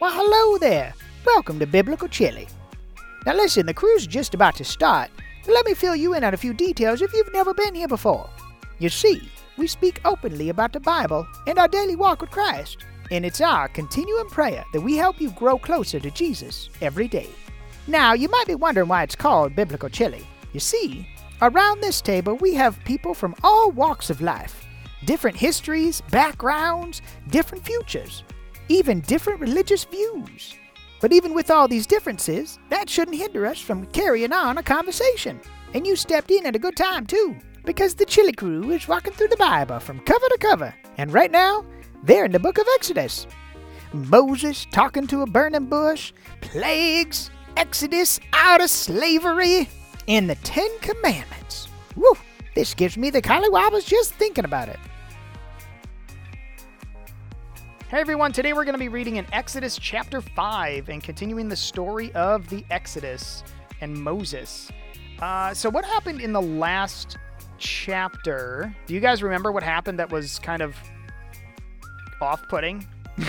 Well, 0.00 0.12
hello 0.14 0.56
there. 0.56 0.94
Welcome 1.26 1.58
to 1.58 1.66
Biblical 1.66 2.08
Chili. 2.08 2.48
Now, 3.26 3.34
listen, 3.34 3.66
the 3.66 3.74
cruise 3.74 4.00
is 4.00 4.06
just 4.06 4.32
about 4.32 4.54
to 4.54 4.64
start, 4.64 5.10
let 5.46 5.66
me 5.66 5.74
fill 5.74 5.94
you 5.94 6.14
in 6.14 6.24
on 6.24 6.32
a 6.32 6.38
few 6.38 6.54
details 6.54 7.02
if 7.02 7.12
you've 7.12 7.34
never 7.34 7.52
been 7.52 7.74
here 7.74 7.86
before. 7.86 8.30
You 8.78 8.88
see, 8.88 9.30
we 9.58 9.66
speak 9.66 10.00
openly 10.06 10.48
about 10.48 10.72
the 10.72 10.80
Bible 10.80 11.26
and 11.46 11.58
our 11.58 11.68
daily 11.68 11.96
walk 11.96 12.22
with 12.22 12.30
Christ, 12.30 12.78
and 13.10 13.26
it's 13.26 13.42
our 13.42 13.68
continuing 13.68 14.30
prayer 14.30 14.64
that 14.72 14.80
we 14.80 14.96
help 14.96 15.20
you 15.20 15.32
grow 15.32 15.58
closer 15.58 16.00
to 16.00 16.10
Jesus 16.10 16.70
every 16.80 17.06
day. 17.06 17.28
Now, 17.86 18.14
you 18.14 18.30
might 18.30 18.46
be 18.46 18.54
wondering 18.54 18.88
why 18.88 19.02
it's 19.02 19.14
called 19.14 19.54
Biblical 19.54 19.90
Chili. 19.90 20.26
You 20.54 20.60
see, 20.60 21.06
around 21.42 21.82
this 21.82 22.00
table 22.00 22.36
we 22.36 22.54
have 22.54 22.82
people 22.86 23.12
from 23.12 23.34
all 23.42 23.70
walks 23.70 24.08
of 24.08 24.22
life, 24.22 24.64
different 25.04 25.36
histories, 25.36 26.00
backgrounds, 26.10 27.02
different 27.28 27.66
futures, 27.66 28.24
even 28.70 29.00
different 29.00 29.40
religious 29.40 29.84
views. 29.84 30.54
But 31.00 31.12
even 31.12 31.34
with 31.34 31.50
all 31.50 31.66
these 31.66 31.88
differences, 31.88 32.58
that 32.68 32.88
shouldn't 32.88 33.16
hinder 33.16 33.44
us 33.44 33.58
from 33.58 33.86
carrying 33.86 34.32
on 34.32 34.58
a 34.58 34.62
conversation. 34.62 35.40
And 35.74 35.84
you 35.84 35.96
stepped 35.96 36.30
in 36.30 36.46
at 36.46 36.54
a 36.54 36.60
good 36.60 36.76
time, 36.76 37.04
too, 37.04 37.36
because 37.64 37.94
the 37.96 38.04
Chili 38.04 38.32
Crew 38.32 38.70
is 38.70 38.86
walking 38.86 39.12
through 39.12 39.28
the 39.28 39.36
Bible 39.36 39.80
from 39.80 39.98
cover 40.00 40.28
to 40.28 40.38
cover. 40.40 40.74
And 40.98 41.12
right 41.12 41.32
now, 41.32 41.64
they're 42.04 42.24
in 42.24 42.32
the 42.32 42.38
book 42.38 42.58
of 42.58 42.66
Exodus. 42.76 43.26
Moses 43.92 44.66
talking 44.70 45.08
to 45.08 45.22
a 45.22 45.26
burning 45.26 45.66
bush, 45.66 46.12
plagues, 46.40 47.30
Exodus 47.56 48.20
out 48.32 48.60
of 48.60 48.70
slavery, 48.70 49.68
and 50.06 50.30
the 50.30 50.36
Ten 50.36 50.70
Commandments. 50.78 51.68
Woo! 51.96 52.12
This 52.54 52.74
gives 52.74 52.96
me 52.96 53.10
the 53.10 53.22
collywobbles 53.22 53.86
just 53.86 54.14
thinking 54.14 54.44
about 54.44 54.68
it. 54.68 54.78
Hey 57.90 57.98
everyone, 57.98 58.30
today 58.30 58.52
we're 58.52 58.62
going 58.62 58.74
to 58.74 58.78
be 58.78 58.86
reading 58.86 59.16
in 59.16 59.26
Exodus 59.32 59.76
chapter 59.76 60.20
5 60.20 60.90
and 60.90 61.02
continuing 61.02 61.48
the 61.48 61.56
story 61.56 62.12
of 62.12 62.48
the 62.48 62.64
Exodus 62.70 63.42
and 63.80 63.92
Moses. 63.92 64.70
Uh, 65.18 65.52
so, 65.52 65.68
what 65.68 65.84
happened 65.84 66.20
in 66.20 66.32
the 66.32 66.40
last 66.40 67.18
chapter? 67.58 68.72
Do 68.86 68.94
you 68.94 69.00
guys 69.00 69.24
remember 69.24 69.50
what 69.50 69.64
happened 69.64 69.98
that 69.98 70.08
was 70.08 70.38
kind 70.38 70.62
of 70.62 70.76
off 72.20 72.46
putting? 72.48 72.86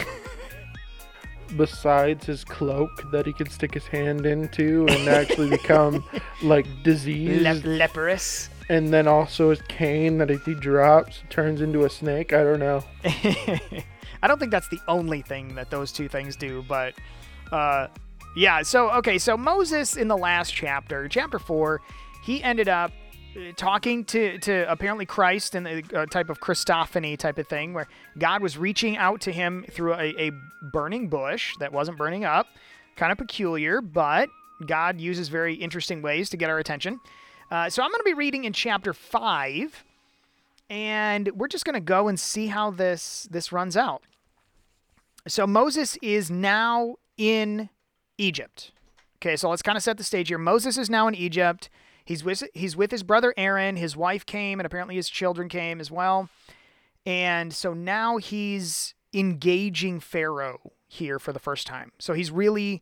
Besides 1.58 2.28
his 2.28 2.44
cloak 2.44 2.92
that 3.12 3.26
he 3.26 3.34
could 3.34 3.52
stick 3.52 3.74
his 3.74 3.88
hand 3.88 4.28
into 4.28 4.86
and 4.90 5.10
actually 5.10 5.50
become 5.50 6.06
like 6.44 6.68
diseased, 6.84 7.66
Le- 7.66 7.78
leprous. 7.78 8.52
and 8.70 8.94
then 8.94 9.08
also 9.08 9.50
his 9.50 9.62
cane 9.64 10.20
that 10.20 10.30
if 10.30 10.46
he 10.46 10.54
drops 10.54 11.24
turns 11.32 11.62
into 11.62 11.84
a 11.86 11.90
snake. 11.90 12.32
I 12.32 12.44
don't 12.44 12.60
know. 12.60 12.84
I 14.22 14.28
don't 14.28 14.40
think 14.40 14.52
that's 14.52 14.68
the 14.70 14.82
only 14.88 15.22
thing 15.22 15.56
that 15.56 15.70
those 15.70 15.92
two 15.92 16.08
things 16.08 16.36
do, 16.36 16.64
but 16.68 16.94
uh, 17.52 17.88
yeah. 18.36 18.62
So 18.62 18.92
okay, 18.92 19.18
so 19.18 19.36
Moses 19.36 19.98
in 19.98 20.08
the 20.08 20.18
last 20.18 20.54
chapter, 20.54 21.08
chapter 21.08 21.40
four, 21.40 21.82
he 22.24 22.44
ended 22.44 22.70
up 22.70 22.92
uh, 23.36 23.52
talking 23.56 24.06
to 24.06 24.38
to 24.40 24.72
apparently 24.72 25.06
Christ 25.06 25.56
in 25.56 25.66
a 25.68 25.82
uh, 25.96 26.06
type 26.06 26.30
of 26.30 26.40
Christophany 26.40 27.18
type 27.18 27.38
of 27.38 27.48
thing, 27.48 27.74
where 27.74 27.88
God 28.18 28.42
was 28.42 28.58
reaching 28.58 28.98
out 28.98 29.22
to 29.22 29.32
him 29.32 29.66
through 29.70 29.94
a, 29.94 30.28
a 30.28 30.32
burning 30.72 31.10
bush 31.10 31.54
that 31.60 31.74
wasn't 31.74 31.98
burning 31.98 32.26
up, 32.26 32.48
kind 32.96 33.12
of 33.12 33.18
peculiar, 33.18 33.82
but 33.82 34.30
God 34.66 35.02
uses 35.02 35.30
very 35.30 35.56
interesting 35.56 36.02
ways 36.02 36.30
to 36.30 36.38
get 36.38 36.50
our 36.50 36.60
attention. 36.60 37.00
Uh, 37.50 37.70
so 37.70 37.84
I'm 37.84 37.90
going 37.90 38.00
to 38.00 38.06
be 38.06 38.14
reading 38.14 38.46
in 38.46 38.54
chapter 38.54 38.94
five 38.94 39.84
and 40.72 41.30
we're 41.36 41.50
just 41.50 41.66
going 41.66 41.74
to 41.74 41.82
go 41.82 42.08
and 42.08 42.18
see 42.18 42.48
how 42.48 42.72
this 42.72 43.28
this 43.30 43.52
runs 43.52 43.76
out. 43.76 44.02
So 45.28 45.46
Moses 45.46 45.98
is 46.02 46.32
now 46.32 46.96
in 47.18 47.70
Egypt. 48.18 48.72
Okay, 49.18 49.36
so 49.36 49.50
let's 49.50 49.62
kind 49.62 49.78
of 49.78 49.84
set 49.84 49.98
the 49.98 50.04
stage 50.04 50.30
here. 50.30 50.38
Moses 50.38 50.78
is 50.78 50.90
now 50.90 51.08
in 51.08 51.14
Egypt. 51.16 51.70
He's 52.04 52.24
with 52.24 52.44
he's 52.54 52.76
with 52.76 52.92
his 52.92 53.04
brother 53.04 53.34
Aaron. 53.38 53.76
His 53.76 53.96
wife 53.96 54.26
came, 54.26 54.60
and 54.60 54.66
apparently 54.66 54.96
his 54.96 55.10
children 55.10 55.48
came 55.48 55.80
as 55.80 55.92
well. 55.92 56.30
And 57.06 57.54
so 57.54 57.74
now 57.74 58.18
he's 58.18 58.96
engaging 59.14 60.00
Pharaoh 60.00 60.72
here 60.88 61.20
for 61.20 61.34
the 61.34 61.40
first 61.40 61.68
time. 61.68 61.92
So 62.00 62.14
he's 62.14 62.32
really 62.32 62.82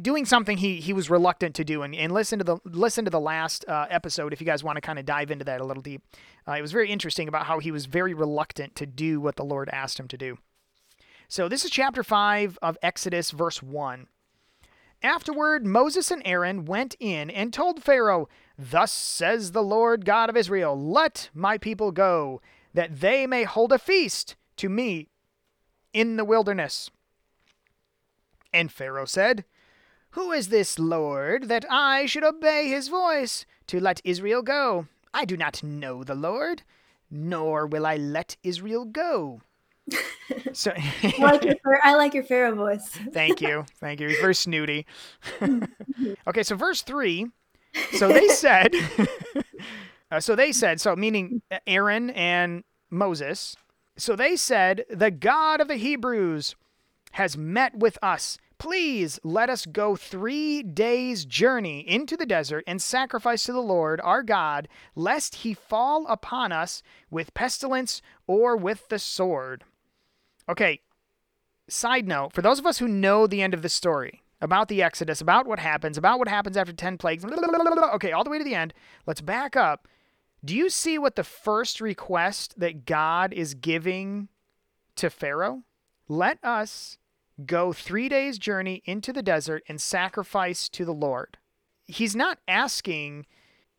doing 0.00 0.24
something 0.24 0.58
he 0.58 0.80
he 0.80 0.92
was 0.92 1.10
reluctant 1.10 1.54
to 1.54 1.64
do 1.64 1.82
and, 1.82 1.94
and 1.94 2.10
listen 2.12 2.38
to 2.38 2.44
the 2.44 2.58
listen 2.64 3.04
to 3.04 3.10
the 3.10 3.20
last 3.20 3.64
uh, 3.68 3.86
episode 3.90 4.32
if 4.32 4.40
you 4.40 4.46
guys 4.46 4.64
want 4.64 4.76
to 4.76 4.80
kind 4.80 4.98
of 4.98 5.04
dive 5.04 5.30
into 5.30 5.44
that 5.44 5.60
a 5.60 5.64
little 5.64 5.82
deep 5.82 6.02
uh, 6.48 6.52
it 6.52 6.62
was 6.62 6.72
very 6.72 6.90
interesting 6.90 7.28
about 7.28 7.46
how 7.46 7.58
he 7.58 7.70
was 7.70 7.86
very 7.86 8.14
reluctant 8.14 8.74
to 8.74 8.86
do 8.86 9.20
what 9.20 9.36
the 9.36 9.44
lord 9.44 9.68
asked 9.68 10.00
him 10.00 10.08
to 10.08 10.16
do 10.16 10.38
so 11.28 11.48
this 11.48 11.64
is 11.64 11.70
chapter 11.70 12.02
5 12.02 12.58
of 12.62 12.78
exodus 12.82 13.30
verse 13.30 13.62
1 13.62 14.06
afterward 15.02 15.66
moses 15.66 16.10
and 16.10 16.22
aaron 16.24 16.64
went 16.64 16.96
in 16.98 17.30
and 17.30 17.52
told 17.52 17.82
pharaoh 17.82 18.28
thus 18.58 18.90
says 18.90 19.52
the 19.52 19.62
lord 19.62 20.04
god 20.04 20.28
of 20.28 20.36
israel 20.36 20.78
let 20.78 21.30
my 21.34 21.56
people 21.58 21.92
go 21.92 22.40
that 22.74 23.00
they 23.00 23.26
may 23.26 23.44
hold 23.44 23.72
a 23.72 23.78
feast 23.78 24.36
to 24.56 24.68
me 24.68 25.08
in 25.92 26.16
the 26.16 26.24
wilderness 26.24 26.90
and 28.52 28.72
pharaoh 28.72 29.04
said 29.04 29.44
who 30.12 30.32
is 30.32 30.48
this 30.48 30.78
Lord 30.78 31.44
that 31.44 31.66
I 31.70 32.06
should 32.06 32.24
obey 32.24 32.68
his 32.68 32.88
voice 32.88 33.44
to 33.66 33.78
let 33.78 34.00
Israel 34.04 34.42
go? 34.42 34.86
I 35.12 35.24
do 35.24 35.36
not 35.36 35.62
know 35.62 36.02
the 36.02 36.14
Lord, 36.14 36.62
nor 37.10 37.66
will 37.66 37.84
I 37.84 37.96
let 37.96 38.36
Israel 38.42 38.86
go. 38.86 39.42
So 40.52 40.72
I, 40.76 41.14
like 41.18 41.44
your, 41.44 41.56
I 41.82 41.94
like 41.94 42.14
your 42.14 42.24
Pharaoh 42.24 42.54
voice. 42.54 42.88
thank 43.12 43.40
you. 43.40 43.64
Thank 43.80 44.00
you. 44.00 44.08
He's 44.08 44.18
very 44.18 44.34
snooty. 44.34 44.86
okay, 46.26 46.42
so 46.42 46.56
verse 46.56 46.82
3. 46.82 47.26
So 47.92 48.08
they 48.08 48.28
said, 48.28 48.74
uh, 50.10 50.20
so 50.20 50.34
they 50.34 50.52
said, 50.52 50.80
so 50.80 50.96
meaning 50.96 51.42
Aaron 51.66 52.10
and 52.10 52.64
Moses. 52.90 53.56
So 53.96 54.16
they 54.16 54.36
said, 54.36 54.84
the 54.90 55.10
God 55.10 55.60
of 55.60 55.68
the 55.68 55.76
Hebrews 55.76 56.56
has 57.12 57.36
met 57.36 57.76
with 57.76 57.98
us 58.02 58.38
Please 58.58 59.20
let 59.22 59.48
us 59.48 59.66
go 59.66 59.94
three 59.94 60.64
days' 60.64 61.24
journey 61.24 61.88
into 61.88 62.16
the 62.16 62.26
desert 62.26 62.64
and 62.66 62.82
sacrifice 62.82 63.44
to 63.44 63.52
the 63.52 63.60
Lord 63.60 64.00
our 64.02 64.24
God, 64.24 64.66
lest 64.96 65.36
he 65.36 65.54
fall 65.54 66.06
upon 66.08 66.50
us 66.50 66.82
with 67.08 67.34
pestilence 67.34 68.02
or 68.26 68.56
with 68.56 68.88
the 68.88 68.98
sword. 68.98 69.62
Okay, 70.48 70.80
side 71.68 72.08
note 72.08 72.32
for 72.32 72.42
those 72.42 72.58
of 72.58 72.66
us 72.66 72.78
who 72.78 72.88
know 72.88 73.26
the 73.26 73.42
end 73.42 73.54
of 73.54 73.62
the 73.62 73.68
story 73.68 74.22
about 74.40 74.68
the 74.68 74.82
Exodus, 74.82 75.20
about 75.20 75.46
what 75.46 75.58
happens, 75.58 75.98
about 75.98 76.18
what 76.18 76.28
happens 76.28 76.56
after 76.56 76.72
10 76.72 76.96
plagues, 76.96 77.24
okay, 77.24 78.12
all 78.12 78.24
the 78.24 78.30
way 78.30 78.38
to 78.38 78.44
the 78.44 78.54
end, 78.54 78.72
let's 79.06 79.20
back 79.20 79.56
up. 79.56 79.88
Do 80.44 80.54
you 80.54 80.70
see 80.70 80.98
what 80.98 81.16
the 81.16 81.24
first 81.24 81.80
request 81.80 82.58
that 82.60 82.84
God 82.84 83.32
is 83.32 83.54
giving 83.54 84.28
to 84.94 85.10
Pharaoh? 85.10 85.64
Let 86.06 86.38
us 86.44 86.98
go 87.44 87.72
three 87.72 88.08
days' 88.08 88.38
journey 88.38 88.82
into 88.84 89.12
the 89.12 89.22
desert 89.22 89.64
and 89.68 89.80
sacrifice 89.80 90.68
to 90.70 90.84
the 90.84 90.94
Lord. 90.94 91.38
He's 91.86 92.14
not 92.14 92.38
asking, 92.46 93.26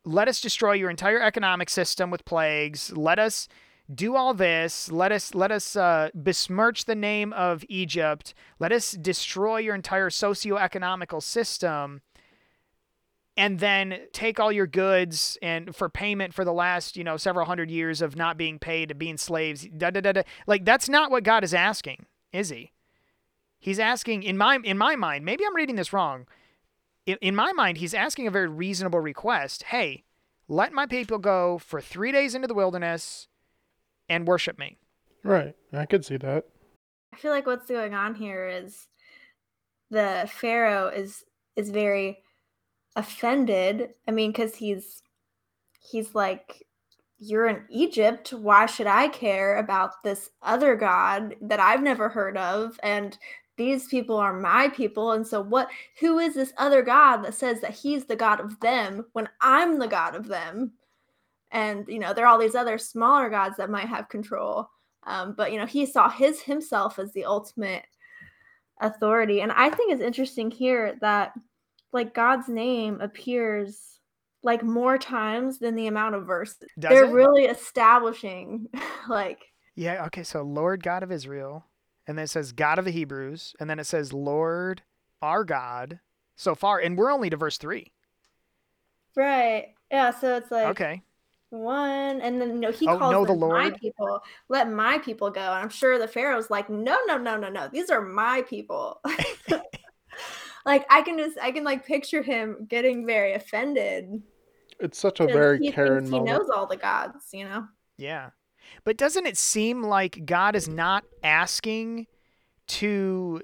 let 0.04 0.28
us 0.28 0.40
destroy 0.40 0.72
your 0.72 0.90
entire 0.90 1.22
economic 1.22 1.70
system 1.70 2.10
with 2.10 2.24
plagues. 2.24 2.92
Let 2.94 3.18
us 3.18 3.48
do 3.92 4.16
all 4.16 4.34
this. 4.34 4.90
Let 4.90 5.12
us 5.12 5.34
let 5.34 5.50
us 5.50 5.76
uh, 5.76 6.10
besmirch 6.14 6.84
the 6.84 6.94
name 6.94 7.32
of 7.32 7.64
Egypt. 7.68 8.34
Let 8.58 8.72
us 8.72 8.92
destroy 8.92 9.58
your 9.58 9.74
entire 9.74 10.10
socio-economical 10.10 11.20
system, 11.20 12.02
and 13.36 13.58
then 13.58 14.00
take 14.12 14.38
all 14.38 14.52
your 14.52 14.66
goods 14.66 15.38
and 15.42 15.74
for 15.74 15.88
payment 15.88 16.34
for 16.34 16.44
the 16.44 16.52
last 16.52 16.96
you 16.96 17.04
know 17.04 17.16
several 17.16 17.46
hundred 17.46 17.70
years 17.70 18.00
of 18.00 18.16
not 18.16 18.36
being 18.36 18.58
paid, 18.58 18.96
being 18.98 19.16
slaves. 19.16 19.66
Da, 19.76 19.90
da, 19.90 20.00
da, 20.00 20.12
da. 20.12 20.22
Like 20.46 20.64
that's 20.64 20.88
not 20.88 21.10
what 21.10 21.24
God 21.24 21.42
is 21.42 21.54
asking, 21.54 22.06
is 22.32 22.50
He? 22.50 22.72
He's 23.58 23.78
asking 23.78 24.22
in 24.22 24.38
my 24.38 24.58
in 24.62 24.78
my 24.78 24.96
mind, 24.96 25.24
maybe 25.24 25.44
I'm 25.44 25.56
reading 25.56 25.76
this 25.76 25.92
wrong. 25.92 26.26
In, 27.06 27.16
in 27.22 27.34
my 27.34 27.52
mind, 27.52 27.78
he's 27.78 27.94
asking 27.94 28.26
a 28.26 28.30
very 28.30 28.46
reasonable 28.46 29.00
request. 29.00 29.64
Hey, 29.64 30.04
let 30.48 30.72
my 30.72 30.86
people 30.86 31.18
go 31.18 31.58
for 31.58 31.80
three 31.80 32.12
days 32.12 32.34
into 32.34 32.46
the 32.46 32.54
wilderness 32.54 33.26
and 34.10 34.26
worship 34.26 34.58
me. 34.58 34.76
Right. 35.24 35.54
I 35.72 35.86
could 35.86 36.04
see 36.04 36.18
that. 36.18 36.44
I 37.14 37.16
feel 37.16 37.30
like 37.30 37.46
what's 37.46 37.68
going 37.68 37.94
on 37.94 38.14
here 38.14 38.46
is 38.48 38.88
the 39.90 40.28
Pharaoh 40.30 40.88
is 40.88 41.24
is 41.56 41.70
very 41.70 42.18
offended. 42.96 43.90
I 44.06 44.10
mean, 44.10 44.32
because 44.32 44.54
he's 44.54 45.02
he's 45.80 46.14
like, 46.14 46.66
You're 47.18 47.46
in 47.46 47.64
Egypt. 47.70 48.32
Why 48.32 48.66
should 48.66 48.86
I 48.86 49.08
care 49.08 49.58
about 49.58 50.02
this 50.02 50.30
other 50.42 50.76
God 50.76 51.36
that 51.40 51.60
I've 51.60 51.82
never 51.82 52.08
heard 52.08 52.36
of? 52.36 52.78
And 52.82 53.16
these 53.56 53.88
people 53.88 54.16
are 54.16 54.32
my 54.32 54.68
people 54.68 55.12
and 55.12 55.26
so 55.26 55.42
what 55.42 55.68
who 56.00 56.18
is 56.18 56.32
this 56.32 56.54
other 56.56 56.80
god 56.80 57.18
that 57.18 57.34
says 57.34 57.60
that 57.60 57.74
he's 57.74 58.06
the 58.06 58.16
god 58.16 58.40
of 58.40 58.58
them 58.60 59.04
when 59.12 59.28
i'm 59.42 59.78
the 59.78 59.86
god 59.86 60.14
of 60.14 60.28
them 60.28 60.72
and 61.52 61.86
you 61.88 61.98
know 61.98 62.12
there 62.14 62.24
are 62.24 62.28
all 62.28 62.38
these 62.38 62.54
other 62.54 62.78
smaller 62.78 63.28
gods 63.30 63.56
that 63.56 63.70
might 63.70 63.88
have 63.88 64.08
control 64.08 64.68
um, 65.04 65.34
but 65.36 65.52
you 65.52 65.58
know 65.58 65.66
he 65.66 65.86
saw 65.86 66.08
his 66.08 66.40
himself 66.42 66.98
as 66.98 67.12
the 67.12 67.24
ultimate 67.24 67.84
authority. 68.80 69.40
And 69.40 69.52
I 69.52 69.70
think 69.70 69.92
it's 69.92 70.02
interesting 70.02 70.50
here 70.50 70.96
that 71.00 71.32
like 71.92 72.14
God's 72.14 72.48
name 72.48 73.00
appears 73.00 74.00
like 74.42 74.62
more 74.62 74.96
times 74.96 75.58
than 75.58 75.74
the 75.74 75.86
amount 75.86 76.14
of 76.14 76.26
verses. 76.26 76.68
Does 76.78 76.92
They're 76.92 77.06
it? 77.06 77.12
really 77.12 77.44
establishing 77.44 78.68
like 79.08 79.40
Yeah, 79.74 80.04
okay, 80.06 80.22
so 80.22 80.42
Lord 80.42 80.82
God 80.82 81.02
of 81.02 81.12
Israel, 81.12 81.66
and 82.06 82.16
then 82.16 82.24
it 82.24 82.30
says 82.30 82.52
God 82.52 82.78
of 82.78 82.84
the 82.84 82.90
Hebrews, 82.90 83.54
and 83.60 83.68
then 83.68 83.78
it 83.78 83.84
says 83.86 84.12
Lord 84.12 84.82
our 85.22 85.44
God 85.44 86.00
so 86.36 86.54
far, 86.54 86.78
and 86.78 86.96
we're 86.96 87.12
only 87.12 87.30
to 87.30 87.36
verse 87.36 87.58
three. 87.58 87.92
right. 89.16 89.74
Yeah, 89.90 90.10
so 90.12 90.36
it's 90.36 90.50
like 90.50 90.68
Okay. 90.70 91.02
One 91.50 92.20
and 92.20 92.40
then 92.40 92.60
no 92.60 92.70
he 92.70 92.86
Oh, 92.86 92.96
calls 92.98 93.12
no, 93.12 93.24
the 93.24 93.32
them 93.34 93.48
my 93.48 93.70
people 93.72 94.22
let 94.48 94.70
my 94.70 94.98
people 94.98 95.30
go 95.30 95.40
and 95.40 95.50
i'm 95.62 95.68
sure 95.68 95.98
the 95.98 96.06
pharaoh's 96.08 96.48
like 96.50 96.70
no 96.70 96.96
no 97.06 97.18
no 97.18 97.36
no 97.36 97.48
no 97.48 97.68
these 97.72 97.90
are 97.90 98.00
my 98.00 98.42
people 98.42 99.00
like 100.64 100.86
i 100.90 101.02
can 101.02 101.18
just 101.18 101.38
i 101.40 101.50
can 101.50 101.64
like 101.64 101.84
picture 101.86 102.22
him 102.22 102.66
getting 102.68 103.06
very 103.06 103.32
offended 103.34 104.22
It's 104.78 104.98
such 104.98 105.20
a 105.20 105.26
very 105.26 105.58
he 105.58 105.72
Karen 105.72 106.04
he 106.04 106.10
moment. 106.10 106.26
knows 106.26 106.48
all 106.54 106.66
the 106.66 106.76
gods 106.76 107.26
you 107.32 107.44
know 107.44 107.66
Yeah. 107.98 108.30
But 108.84 108.96
doesn't 108.96 109.26
it 109.26 109.36
seem 109.36 109.82
like 109.82 110.24
God 110.24 110.54
is 110.54 110.68
not 110.68 111.04
asking 111.24 112.06
to 112.68 113.40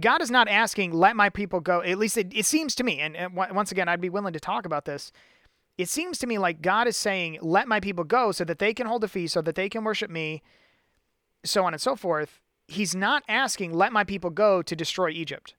God 0.00 0.22
is 0.22 0.30
not 0.30 0.48
asking 0.48 0.92
let 0.92 1.14
my 1.16 1.30
people 1.30 1.60
go. 1.60 1.82
At 1.82 1.98
least 1.98 2.16
it, 2.16 2.32
it 2.34 2.46
seems 2.46 2.74
to 2.76 2.84
me 2.84 2.98
and, 3.00 3.16
and 3.16 3.34
once 3.36 3.70
again 3.70 3.88
I'd 3.88 4.00
be 4.00 4.08
willing 4.10 4.32
to 4.32 4.40
talk 4.40 4.66
about 4.66 4.84
this. 4.86 5.12
It 5.80 5.88
seems 5.88 6.18
to 6.18 6.26
me 6.26 6.38
like 6.38 6.62
God 6.62 6.86
is 6.86 6.96
saying 6.96 7.38
let 7.40 7.66
my 7.68 7.80
people 7.80 8.04
go 8.04 8.32
so 8.32 8.44
that 8.44 8.58
they 8.58 8.74
can 8.74 8.86
hold 8.86 9.02
a 9.04 9.08
feast 9.08 9.34
so 9.34 9.40
that 9.42 9.54
they 9.54 9.68
can 9.68 9.84
worship 9.84 10.10
me 10.10 10.42
so 11.44 11.64
on 11.64 11.72
and 11.72 11.80
so 11.80 11.96
forth. 11.96 12.40
He's 12.68 12.94
not 12.94 13.22
asking 13.28 13.72
let 13.72 13.92
my 13.92 14.04
people 14.04 14.30
go 14.30 14.62
to 14.62 14.76
destroy 14.76 15.10
Egypt. 15.10 15.54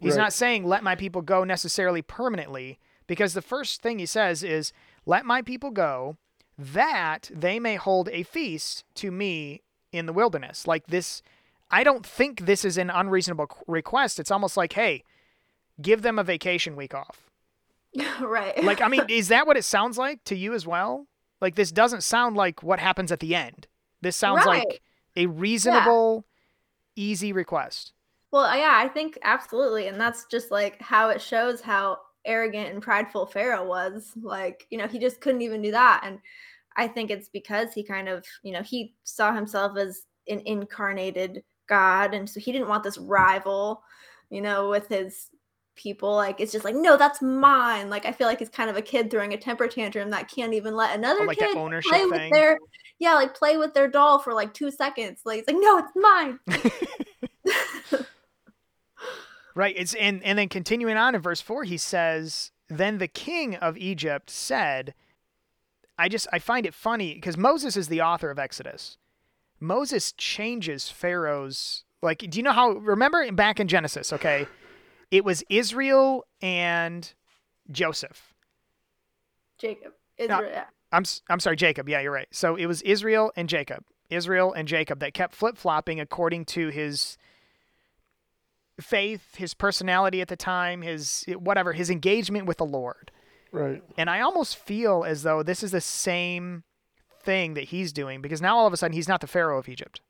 He's 0.00 0.16
Right. 0.16 0.22
not 0.24 0.32
saying 0.32 0.64
let 0.64 0.82
my 0.82 0.96
people 0.96 1.22
go 1.22 1.44
necessarily 1.44 2.02
permanently 2.02 2.78
because 3.06 3.34
the 3.34 3.42
first 3.42 3.82
thing 3.82 3.98
he 3.98 4.06
says 4.06 4.42
is 4.42 4.72
let 5.06 5.24
my 5.24 5.42
people 5.42 5.70
go 5.70 6.16
that 6.58 7.30
they 7.32 7.58
may 7.60 7.76
hold 7.76 8.08
a 8.10 8.22
feast 8.22 8.84
to 8.94 9.10
me 9.10 9.62
in 9.92 10.06
the 10.06 10.12
wilderness. 10.12 10.66
Like 10.66 10.86
this, 10.88 11.22
I 11.70 11.84
don't 11.84 12.04
think 12.04 12.40
this 12.40 12.64
is 12.64 12.76
an 12.76 12.90
unreasonable 12.90 13.48
request. 13.66 14.18
It's 14.18 14.30
almost 14.30 14.56
like, 14.56 14.72
hey, 14.74 15.04
give 15.80 16.02
them 16.02 16.18
a 16.18 16.24
vacation 16.24 16.76
week 16.76 16.94
off. 16.94 17.29
right 18.20 18.62
Like, 18.62 18.80
I 18.80 18.88
mean, 18.88 19.04
is 19.08 19.28
that 19.28 19.46
what 19.46 19.56
it 19.56 19.64
sounds 19.64 19.98
like 19.98 20.22
to 20.24 20.36
you 20.36 20.54
as 20.54 20.66
well? 20.66 21.06
Like, 21.40 21.54
this 21.54 21.72
doesn't 21.72 22.02
sound 22.02 22.36
like 22.36 22.62
what 22.62 22.78
happens 22.80 23.10
at 23.12 23.20
the 23.20 23.34
end. 23.34 23.66
This 24.02 24.16
sounds 24.16 24.44
Right. 24.46 24.64
like 24.68 24.82
a 25.16 25.26
reasonable, 25.26 26.24
easy 26.96 27.32
request. 27.32 27.92
well 28.30 28.44
uh, 28.44 28.54
yeah 28.56 28.74
i 28.76 28.88
think 28.88 29.18
absolutely 29.22 29.88
and 29.88 30.00
that's 30.00 30.24
just 30.30 30.50
like 30.50 30.80
how 30.80 31.08
it 31.08 31.20
shows 31.20 31.60
how 31.60 31.98
arrogant 32.24 32.72
and 32.72 32.82
prideful 32.82 33.26
pharaoh 33.26 33.66
was 33.66 34.12
like 34.22 34.66
you 34.70 34.78
know 34.78 34.86
he 34.86 34.98
just 34.98 35.20
couldn't 35.20 35.42
even 35.42 35.62
do 35.62 35.70
that 35.70 36.02
and 36.04 36.18
i 36.76 36.86
think 36.86 37.10
it's 37.10 37.28
because 37.28 37.72
he 37.72 37.82
kind 37.82 38.08
of 38.08 38.24
you 38.42 38.52
know 38.52 38.62
he 38.62 38.94
saw 39.04 39.32
himself 39.32 39.76
as 39.76 40.02
an 40.28 40.40
incarnated 40.46 41.42
god 41.68 42.14
and 42.14 42.28
so 42.28 42.38
he 42.40 42.52
didn't 42.52 42.68
want 42.68 42.82
this 42.82 42.98
rival 42.98 43.82
you 44.28 44.40
know 44.40 44.68
with 44.68 44.88
his 44.88 45.28
people 45.80 46.14
like 46.14 46.40
it's 46.40 46.52
just 46.52 46.64
like 46.64 46.74
no 46.74 46.96
that's 46.96 47.22
mine 47.22 47.88
like 47.88 48.04
i 48.04 48.12
feel 48.12 48.26
like 48.26 48.40
it's 48.42 48.50
kind 48.50 48.68
of 48.68 48.76
a 48.76 48.82
kid 48.82 49.10
throwing 49.10 49.32
a 49.32 49.36
temper 49.36 49.66
tantrum 49.66 50.10
that 50.10 50.28
can't 50.28 50.52
even 50.52 50.76
let 50.76 50.94
another 50.96 51.22
Oh, 51.22 51.24
like 51.24 51.38
kid 51.38 51.54
play 51.54 51.80
thing. 51.80 52.10
with 52.10 52.30
their 52.30 52.58
yeah 52.98 53.14
like 53.14 53.34
play 53.34 53.56
with 53.56 53.72
their 53.72 53.88
doll 53.88 54.18
for 54.18 54.34
like 54.34 54.52
two 54.52 54.70
seconds 54.70 55.20
like 55.24 55.38
it's 55.40 55.48
like 55.48 55.56
no 55.58 55.78
it's 55.78 55.92
mine 55.96 56.38
Right. 59.54 59.74
It's 59.76 59.94
and 59.94 60.22
and 60.22 60.38
then 60.38 60.48
continuing 60.48 60.96
on 60.96 61.14
in 61.14 61.20
verse 61.20 61.40
four, 61.40 61.64
he 61.64 61.76
says, 61.76 62.52
"Then 62.68 62.98
the 62.98 63.08
king 63.08 63.56
of 63.56 63.76
Egypt 63.76 64.30
said, 64.30 64.94
I 65.98 66.08
just 66.08 66.28
I 66.32 66.38
find 66.38 66.64
it 66.64 66.72
funny 66.72 67.14
because 67.14 67.36
Moses 67.36 67.76
is 67.76 67.88
the 67.88 68.00
author 68.00 68.30
of 68.30 68.38
Exodus. 68.38 68.96
Moses 69.58 70.12
changes 70.12 70.88
Pharaoh's 70.88 71.84
like. 72.00 72.18
Do 72.18 72.38
you 72.38 72.42
know 72.44 72.52
how? 72.52 72.70
Remember 72.70 73.30
back 73.32 73.58
in 73.58 73.66
Genesis? 73.66 74.12
Okay, 74.12 74.46
it 75.10 75.24
was 75.24 75.42
Israel 75.48 76.24
and 76.40 77.12
Joseph. 77.70 78.34
jacob 79.58 79.92
Israel, 80.18 80.42
yeah. 80.50 80.64
I'm 80.92 81.02
s- 81.02 81.22
I'm 81.28 81.40
sorry, 81.40 81.56
Jacob. 81.56 81.88
Yeah, 81.88 82.00
you're 82.00 82.12
right. 82.12 82.28
So 82.30 82.56
it 82.56 82.66
was 82.66 82.82
Israel 82.82 83.32
and 83.36 83.48
Jacob. 83.48 83.84
Israel 84.10 84.52
and 84.52 84.66
Jacob 84.66 84.98
that 85.00 85.14
kept 85.14 85.34
flip 85.34 85.56
flopping 85.56 86.00
according 86.00 86.44
to 86.46 86.68
his 86.68 87.16
faith, 88.80 89.36
his 89.36 89.54
personality 89.54 90.20
at 90.20 90.28
the 90.28 90.36
time, 90.36 90.82
his 90.82 91.24
whatever, 91.38 91.72
his 91.72 91.90
engagement 91.90 92.46
with 92.46 92.58
the 92.58 92.66
Lord. 92.66 93.10
Right. 93.52 93.82
And 93.96 94.10
I 94.10 94.20
almost 94.20 94.56
feel 94.56 95.04
as 95.04 95.22
though 95.22 95.42
this 95.42 95.62
is 95.62 95.70
the 95.70 95.80
same 95.80 96.64
thing 97.22 97.54
that 97.54 97.64
he's 97.64 97.92
doing 97.92 98.20
because 98.20 98.40
now 98.40 98.56
all 98.56 98.66
of 98.66 98.72
a 98.72 98.76
sudden 98.76 98.94
he's 98.94 99.08
not 99.08 99.20
the 99.20 99.26
Pharaoh 99.26 99.58
of 99.58 99.68
Egypt, 99.68 100.00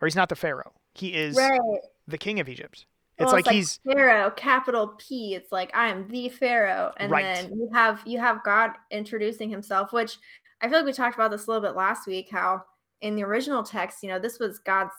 or 0.00 0.06
he's 0.06 0.16
not 0.16 0.28
the 0.28 0.36
Pharaoh. 0.36 0.72
He 0.94 1.14
is 1.14 1.36
right 1.36 1.60
the 2.06 2.18
king 2.18 2.40
of 2.40 2.48
Egypt. 2.48 2.86
It's 3.18 3.26
Well, 3.26 3.32
like, 3.32 3.48
he's 3.48 3.80
Pharaoh, 3.84 4.30
capital 4.30 4.94
P. 4.98 5.34
It's 5.34 5.50
like 5.50 5.74
I 5.76 5.88
am 5.88 6.06
the 6.08 6.28
Pharaoh, 6.28 6.92
and 6.98 7.10
Right. 7.10 7.22
then 7.22 7.50
you 7.52 7.68
have 7.72 8.00
you 8.06 8.18
have 8.20 8.44
God 8.44 8.72
introducing 8.90 9.50
Himself, 9.50 9.92
which 9.92 10.18
I 10.60 10.68
feel 10.68 10.78
like 10.78 10.86
we 10.86 10.92
talked 10.92 11.16
about 11.16 11.30
this 11.32 11.46
a 11.46 11.50
little 11.50 11.66
bit 11.66 11.76
last 11.76 12.06
week. 12.06 12.28
How 12.30 12.62
in 13.00 13.16
the 13.16 13.24
original 13.24 13.62
text, 13.64 14.02
you 14.02 14.08
know, 14.08 14.18
this 14.20 14.38
was 14.38 14.58
God's 14.60 14.92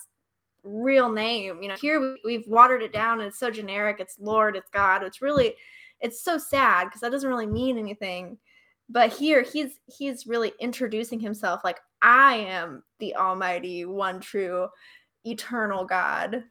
real 0.64 1.10
name. 1.10 1.62
You 1.62 1.70
know, 1.70 1.76
here 1.76 2.00
we, 2.02 2.18
we've 2.26 2.48
watered 2.48 2.82
it 2.82 2.92
down, 2.92 3.20
and 3.20 3.28
it's 3.30 3.40
so 3.40 3.50
generic. 3.52 3.98
It's 4.00 4.18
Lord, 4.20 4.58
it's 4.58 4.70
God. 4.70 5.04
It's 5.04 5.22
really, 5.22 5.56
it's 6.02 6.22
so 6.22 6.38
sad 6.38 6.86
because 6.86 7.02
that 7.02 7.12
doesn't 7.12 7.30
really 7.30 7.48
mean 7.48 7.78
anything. 7.78 8.38
But 8.90 9.14
here, 9.14 9.44
he's 9.44 9.80
he's 9.86 10.28
really 10.28 10.52
introducing 10.60 11.20
himself 11.22 11.62
like 11.64 11.80
I 12.02 12.36
am 12.36 12.84
the 13.00 13.16
Almighty, 13.16 13.86
one 13.86 14.20
true, 14.20 14.68
eternal 15.26 15.86
God. 15.86 16.44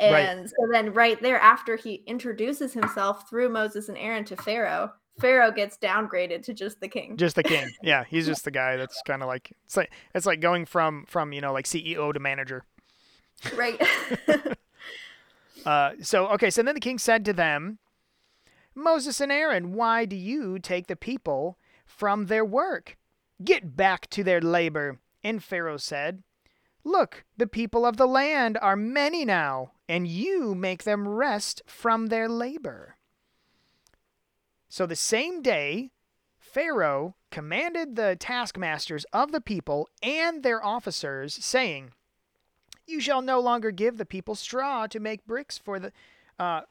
Right. 0.00 0.20
And 0.20 0.48
so 0.48 0.56
then 0.70 0.92
right 0.92 1.20
there 1.20 1.40
after 1.40 1.76
he 1.76 2.02
introduces 2.06 2.72
himself 2.72 3.28
through 3.28 3.48
Moses 3.48 3.88
and 3.88 3.98
Aaron 3.98 4.24
to 4.26 4.36
Pharaoh, 4.36 4.92
Pharaoh 5.20 5.50
gets 5.50 5.76
downgraded 5.76 6.42
to 6.44 6.54
just 6.54 6.80
the 6.80 6.88
king. 6.88 7.16
just 7.16 7.34
the 7.34 7.42
king. 7.42 7.68
Yeah, 7.82 8.04
he's 8.04 8.26
just 8.26 8.44
the 8.44 8.52
guy 8.52 8.76
that's 8.76 9.02
kind 9.04 9.22
of 9.22 9.28
like 9.28 9.52
it's 9.64 9.76
like 9.76 9.92
it's 10.14 10.26
like 10.26 10.40
going 10.40 10.64
from 10.66 11.04
from 11.06 11.32
you 11.32 11.40
know 11.40 11.52
like 11.52 11.64
CEO 11.64 12.12
to 12.12 12.20
manager. 12.20 12.64
right. 13.56 13.80
Uh, 15.66 15.90
so 16.00 16.28
okay, 16.28 16.50
so 16.50 16.62
then 16.62 16.74
the 16.74 16.80
king 16.80 16.98
said 16.98 17.24
to 17.24 17.32
them, 17.32 17.78
Moses 18.74 19.20
and 19.20 19.32
Aaron, 19.32 19.72
why 19.72 20.04
do 20.04 20.14
you 20.16 20.58
take 20.58 20.86
the 20.86 20.96
people 20.96 21.58
from 21.84 22.26
their 22.26 22.44
work? 22.44 22.96
Get 23.44 23.76
back 23.76 24.08
to 24.10 24.22
their 24.22 24.40
labor. 24.40 24.98
And 25.24 25.42
Pharaoh 25.42 25.76
said, 25.76 26.22
Look, 26.88 27.26
the 27.36 27.46
people 27.46 27.84
of 27.84 27.98
the 27.98 28.06
land 28.06 28.56
are 28.62 28.74
many 28.74 29.22
now, 29.22 29.72
and 29.90 30.08
you 30.08 30.54
make 30.54 30.84
them 30.84 31.06
rest 31.06 31.60
from 31.66 32.06
their 32.06 32.30
labor. 32.30 32.96
So 34.70 34.86
the 34.86 34.96
same 34.96 35.42
day, 35.42 35.90
Pharaoh 36.38 37.14
commanded 37.30 37.94
the 37.94 38.16
taskmasters 38.18 39.04
of 39.12 39.32
the 39.32 39.40
people 39.42 39.90
and 40.02 40.42
their 40.42 40.64
officers, 40.64 41.34
saying, 41.34 41.92
You 42.86 43.00
shall 43.00 43.20
no 43.20 43.38
longer 43.38 43.70
give 43.70 43.98
the 43.98 44.06
people 44.06 44.34
straw 44.34 44.86
to 44.86 44.98
make 44.98 45.26
bricks 45.26 45.58
for 45.58 45.78
the 45.78 45.92
uh, 46.38 46.62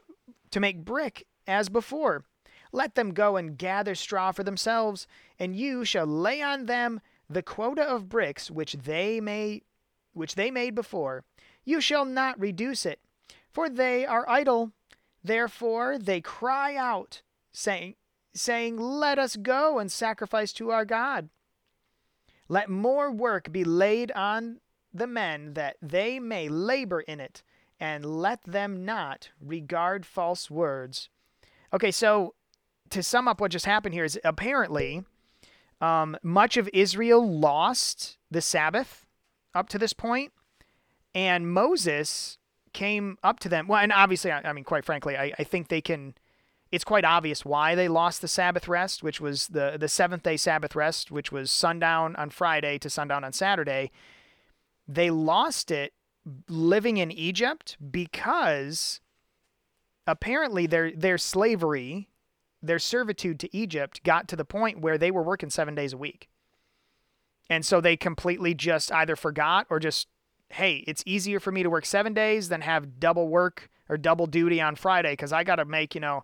to 0.49 0.59
make 0.59 0.83
brick 0.83 1.27
as 1.45 1.69
before. 1.69 2.23
Let 2.71 2.95
them 2.95 3.13
go 3.13 3.37
and 3.37 3.55
gather 3.55 3.93
straw 3.93 4.31
for 4.31 4.43
themselves, 4.43 5.05
and 5.37 5.55
you 5.55 5.85
shall 5.85 6.07
lay 6.07 6.41
on 6.41 6.65
them 6.65 7.01
the 7.29 7.43
quota 7.43 7.83
of 7.83 8.09
bricks 8.09 8.49
which 8.49 8.73
they 8.73 9.21
may 9.21 9.61
which 10.17 10.35
they 10.35 10.51
made 10.51 10.75
before. 10.75 11.23
You 11.63 11.79
shall 11.79 12.05
not 12.05 12.39
reduce 12.39 12.85
it, 12.85 12.99
for 13.51 13.69
they 13.69 14.05
are 14.05 14.27
idle. 14.29 14.71
Therefore 15.23 15.97
they 15.97 16.21
cry 16.21 16.75
out, 16.75 17.21
saying 17.51 17.95
saying, 18.37 18.77
Let 18.77 19.19
us 19.19 19.35
go 19.35 19.79
and 19.79 19.91
sacrifice 19.91 20.53
to 20.53 20.71
our 20.71 20.85
God. 20.85 21.29
Let 22.47 22.69
more 22.69 23.11
work 23.11 23.51
be 23.51 23.63
laid 23.63 24.11
on 24.13 24.59
the 24.93 25.07
men 25.07 25.53
that 25.53 25.77
they 25.81 26.19
may 26.19 26.47
labor 26.47 27.01
in 27.01 27.19
it, 27.19 27.43
and 27.79 28.05
let 28.05 28.43
them 28.43 28.85
not 28.85 29.29
regard 29.41 30.05
false 30.05 30.49
words. 30.49 31.09
Okay, 31.73 31.91
so 31.91 32.33
to 32.89 33.03
sum 33.03 33.27
up 33.27 33.41
what 33.41 33.51
just 33.51 33.65
happened 33.65 33.93
here 33.93 34.05
is 34.05 34.19
apparently 34.23 35.03
um, 35.81 36.17
much 36.23 36.57
of 36.57 36.69
Israel 36.73 37.27
lost 37.27 38.17
the 38.31 38.41
Sabbath 38.41 39.05
up 39.53 39.69
to 39.69 39.77
this 39.77 39.93
point, 39.93 40.31
and 41.13 41.51
Moses 41.51 42.37
came 42.73 43.17
up 43.23 43.39
to 43.39 43.49
them. 43.49 43.67
Well, 43.67 43.79
and 43.81 43.91
obviously, 43.91 44.31
I, 44.31 44.41
I 44.47 44.53
mean, 44.53 44.63
quite 44.63 44.85
frankly, 44.85 45.17
I, 45.17 45.33
I 45.39 45.43
think 45.43 45.67
they 45.67 45.81
can. 45.81 46.13
It's 46.71 46.83
quite 46.83 47.05
obvious 47.05 47.45
why 47.45 47.75
they 47.75 47.87
lost 47.87 48.21
the 48.21 48.27
Sabbath 48.27 48.67
rest, 48.67 49.01
which 49.01 49.21
was 49.21 49.47
the 49.47 49.77
the 49.79 49.87
seventh 49.87 50.23
day 50.23 50.37
Sabbath 50.37 50.75
rest, 50.75 51.11
which 51.11 51.31
was 51.31 51.51
sundown 51.51 52.15
on 52.17 52.29
Friday 52.29 52.77
to 52.79 52.89
sundown 52.89 53.23
on 53.23 53.33
Saturday. 53.33 53.91
They 54.87 55.09
lost 55.09 55.71
it 55.71 55.93
living 56.49 56.97
in 56.97 57.11
Egypt 57.11 57.77
because 57.89 58.99
apparently 60.05 60.67
their 60.67 60.91
their 60.91 61.17
slavery, 61.17 62.09
their 62.61 62.79
servitude 62.79 63.39
to 63.39 63.55
Egypt 63.55 64.03
got 64.03 64.27
to 64.27 64.35
the 64.35 64.45
point 64.45 64.81
where 64.81 64.97
they 64.97 65.11
were 65.11 65.23
working 65.23 65.49
7 65.49 65.73
days 65.73 65.93
a 65.93 65.97
week. 65.97 66.29
And 67.49 67.65
so 67.65 67.79
they 67.79 67.95
completely 67.95 68.53
just 68.53 68.91
either 68.91 69.15
forgot 69.15 69.67
or 69.69 69.79
just 69.79 70.07
hey, 70.49 70.83
it's 70.87 71.03
easier 71.05 71.41
for 71.41 71.51
me 71.51 71.61
to 71.61 71.69
work 71.69 71.85
7 71.85 72.13
days 72.13 72.47
than 72.47 72.61
have 72.61 73.01
double 73.01 73.27
work 73.27 73.69
or 73.89 73.97
double 73.97 74.27
duty 74.27 74.61
on 74.61 74.75
Friday 74.75 75.13
cuz 75.15 75.33
I 75.33 75.43
got 75.43 75.57
to 75.57 75.65
make, 75.65 75.93
you 75.93 75.99
know, 75.99 76.23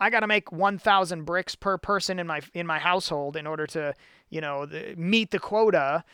I 0.00 0.08
got 0.10 0.20
to 0.20 0.26
make 0.26 0.50
1000 0.50 1.24
bricks 1.24 1.54
per 1.54 1.76
person 1.76 2.18
in 2.18 2.26
my 2.26 2.40
in 2.54 2.66
my 2.66 2.78
household 2.78 3.36
in 3.36 3.46
order 3.46 3.66
to, 3.68 3.94
you 4.30 4.40
know, 4.40 4.64
the, 4.64 4.94
meet 4.96 5.30
the 5.30 5.38
quota 5.38 6.04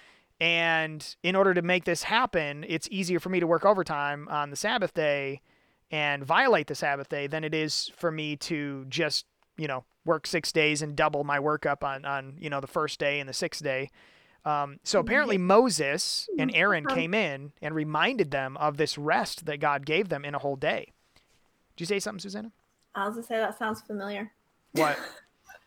and 0.40 1.16
in 1.23 1.37
order 1.37 1.54
to 1.54 1.62
make 1.62 1.84
this 1.84 2.02
happen, 2.02 2.64
it's 2.68 2.88
easier 2.90 3.20
for 3.20 3.28
me 3.28 3.40
to 3.40 3.46
work 3.46 3.64
overtime 3.64 4.28
on 4.28 4.50
the 4.50 4.56
Sabbath 4.56 4.92
day 4.94 5.40
and 5.90 6.25
violate 6.25 6.66
the 6.66 6.75
Sabbath 6.75 7.08
day 7.08 7.26
than 7.26 7.44
it 7.44 7.54
is 7.54 7.90
for 7.96 8.11
me 8.11 8.37
to 8.37 8.84
just, 8.88 9.26
you 9.56 9.68
know, 9.68 9.84
work 10.04 10.26
six 10.26 10.50
days 10.50 10.82
and 10.82 10.96
double 10.96 11.25
my 11.25 11.38
work 11.38 11.66
up 11.66 11.84
on, 11.84 12.04
on 12.04 12.37
you 12.38 12.50
know, 12.50 12.61
the 12.61 12.66
first 12.66 12.99
day 12.99 13.20
and 13.20 13.28
the 13.28 13.32
sixth 13.32 13.62
day. 13.62 13.90
Um, 14.45 14.79
so 14.85 15.01
apparently 15.01 15.39
Moses 15.39 16.29
and 16.39 16.55
Aaron 16.55 16.85
came 16.87 17.15
in 17.15 17.53
and 17.63 17.75
reminded 17.75 18.31
them 18.31 18.57
of 18.59 18.77
this 18.77 18.99
rest 18.99 19.47
that 19.47 19.59
God 19.59 19.87
gave 19.87 20.11
them 20.11 20.25
in 20.25 20.35
a 20.35 20.39
whole 20.39 20.57
day. 20.57 20.93
Did 21.77 21.83
you 21.83 21.87
say 21.87 21.99
something, 21.99 22.21
Susanna? 22.21 22.53
I 22.95 23.07
was 23.07 23.15
gonna 23.15 23.27
say 23.27 23.37
that 23.39 23.59
sounds 23.59 23.81
familiar. 23.81 24.33
What? 24.73 24.99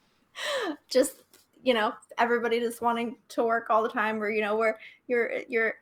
just 0.90 1.24
you 1.64 1.74
know 1.74 1.94
everybody 2.20 2.60
just 2.60 2.82
wanting 2.82 3.18
to 3.30 3.44
work 3.44 3.68
all 3.70 3.82
the 3.82 3.90
time 3.90 4.22
or 4.22 4.30
you 4.30 4.42
know 4.42 4.56
where 4.56 4.80
you're 5.08 5.32
you're 5.50 5.74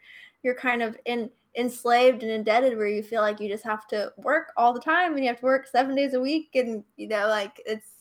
you're 0.44 0.56
kind 0.56 0.82
of 0.82 0.98
in 1.06 1.30
enslaved 1.58 2.24
and 2.24 2.32
indebted 2.32 2.78
where 2.78 2.88
you 2.88 3.04
feel 3.04 3.22
like 3.22 3.40
you 3.40 3.50
just 3.50 3.64
have 3.64 3.88
to 3.88 4.12
work 4.18 4.52
all 4.58 4.74
the 4.74 4.80
time 4.80 5.14
and 5.14 5.22
you 5.22 5.28
have 5.28 5.40
to 5.40 5.46
work 5.46 5.68
seven 5.68 5.96
days 5.96 6.14
a 6.14 6.20
week 6.20 6.50
and 6.56 6.84
you 6.98 7.08
know 7.08 7.28
like 7.28 7.62
it's 7.66 7.92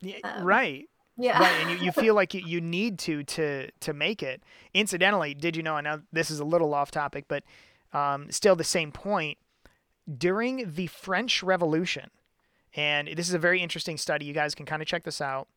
Yeah, 0.00 0.16
Um, 0.24 0.44
right. 0.44 0.88
Yeah. 1.18 1.38
Right 1.40 1.52
and 1.60 1.70
you, 1.70 1.86
you 1.86 1.92
feel 1.92 2.14
like 2.20 2.34
you, 2.34 2.42
you 2.44 2.60
need 2.60 2.98
to 3.00 3.24
to 3.24 3.70
to 3.70 3.92
make 3.92 4.22
it. 4.22 4.42
Incidentally 4.74 5.34
did 5.34 5.56
you 5.56 5.62
know 5.62 5.74
i 5.74 5.80
know 5.80 6.00
this 6.12 6.30
is 6.30 6.40
a 6.40 6.44
little 6.44 6.74
off 6.74 6.90
topic 6.90 7.26
but 7.28 7.44
um, 7.92 8.30
still 8.30 8.56
the 8.56 8.64
same 8.64 8.92
point. 8.92 9.38
During 10.16 10.72
the 10.74 10.86
french 10.86 11.42
revolution 11.42 12.10
and 12.74 13.08
this 13.08 13.28
is 13.28 13.34
a 13.34 13.38
very 13.38 13.60
interesting 13.60 13.96
study 13.96 14.24
you 14.24 14.34
guys 14.34 14.54
can 14.54 14.66
kind 14.66 14.80
of 14.82 14.88
check 14.88 15.04
this 15.04 15.20
out. 15.20 15.48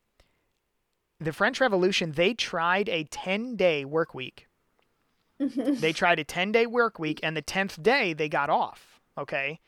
The 1.20 1.32
french 1.32 1.60
revolution 1.60 2.12
they 2.12 2.34
tried 2.34 2.88
a 2.88 3.04
10 3.04 3.56
day 3.56 3.84
work 3.84 4.14
week. 4.14 4.48
They 5.38 5.92
tried 5.92 6.18
a 6.18 6.24
10 6.24 6.52
day 6.52 6.66
work 6.66 6.98
week 6.98 7.20
and 7.22 7.36
the 7.36 7.42
10th 7.42 7.82
day 7.82 8.12
they 8.12 8.28
got 8.28 8.50
off 8.50 8.92
okay? 9.18 9.60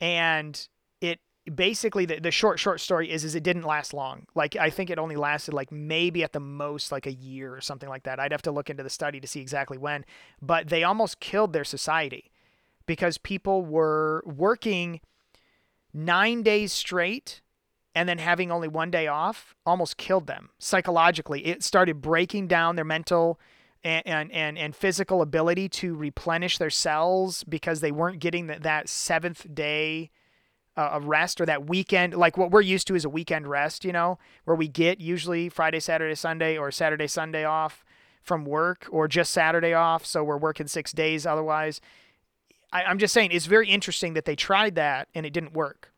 And 0.00 0.68
it 1.00 1.20
basically 1.54 2.04
the, 2.06 2.20
the 2.20 2.30
short 2.30 2.58
short 2.58 2.80
story 2.80 3.10
is 3.10 3.24
is 3.24 3.34
it 3.34 3.42
didn't 3.42 3.64
last 3.64 3.94
long. 3.94 4.26
Like 4.34 4.56
i 4.56 4.70
think 4.70 4.90
it 4.90 4.98
only 4.98 5.16
lasted 5.16 5.54
like 5.54 5.72
maybe 5.72 6.22
at 6.22 6.32
the 6.32 6.40
most 6.40 6.92
like 6.92 7.06
a 7.06 7.12
year 7.12 7.54
or 7.54 7.60
something 7.60 7.88
like 7.88 8.04
that. 8.04 8.20
I'd 8.20 8.32
have 8.32 8.42
to 8.42 8.52
look 8.52 8.70
into 8.70 8.82
the 8.82 8.90
study 8.90 9.20
to 9.20 9.26
see 9.26 9.40
exactly 9.40 9.78
when 9.78 10.04
but 10.40 10.68
they 10.68 10.84
almost 10.84 11.20
killed 11.20 11.52
their 11.52 11.64
society 11.64 12.30
because 12.86 13.18
people 13.18 13.64
were 13.64 14.22
working 14.26 15.00
nine 15.92 16.42
days 16.42 16.72
straight 16.72 17.42
and 17.94 18.08
then 18.08 18.18
having 18.18 18.52
only 18.52 18.68
one 18.68 18.90
day 18.90 19.06
off 19.06 19.54
almost 19.66 19.96
killed 19.96 20.26
them 20.26 20.50
psychologically. 20.58 21.46
It 21.46 21.64
started 21.64 22.00
breaking 22.00 22.46
down 22.46 22.76
their 22.76 22.84
mental 22.84 23.40
and, 23.84 24.32
and, 24.32 24.58
and, 24.58 24.74
physical 24.74 25.22
ability 25.22 25.68
to 25.68 25.94
replenish 25.94 26.58
their 26.58 26.70
cells 26.70 27.44
because 27.44 27.80
they 27.80 27.92
weren't 27.92 28.18
getting 28.18 28.48
that, 28.48 28.62
that 28.64 28.88
seventh 28.88 29.52
day 29.54 30.10
uh, 30.78 30.90
of 30.92 31.04
rest 31.06 31.40
or 31.40 31.46
that 31.46 31.66
weekend 31.66 32.14
like 32.14 32.38
what 32.38 32.50
we're 32.50 32.60
used 32.62 32.86
to 32.86 32.94
is 32.94 33.04
a 33.04 33.08
weekend 33.10 33.46
rest 33.48 33.84
you 33.84 33.92
know 33.92 34.18
where 34.44 34.56
we 34.56 34.68
get 34.68 35.00
usually 35.00 35.48
friday 35.48 35.80
saturday 35.80 36.14
sunday 36.14 36.56
or 36.56 36.70
saturday 36.70 37.08
sunday 37.08 37.44
off 37.44 37.84
from 38.28 38.44
work 38.44 38.86
or 38.90 39.08
just 39.08 39.32
saturday 39.32 39.72
off. 39.72 40.04
So 40.04 40.22
we're 40.22 40.36
working 40.36 40.68
six 40.68 40.92
days 40.92 41.26
otherwise. 41.26 41.80
I, 42.70 42.84
i'm 42.84 42.98
just 42.98 43.14
saying 43.14 43.30
it's 43.32 43.46
very 43.46 43.68
interesting 43.68 44.12
that 44.12 44.26
they 44.26 44.36
tried 44.36 44.74
that 44.74 45.08
and 45.14 45.26
it 45.26 45.32
didn't 45.32 45.54
work. 45.54 45.92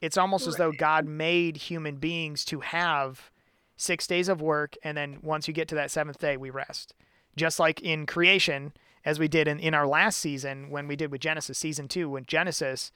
It's 0.00 0.16
almost 0.16 0.48
as 0.48 0.56
though 0.56 0.72
god 0.72 1.06
made 1.06 1.58
human 1.58 1.96
beings 1.96 2.44
to 2.46 2.60
have 2.60 3.30
six 3.76 4.06
days 4.06 4.28
of 4.28 4.40
work 4.40 4.76
and 4.82 4.96
then 4.96 5.18
once 5.22 5.46
you 5.46 5.54
get 5.54 5.68
to 5.68 5.74
that 5.76 5.90
seventh 5.90 6.18
day 6.18 6.36
we 6.36 6.50
rest. 6.50 6.94
Just 7.36 7.60
like 7.60 7.82
in 7.82 8.06
creation 8.06 8.72
as 9.04 9.18
we 9.18 9.28
did 9.28 9.46
in, 9.46 9.60
in 9.60 9.74
our 9.74 9.86
last 9.86 10.18
season 10.18 10.70
when 10.70 10.88
we 10.88 10.96
did 10.96 11.12
with 11.12 11.20
genesis 11.20 11.58
season 11.58 11.86
two 11.86 12.08
when 12.08 12.24
genesis 12.24 12.90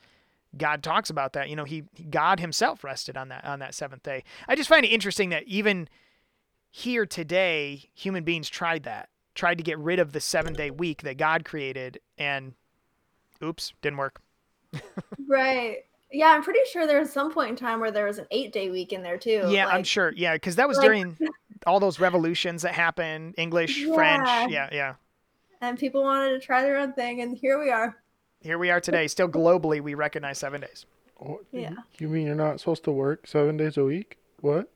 God 0.56 0.82
talks 0.82 1.10
about 1.10 1.34
that. 1.34 1.48
You 1.48 1.56
know, 1.56 1.64
he 1.64 1.84
God 2.10 2.40
himself 2.40 2.82
rested 2.82 3.16
on 3.16 3.28
that 3.28 3.44
on 3.44 3.58
that 3.58 3.74
seventh 3.74 4.02
day. 4.02 4.24
I 4.46 4.54
just 4.56 4.68
find 4.68 4.84
it 4.84 4.88
interesting 4.88 5.28
that 5.30 5.44
even 5.44 5.88
here 6.70 7.06
today, 7.06 7.90
human 7.94 8.24
beings 8.24 8.48
tried 8.48 8.84
that, 8.84 9.08
tried 9.34 9.58
to 9.58 9.64
get 9.64 9.78
rid 9.78 9.98
of 9.98 10.12
the 10.12 10.20
seven 10.20 10.54
day 10.54 10.70
week 10.70 11.02
that 11.02 11.16
God 11.18 11.44
created, 11.44 12.00
and 12.16 12.54
oops, 13.42 13.72
didn't 13.82 13.98
work. 13.98 14.20
right 15.26 15.78
yeah 16.12 16.26
i'm 16.34 16.42
pretty 16.42 16.60
sure 16.70 16.86
there 16.86 17.00
was 17.00 17.10
some 17.10 17.32
point 17.32 17.50
in 17.50 17.56
time 17.56 17.80
where 17.80 17.90
there 17.90 18.04
was 18.04 18.18
an 18.18 18.26
eight 18.30 18.52
day 18.52 18.70
week 18.70 18.92
in 18.92 19.02
there 19.02 19.16
too 19.16 19.44
yeah, 19.48 19.66
I'm 19.66 19.82
sure. 19.84 20.12
Yeah, 20.14 20.34
because 20.34 20.56
that 20.56 20.68
was 20.68 20.76
like- 20.76 20.86
during 20.86 21.16
all 21.66 21.80
those 21.80 21.98
revolutions 21.98 22.62
that 22.62 22.72
happened, 22.74 23.34
English, 23.36 23.84
French. 23.84 24.26
Yeah. 24.26 24.46
Yeah, 24.48 24.68
yeah. 24.72 24.94
and 25.60 25.78
people 25.78 26.02
wanted 26.02 26.30
to 26.30 26.40
try 26.40 26.62
their 26.62 26.76
own 26.76 26.92
thing 26.92 27.20
and 27.22 27.36
here 27.36 27.58
we 27.58 27.70
are 27.70 27.96
Here 28.40 28.58
we 28.58 28.70
are 28.70 28.80
today. 28.80 29.06
Still 29.08 29.28
globally, 29.28 29.80
we 29.80 29.94
recognize 29.94 30.38
seven 30.38 30.60
days. 30.60 30.86
Oh, 31.20 31.24
what, 31.32 31.40
Yeah. 31.52 31.74
You 31.98 32.08
mean 32.08 32.26
you're 32.26 32.34
not 32.36 32.60
supposed 32.60 32.84
to 32.84 32.92
work 32.92 33.26
seven 33.26 33.56
days 33.56 33.76
a 33.76 33.84
week? 33.84 34.18
What? 34.40 34.70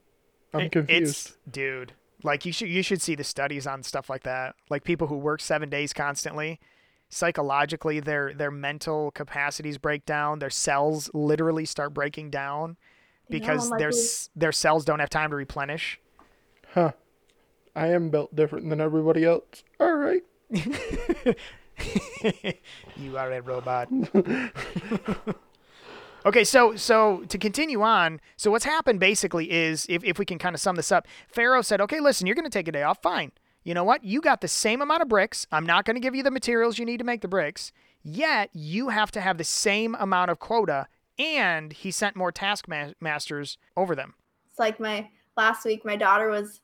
I'm 0.52 0.62
It- 0.62 0.72
confused. 0.72 1.28
It's, 1.28 1.36
dude, 1.50 1.92
like 2.24 2.44
you 2.44 2.52
should 2.52 2.68
you 2.68 2.82
should 2.82 3.00
see 3.00 3.14
the 3.14 3.24
studies 3.24 3.66
on 3.66 3.82
stuff 3.82 4.10
like 4.10 4.24
that. 4.24 4.54
Like 4.68 4.84
people 4.84 5.06
who 5.06 5.16
work 5.16 5.40
seven 5.40 5.70
days 5.70 5.92
constantly, 5.92 6.60
psychologically, 7.08 8.00
their 8.00 8.34
their 8.34 8.50
mental 8.50 9.10
capacities 9.12 9.78
break 9.78 10.04
down. 10.04 10.40
Their 10.40 10.50
cells 10.50 11.10
literally 11.14 11.64
start 11.64 11.94
breaking 11.94 12.30
down 12.30 12.76
because 13.30 13.70
like 13.70 13.78
their 13.78 13.92
their 14.36 14.52
cells 14.52 14.84
don't 14.84 14.98
have 14.98 15.08
time 15.10 15.30
to 15.30 15.36
replenish. 15.36 15.98
Huh. 16.74 16.92
I 17.74 17.86
am 17.88 18.10
built 18.10 18.34
different 18.36 18.68
than 18.68 18.80
everybody 18.80 19.24
else. 19.24 19.62
All 19.80 19.94
right. 19.94 20.22
you 22.96 23.16
are 23.16 23.32
a 23.32 23.40
robot. 23.40 23.88
okay, 26.26 26.44
so 26.44 26.76
so 26.76 27.24
to 27.28 27.38
continue 27.38 27.82
on, 27.82 28.20
so 28.36 28.50
what's 28.50 28.64
happened 28.64 29.00
basically 29.00 29.50
is 29.50 29.86
if, 29.88 30.04
if 30.04 30.18
we 30.18 30.24
can 30.24 30.38
kind 30.38 30.54
of 30.54 30.60
sum 30.60 30.76
this 30.76 30.92
up, 30.92 31.06
Pharaoh 31.28 31.62
said, 31.62 31.80
Okay, 31.80 32.00
listen, 32.00 32.26
you're 32.26 32.36
gonna 32.36 32.50
take 32.50 32.68
a 32.68 32.72
day 32.72 32.82
off, 32.82 33.02
fine. 33.02 33.32
You 33.64 33.74
know 33.74 33.84
what? 33.84 34.04
You 34.04 34.20
got 34.20 34.40
the 34.40 34.48
same 34.48 34.82
amount 34.82 35.02
of 35.02 35.08
bricks. 35.08 35.46
I'm 35.52 35.66
not 35.66 35.84
gonna 35.84 36.00
give 36.00 36.14
you 36.14 36.22
the 36.22 36.30
materials 36.30 36.78
you 36.78 36.84
need 36.84 36.98
to 36.98 37.04
make 37.04 37.20
the 37.20 37.28
bricks, 37.28 37.72
yet 38.02 38.50
you 38.52 38.88
have 38.88 39.10
to 39.12 39.20
have 39.20 39.38
the 39.38 39.44
same 39.44 39.94
amount 39.96 40.30
of 40.30 40.38
quota, 40.38 40.88
and 41.18 41.72
he 41.72 41.90
sent 41.90 42.16
more 42.16 42.32
taskmasters 42.32 43.58
over 43.76 43.94
them. 43.94 44.14
it's 44.50 44.58
like 44.58 44.80
my 44.80 45.08
last 45.36 45.64
week 45.64 45.84
my 45.84 45.96
daughter 45.96 46.28
was 46.28 46.60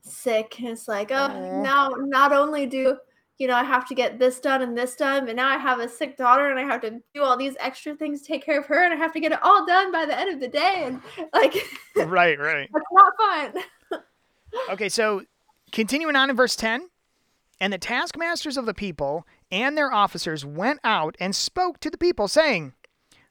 sick 0.00 0.58
and 0.60 0.68
it's 0.68 0.88
like 0.88 1.10
oh 1.10 1.14
Aw. 1.14 1.62
now 1.62 1.90
not 1.98 2.32
only 2.32 2.66
do 2.66 2.96
you 3.38 3.46
know 3.46 3.54
i 3.54 3.64
have 3.64 3.86
to 3.86 3.94
get 3.94 4.18
this 4.18 4.40
done 4.40 4.62
and 4.62 4.76
this 4.76 4.94
done 4.96 5.24
but 5.26 5.36
now 5.36 5.48
i 5.48 5.56
have 5.56 5.80
a 5.80 5.88
sick 5.88 6.16
daughter 6.16 6.50
and 6.50 6.58
i 6.58 6.62
have 6.62 6.80
to 6.80 7.00
do 7.14 7.22
all 7.22 7.36
these 7.36 7.54
extra 7.60 7.94
things 7.94 8.22
take 8.22 8.44
care 8.44 8.60
of 8.60 8.66
her 8.66 8.84
and 8.84 8.92
i 8.92 8.96
have 8.96 9.12
to 9.12 9.20
get 9.20 9.32
it 9.32 9.42
all 9.42 9.64
done 9.66 9.90
by 9.92 10.04
the 10.04 10.18
end 10.18 10.32
of 10.32 10.40
the 10.40 10.48
day 10.48 10.82
and 10.84 11.00
like 11.32 11.54
right, 12.06 12.38
right. 12.38 12.68
that's 12.72 12.84
not 12.92 13.12
fun 13.16 13.62
Okay, 14.70 14.88
so 14.88 15.22
continuing 15.72 16.16
on 16.16 16.30
in 16.30 16.36
verse 16.36 16.56
10 16.56 16.88
and 17.60 17.72
the 17.72 17.78
taskmasters 17.78 18.56
of 18.56 18.66
the 18.66 18.74
people 18.74 19.26
and 19.50 19.76
their 19.76 19.92
officers 19.92 20.44
went 20.44 20.80
out 20.84 21.16
and 21.18 21.34
spoke 21.34 21.80
to 21.80 21.90
the 21.90 21.98
people, 21.98 22.28
saying, 22.28 22.74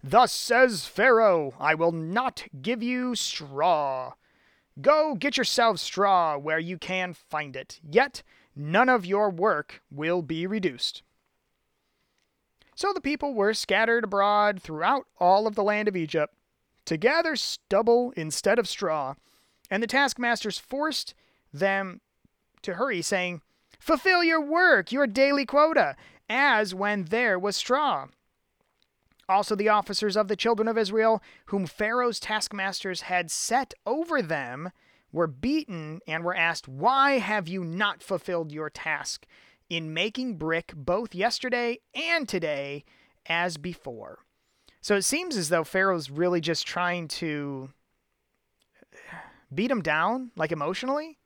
Thus 0.03 0.31
says 0.31 0.85
Pharaoh, 0.85 1.53
I 1.59 1.75
will 1.75 1.91
not 1.91 2.45
give 2.61 2.83
you 2.83 3.15
straw. 3.15 4.13
Go 4.79 5.15
get 5.15 5.37
yourselves 5.37 5.81
straw 5.81 6.37
where 6.37 6.59
you 6.59 6.77
can 6.77 7.13
find 7.13 7.55
it, 7.55 7.79
yet 7.83 8.21
none 8.57 8.89
of 8.89 9.05
your 9.05 9.29
work 9.29 9.81
will 9.91 10.21
be 10.21 10.47
reduced. 10.47 11.03
So 12.75 12.93
the 12.93 13.01
people 13.01 13.33
were 13.33 13.53
scattered 13.53 14.03
abroad 14.03 14.61
throughout 14.61 15.07
all 15.19 15.47
of 15.47 15.55
the 15.55 15.63
land 15.63 15.87
of 15.87 15.95
Egypt 15.95 16.33
to 16.85 16.97
gather 16.97 17.35
stubble 17.35 18.13
instead 18.15 18.59
of 18.59 18.67
straw, 18.67 19.15
and 19.69 19.81
the 19.81 19.87
taskmasters 19.87 20.57
forced 20.57 21.13
them 21.51 22.01
to 22.61 22.75
hurry, 22.75 23.01
saying, 23.01 23.41
Fulfill 23.79 24.23
your 24.23 24.41
work, 24.41 24.91
your 24.91 25.07
daily 25.07 25.45
quota, 25.45 25.95
as 26.29 26.73
when 26.73 27.05
there 27.05 27.37
was 27.37 27.55
straw. 27.55 28.07
Also, 29.29 29.55
the 29.55 29.69
officers 29.69 30.15
of 30.15 30.29
the 30.29 30.35
children 30.35 30.67
of 30.67 30.77
Israel, 30.77 31.21
whom 31.47 31.65
Pharaoh's 31.65 32.19
taskmasters 32.19 33.01
had 33.01 33.29
set 33.29 33.73
over 33.85 34.21
them, 34.21 34.71
were 35.11 35.27
beaten 35.27 35.99
and 36.07 36.23
were 36.23 36.35
asked, 36.35 36.67
Why 36.67 37.19
have 37.19 37.47
you 37.47 37.63
not 37.63 38.03
fulfilled 38.03 38.51
your 38.51 38.69
task 38.69 39.25
in 39.69 39.93
making 39.93 40.37
brick 40.37 40.73
both 40.75 41.13
yesterday 41.13 41.79
and 41.93 42.27
today 42.27 42.85
as 43.27 43.57
before. 43.57 44.19
So 44.81 44.95
it 44.95 45.01
seems 45.03 45.35
as 45.35 45.49
though 45.49 45.63
Pharaoh's 45.63 46.09
really 46.09 46.39
just 46.39 46.65
trying 46.65 47.07
to 47.09 47.69
beat 49.53 49.69
him 49.71 49.81
down, 49.81 50.31
like 50.35 50.51
emotionally, 50.51 51.17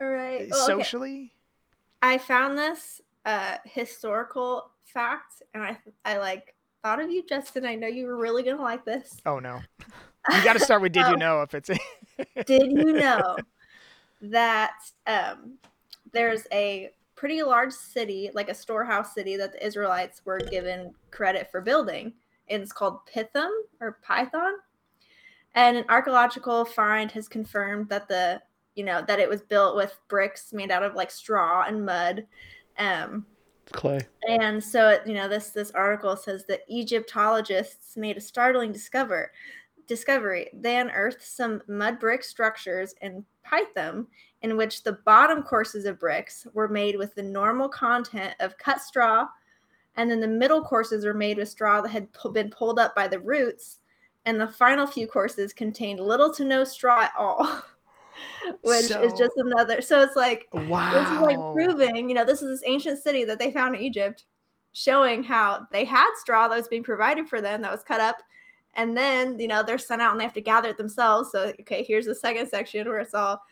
All 0.00 0.08
right. 0.08 0.48
Well, 0.50 0.64
okay. 0.64 0.82
socially. 0.82 1.32
I 2.02 2.18
found 2.18 2.58
this 2.58 3.00
uh, 3.24 3.56
historical 3.64 4.70
fact, 4.84 5.42
and 5.54 5.62
I 5.62 5.78
I 6.04 6.18
like 6.18 6.54
thought 6.82 7.00
of 7.00 7.10
you, 7.10 7.24
Justin. 7.26 7.64
I 7.66 7.74
know 7.74 7.86
you 7.88 8.06
were 8.06 8.16
really 8.16 8.42
gonna 8.42 8.62
like 8.62 8.84
this. 8.84 9.16
Oh 9.26 9.38
no. 9.38 9.60
You 10.30 10.44
got 10.44 10.52
to 10.54 10.60
start 10.60 10.82
with 10.82 10.92
did 10.92 11.06
you 11.06 11.12
Oh. 11.14 11.16
know 11.16 11.42
if 11.42 11.54
it's 11.54 11.70
Did 12.46 12.70
you 12.70 12.92
know 12.92 13.36
that 14.20 14.74
um, 15.06 15.58
there's 16.12 16.46
a 16.52 16.90
pretty 17.14 17.42
large 17.42 17.72
city, 17.72 18.30
like 18.34 18.48
a 18.48 18.54
storehouse 18.54 19.14
city, 19.14 19.36
that 19.36 19.52
the 19.52 19.66
Israelites 19.66 20.22
were 20.24 20.38
given 20.38 20.94
credit 21.10 21.50
for 21.50 21.60
building? 21.60 22.12
And 22.48 22.62
it's 22.62 22.72
called 22.72 23.04
Pithom 23.06 23.50
or 23.80 23.98
Python. 24.02 24.52
And 25.54 25.76
an 25.76 25.84
archaeological 25.88 26.64
find 26.64 27.10
has 27.12 27.28
confirmed 27.28 27.88
that 27.88 28.08
the 28.08 28.40
you 28.74 28.84
know 28.84 29.02
that 29.08 29.18
it 29.18 29.28
was 29.28 29.42
built 29.42 29.74
with 29.74 29.98
bricks 30.08 30.52
made 30.52 30.70
out 30.70 30.84
of 30.84 30.94
like 30.94 31.10
straw 31.10 31.64
and 31.66 31.84
mud. 31.84 32.26
Um, 32.78 33.26
Clay. 33.72 34.00
and 34.28 34.62
so 34.62 34.98
you 35.04 35.14
know 35.14 35.28
this 35.28 35.50
this 35.50 35.72
article 35.72 36.16
says 36.16 36.44
that 36.46 36.60
Egyptologists 36.70 37.96
made 37.96 38.16
a 38.16 38.20
startling 38.20 38.72
discover 38.72 39.32
discovery. 39.88 40.48
They 40.52 40.76
unearthed 40.76 41.22
some 41.22 41.62
mud 41.66 41.98
brick 41.98 42.22
structures 42.22 42.94
in 43.02 43.24
Python 43.42 44.06
in 44.42 44.56
which 44.56 44.84
the 44.84 44.98
bottom 45.04 45.42
courses 45.42 45.84
of 45.84 45.98
bricks 45.98 46.46
were 46.52 46.68
made 46.68 46.96
with 46.96 47.14
the 47.14 47.22
normal 47.22 47.68
content 47.68 48.34
of 48.38 48.56
cut 48.58 48.80
straw, 48.80 49.26
and 49.96 50.08
then 50.08 50.20
the 50.20 50.28
middle 50.28 50.62
courses 50.62 51.04
were 51.04 51.14
made 51.14 51.38
with 51.38 51.48
straw 51.48 51.80
that 51.80 51.88
had 51.88 52.08
been 52.32 52.50
pulled 52.50 52.78
up 52.78 52.94
by 52.94 53.08
the 53.08 53.18
roots, 53.18 53.80
and 54.26 54.40
the 54.40 54.46
final 54.46 54.86
few 54.86 55.08
courses 55.08 55.52
contained 55.52 55.98
little 55.98 56.32
to 56.34 56.44
no 56.44 56.62
straw 56.62 57.02
at 57.02 57.12
all. 57.18 57.62
Which 58.62 58.90
is 58.90 59.12
just 59.12 59.36
another. 59.36 59.80
So 59.80 60.02
it's 60.02 60.16
like 60.16 60.48
wow. 60.52 60.92
this 60.92 61.10
is 61.10 61.20
like 61.20 61.38
proving, 61.54 62.08
you 62.08 62.14
know, 62.14 62.24
this 62.24 62.42
is 62.42 62.60
this 62.60 62.68
ancient 62.68 63.00
city 63.00 63.24
that 63.24 63.38
they 63.38 63.52
found 63.52 63.76
in 63.76 63.80
Egypt, 63.80 64.24
showing 64.72 65.22
how 65.22 65.66
they 65.70 65.84
had 65.84 66.10
straw 66.16 66.48
that 66.48 66.56
was 66.56 66.68
being 66.68 66.82
provided 66.82 67.28
for 67.28 67.40
them 67.40 67.62
that 67.62 67.70
was 67.70 67.84
cut 67.84 68.00
up. 68.00 68.16
And 68.78 68.96
then, 68.96 69.38
you 69.40 69.48
know, 69.48 69.62
they're 69.62 69.76
sent 69.76 70.00
out 70.00 70.12
and 70.12 70.20
they 70.20 70.24
have 70.24 70.32
to 70.34 70.40
gather 70.40 70.70
it 70.70 70.78
themselves. 70.78 71.32
So, 71.32 71.52
okay, 71.60 71.82
here's 71.82 72.06
the 72.06 72.14
second 72.14 72.48
section 72.48 72.88
where 72.88 73.00
it's 73.00 73.12
all 73.12 73.42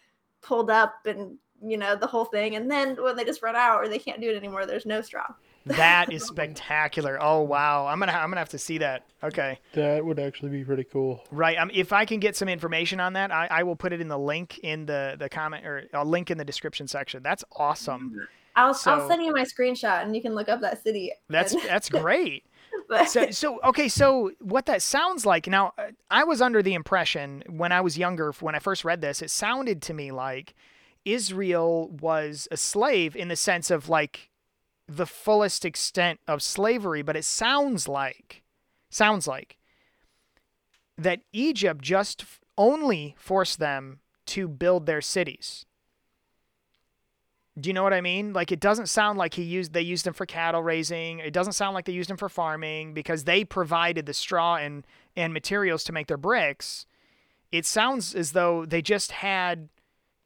pulled 0.40 0.70
up 0.70 0.94
and, 1.04 1.36
you 1.60 1.76
know, 1.76 1.96
the 1.96 2.06
whole 2.06 2.24
thing. 2.24 2.54
And 2.54 2.70
then 2.70 2.94
when 3.02 3.16
they 3.16 3.24
just 3.24 3.42
run 3.42 3.56
out 3.56 3.78
or 3.80 3.88
they 3.88 3.98
can't 3.98 4.20
do 4.20 4.30
it 4.30 4.36
anymore, 4.36 4.66
there's 4.66 4.86
no 4.86 5.02
straw. 5.02 5.26
That 5.66 6.12
is 6.12 6.24
spectacular. 6.24 7.18
Oh 7.20 7.40
wow. 7.40 7.86
I'm 7.86 7.98
going 7.98 8.08
to 8.08 8.14
I'm 8.14 8.28
going 8.28 8.36
to 8.36 8.38
have 8.38 8.50
to 8.50 8.58
see 8.58 8.78
that. 8.78 9.04
Okay. 9.24 9.58
That 9.72 10.04
would 10.04 10.20
actually 10.20 10.50
be 10.50 10.64
pretty 10.64 10.84
cool. 10.84 11.24
Right. 11.32 11.58
Um, 11.58 11.72
if 11.74 11.92
I 11.92 12.04
can 12.04 12.20
get 12.20 12.36
some 12.36 12.48
information 12.48 13.00
on 13.00 13.14
that, 13.14 13.32
I, 13.32 13.48
I 13.50 13.62
will 13.64 13.74
put 13.74 13.92
it 13.92 14.00
in 14.00 14.06
the 14.06 14.18
link 14.18 14.60
in 14.62 14.86
the, 14.86 15.16
the 15.18 15.28
comment 15.28 15.66
or 15.66 15.88
a 15.92 16.04
link 16.04 16.30
in 16.30 16.38
the 16.38 16.44
description 16.44 16.86
section. 16.86 17.20
That's 17.24 17.42
awesome. 17.56 18.28
I'll, 18.54 18.74
So- 18.74 18.92
I'll 18.92 19.08
send 19.08 19.24
you 19.24 19.32
my 19.32 19.42
screenshot 19.44 20.04
and 20.04 20.14
you 20.14 20.22
can 20.22 20.36
look 20.36 20.48
up 20.48 20.60
that 20.60 20.82
city. 20.84 21.10
That's 21.28 21.52
and- 21.52 21.62
that's 21.66 21.88
great. 21.88 22.44
but, 22.88 23.08
So, 23.08 23.30
so 23.30 23.60
okay, 23.64 23.88
so 23.88 24.32
what 24.40 24.66
that 24.66 24.82
sounds 24.82 25.26
like 25.26 25.46
now, 25.46 25.72
uh, 25.78 25.90
I 26.10 26.24
was 26.24 26.40
under 26.40 26.62
the 26.62 26.74
impression 26.74 27.42
when 27.48 27.72
I 27.72 27.80
was 27.80 27.98
younger, 27.98 28.32
when 28.40 28.54
I 28.54 28.58
first 28.58 28.84
read 28.84 29.00
this, 29.00 29.22
it 29.22 29.30
sounded 29.30 29.82
to 29.82 29.94
me 29.94 30.12
like 30.12 30.54
Israel 31.04 31.88
was 31.88 32.48
a 32.50 32.56
slave 32.56 33.14
in 33.16 33.28
the 33.28 33.36
sense 33.36 33.70
of 33.70 33.88
like 33.88 34.30
the 34.88 35.06
fullest 35.06 35.64
extent 35.64 36.20
of 36.28 36.42
slavery, 36.42 37.02
but 37.02 37.16
it 37.16 37.24
sounds 37.24 37.88
like, 37.88 38.42
sounds 38.90 39.26
like 39.26 39.58
that 40.96 41.20
Egypt 41.32 41.82
just 41.82 42.24
only 42.56 43.14
forced 43.18 43.58
them 43.58 44.00
to 44.26 44.48
build 44.48 44.86
their 44.86 45.00
cities. 45.00 45.66
Do 47.58 47.70
you 47.70 47.74
know 47.74 47.82
what 47.82 47.94
I 47.94 48.02
mean? 48.02 48.32
Like 48.32 48.52
it 48.52 48.60
doesn't 48.60 48.88
sound 48.88 49.18
like 49.18 49.34
he 49.34 49.42
used 49.42 49.72
they 49.72 49.80
used 49.80 50.06
him 50.06 50.12
for 50.12 50.26
cattle 50.26 50.62
raising. 50.62 51.20
It 51.20 51.32
doesn't 51.32 51.54
sound 51.54 51.74
like 51.74 51.86
they 51.86 51.92
used 51.92 52.10
him 52.10 52.18
for 52.18 52.28
farming 52.28 52.92
because 52.92 53.24
they 53.24 53.44
provided 53.44 54.04
the 54.06 54.14
straw 54.14 54.56
and 54.56 54.86
and 55.16 55.32
materials 55.32 55.82
to 55.84 55.92
make 55.92 56.06
their 56.06 56.18
bricks. 56.18 56.86
It 57.50 57.64
sounds 57.64 58.14
as 58.14 58.32
though 58.32 58.66
they 58.66 58.82
just 58.82 59.12
had 59.12 59.70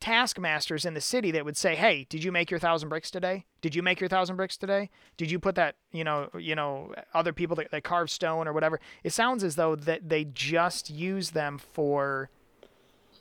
taskmasters 0.00 0.84
in 0.84 0.94
the 0.94 1.00
city 1.00 1.30
that 1.30 1.44
would 1.44 1.56
say, 1.56 1.76
"Hey, 1.76 2.06
did 2.08 2.24
you 2.24 2.32
make 2.32 2.50
your 2.50 2.58
thousand 2.58 2.88
bricks 2.88 3.10
today? 3.10 3.44
Did 3.60 3.76
you 3.76 3.82
make 3.82 4.00
your 4.00 4.08
thousand 4.08 4.36
bricks 4.36 4.56
today? 4.56 4.90
Did 5.16 5.30
you 5.30 5.38
put 5.38 5.54
that, 5.54 5.76
you 5.92 6.02
know, 6.02 6.30
you 6.36 6.56
know, 6.56 6.94
other 7.14 7.32
people 7.32 7.54
that, 7.56 7.70
that 7.70 7.84
carve 7.84 8.10
stone 8.10 8.48
or 8.48 8.52
whatever?" 8.52 8.80
It 9.04 9.12
sounds 9.12 9.44
as 9.44 9.54
though 9.54 9.76
that 9.76 10.08
they 10.08 10.24
just 10.24 10.90
use 10.90 11.30
them 11.30 11.58
for 11.58 12.30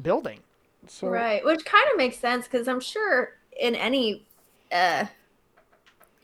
building. 0.01 0.39
So 0.87 1.09
right 1.09 1.43
which 1.43 1.65
kind 1.65 1.85
of 1.91 1.97
makes 1.97 2.17
sense 2.17 2.45
because 2.45 2.67
i'm 2.67 2.79
sure 2.79 3.33
in 3.59 3.75
any 3.75 4.27
uh 4.71 5.05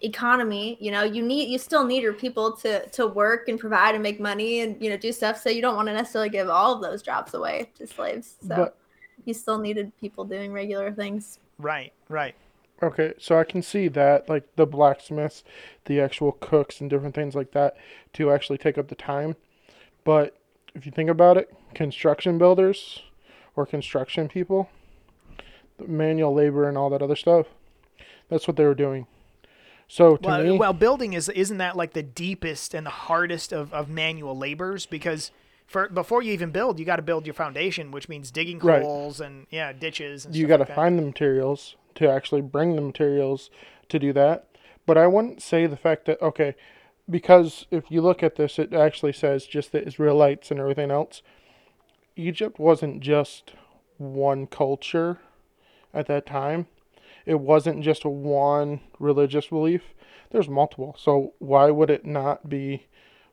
economy 0.01 0.77
you 0.79 0.91
know 0.91 1.03
you 1.03 1.21
need 1.23 1.49
you 1.49 1.57
still 1.57 1.85
need 1.85 2.03
your 2.03 2.13
people 2.13 2.51
to 2.51 2.85
to 2.89 3.07
work 3.07 3.47
and 3.47 3.59
provide 3.59 3.95
and 3.95 4.03
make 4.03 4.19
money 4.19 4.59
and 4.59 4.79
you 4.81 4.89
know 4.89 4.97
do 4.97 5.11
stuff 5.11 5.41
so 5.41 5.49
you 5.49 5.61
don't 5.61 5.75
want 5.75 5.87
to 5.87 5.93
necessarily 5.93 6.29
give 6.29 6.49
all 6.49 6.75
of 6.75 6.81
those 6.81 7.01
jobs 7.01 7.33
away 7.33 7.69
to 7.75 7.87
slaves 7.87 8.35
so 8.41 8.55
But- 8.55 8.77
you 9.23 9.33
still 9.33 9.57
needed 9.57 9.91
people 9.97 10.25
doing 10.25 10.51
regular 10.51 10.91
things 10.91 11.39
Right, 11.57 11.93
right. 12.09 12.35
Okay, 12.83 13.13
so 13.17 13.39
I 13.39 13.45
can 13.45 13.61
see 13.61 13.87
that, 13.87 14.27
like 14.27 14.55
the 14.57 14.65
blacksmiths, 14.65 15.43
the 15.85 16.01
actual 16.01 16.33
cooks, 16.33 16.81
and 16.81 16.89
different 16.89 17.15
things 17.15 17.33
like 17.35 17.51
that, 17.51 17.77
to 18.13 18.31
actually 18.31 18.57
take 18.57 18.77
up 18.77 18.89
the 18.89 18.95
time. 18.95 19.37
But 20.03 20.37
if 20.73 20.85
you 20.85 20.91
think 20.91 21.09
about 21.09 21.37
it, 21.37 21.55
construction 21.73 22.37
builders 22.37 23.03
or 23.55 23.65
construction 23.65 24.27
people, 24.27 24.69
the 24.84 24.84
manual 25.85 26.33
labor 26.33 26.67
and 26.67 26.77
all 26.77 26.89
that 26.89 27.01
other 27.01 27.15
stuff, 27.15 27.47
that's 28.29 28.47
what 28.47 28.57
they 28.57 28.65
were 28.65 28.75
doing. 28.75 29.07
So 29.87 30.17
to 30.17 30.27
Well, 30.27 30.43
me, 30.43 30.57
well, 30.57 30.73
building 30.73 31.13
is 31.13 31.29
isn't 31.29 31.57
that 31.57 31.75
like 31.75 31.93
the 31.93 32.03
deepest 32.03 32.73
and 32.73 32.85
the 32.85 32.91
hardest 32.91 33.53
of, 33.53 33.73
of 33.73 33.89
manual 33.89 34.37
labors 34.37 34.85
because 34.85 35.31
for 35.67 35.89
before 35.89 36.21
you 36.21 36.31
even 36.33 36.51
build, 36.51 36.79
you 36.79 36.85
got 36.85 36.95
to 36.97 37.01
build 37.01 37.25
your 37.25 37.33
foundation, 37.33 37.91
which 37.91 38.09
means 38.09 38.31
digging 38.31 38.59
Right. 38.59 38.81
holes 38.81 39.19
and 39.19 39.47
yeah, 39.49 39.73
ditches. 39.73 40.25
And 40.25 40.35
you 40.35 40.47
got 40.47 40.57
to 40.57 40.63
like 40.63 40.75
find 40.75 40.97
the 40.97 41.03
materials 41.03 41.75
to 41.95 42.09
actually 42.09 42.41
bring 42.41 42.75
the 42.75 42.81
materials 42.81 43.49
to 43.89 43.99
do 43.99 44.11
that. 44.13 44.47
But 44.85 44.97
I 44.97 45.07
wouldn't 45.07 45.41
say 45.41 45.65
the 45.67 45.77
fact 45.77 46.05
that 46.05 46.21
okay, 46.21 46.55
because 47.09 47.65
if 47.69 47.89
you 47.89 48.01
look 48.01 48.23
at 48.23 48.35
this, 48.35 48.57
it 48.57 48.73
actually 48.73 49.13
says 49.13 49.45
just 49.45 49.71
the 49.71 49.85
Israelites 49.85 50.49
and 50.51 50.59
everything 50.59 50.91
else. 50.91 51.21
Egypt 52.15 52.59
wasn't 52.59 53.01
just 53.01 53.53
one 53.97 54.47
culture 54.47 55.19
at 55.95 56.07
that 56.07 56.25
time. 56.25 56.67
It 57.25 57.39
wasn't 57.39 57.83
just 57.83 58.05
one 58.05 58.81
religious 58.99 59.47
belief. 59.47 59.81
There's 60.29 60.49
multiple. 60.49 60.95
So 60.99 61.33
why 61.39 61.71
would 61.71 61.89
it 61.89 62.05
not 62.05 62.49
be 62.49 62.85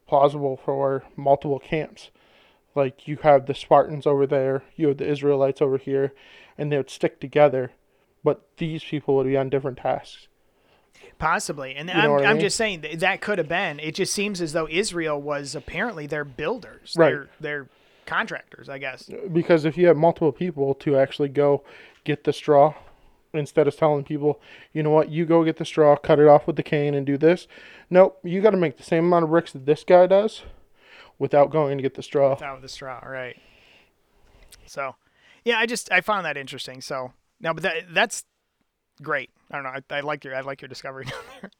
plausible 0.07 0.57
for 0.57 1.05
multiple 1.17 1.59
camps? 1.59 2.11
Like 2.75 3.07
you 3.07 3.19
have 3.23 3.47
the 3.47 3.55
Spartans 3.55 4.07
over 4.07 4.27
there, 4.27 4.63
you 4.77 4.89
have 4.89 4.97
the 4.97 5.11
Israelites 5.11 5.61
over 5.61 5.77
here, 5.77 6.15
and 6.57 6.73
they 6.73 6.79
would 6.79 6.89
stick 6.89 7.21
together, 7.21 7.73
but 8.25 8.47
these 8.57 8.83
people 8.83 9.17
would 9.17 9.27
be 9.27 9.37
on 9.37 9.51
different 9.51 9.79
tasks. 9.79 10.29
Possibly, 11.19 11.75
and 11.75 11.89
You 11.89 11.95
I'm, 11.95 12.11
I 12.13 12.25
I'm 12.27 12.41
just 12.41 12.57
saying 12.57 12.81
that, 12.81 13.01
that 13.01 13.21
could 13.21 13.39
have 13.39 13.49
been. 13.49 13.79
It 13.79 13.95
just 13.95 14.13
seems 14.13 14.41
as 14.41 14.53
though 14.53 14.69
Israel 14.71 15.21
was 15.21 15.55
apparently 15.55 16.07
their 16.07 16.25
builders, 16.25 16.95
Right. 16.97 17.11
They're, 17.11 17.29
they're 17.41 17.69
contractors, 18.07 18.69
I 18.69 18.79
guess. 18.79 19.11
Because 19.33 19.65
if 19.65 19.77
you 19.77 19.87
have 19.87 19.97
multiple 19.97 20.33
people 20.33 20.75
to 20.75 20.97
actually 20.97 21.29
go 21.29 21.63
get 22.05 22.25
the 22.25 22.33
straw, 22.33 22.75
instead 23.33 23.67
of 23.67 23.77
telling 23.77 24.05
people, 24.05 24.41
you 24.73 24.83
know 24.83 24.91
what, 24.91 25.11
you 25.11 25.25
go 25.25 25.45
get 25.45 25.57
the 25.57 25.65
straw, 25.65 25.97
cut 25.97 26.19
it 26.19 26.29
off 26.29 26.47
with 26.47 26.57
the 26.57 26.63
cane, 26.63 26.95
and 26.95 27.07
do 27.07 27.17
this. 27.17 27.47
Nope, 27.91 28.19
you 28.23 28.41
got 28.41 28.51
to 28.51 28.57
make 28.57 28.77
the 28.77 28.83
same 28.83 29.05
amount 29.07 29.25
of 29.25 29.31
bricks 29.31 29.53
that 29.53 29.67
this 29.67 29.85
guy 29.85 30.07
does, 30.07 30.43
without 31.19 31.51
going 31.51 31.79
to 31.79 31.83
get 31.83 31.95
the 31.95 32.03
straw. 32.03 32.37
Out 32.43 32.55
with 32.55 32.63
the 32.63 32.69
straw, 32.69 32.99
right? 32.99 33.41
So, 34.67 34.97
yeah, 35.45 35.59
I 35.59 35.67
just 35.67 35.91
I 35.91 36.01
found 36.01 36.25
that 36.27 36.37
interesting. 36.37 36.81
So 36.81 37.13
no, 37.41 37.53
but 37.55 37.63
that 37.63 37.75
that's 37.93 38.25
great. 39.03 39.31
I 39.51 39.57
don't 39.57 39.65
know. 39.65 39.71
I, 39.71 39.99
I 39.99 40.01
like 40.01 40.25
your 40.25 40.35
I 40.35 40.41
like 40.41 40.61
your 40.61 40.69
discovery 40.69 41.05
down 41.07 41.21
there. 41.41 41.51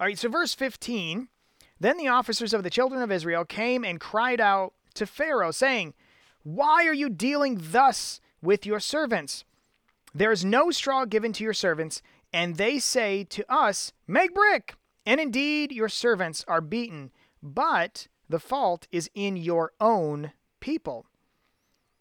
All 0.00 0.06
right, 0.06 0.18
so 0.18 0.28
verse 0.28 0.54
fifteen. 0.54 1.28
Then 1.80 1.96
the 1.96 2.08
officers 2.08 2.54
of 2.54 2.62
the 2.62 2.70
children 2.70 3.02
of 3.02 3.10
Israel 3.10 3.44
came 3.44 3.84
and 3.84 3.98
cried 3.98 4.40
out 4.40 4.72
to 4.94 5.04
Pharaoh, 5.04 5.50
saying, 5.50 5.94
Why 6.44 6.86
are 6.86 6.94
you 6.94 7.08
dealing 7.08 7.58
thus 7.60 8.20
with 8.40 8.64
your 8.64 8.78
servants? 8.78 9.44
There 10.14 10.32
is 10.32 10.44
no 10.44 10.70
straw 10.70 11.04
given 11.04 11.32
to 11.34 11.44
your 11.44 11.54
servants, 11.54 12.02
and 12.32 12.56
they 12.56 12.78
say 12.78 13.24
to 13.24 13.52
us, 13.52 13.92
Make 14.06 14.34
brick. 14.34 14.74
And 15.04 15.20
indeed, 15.20 15.72
your 15.72 15.88
servants 15.88 16.44
are 16.46 16.60
beaten, 16.60 17.10
but 17.42 18.06
the 18.28 18.38
fault 18.38 18.86
is 18.92 19.10
in 19.14 19.36
your 19.36 19.72
own 19.80 20.32
people. 20.60 21.06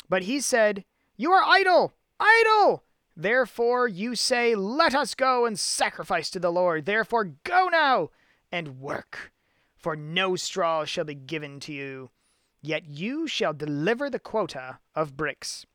But 0.07 0.23
he 0.23 0.39
said, 0.39 0.83
You 1.17 1.31
are 1.31 1.43
idle, 1.43 1.93
idle. 2.19 2.83
Therefore 3.15 3.87
you 3.87 4.15
say, 4.15 4.55
Let 4.55 4.93
us 4.93 5.15
go 5.15 5.45
and 5.45 5.57
sacrifice 5.57 6.29
to 6.31 6.39
the 6.39 6.51
Lord. 6.51 6.85
Therefore 6.85 7.33
go 7.43 7.69
now 7.69 8.09
and 8.51 8.79
work, 8.79 9.31
for 9.75 9.95
no 9.95 10.35
straw 10.35 10.85
shall 10.85 11.05
be 11.05 11.15
given 11.15 11.59
to 11.61 11.73
you. 11.73 12.11
Yet 12.61 12.87
you 12.87 13.27
shall 13.27 13.53
deliver 13.53 14.09
the 14.09 14.19
quota 14.19 14.79
of 14.93 15.17
bricks. 15.17 15.65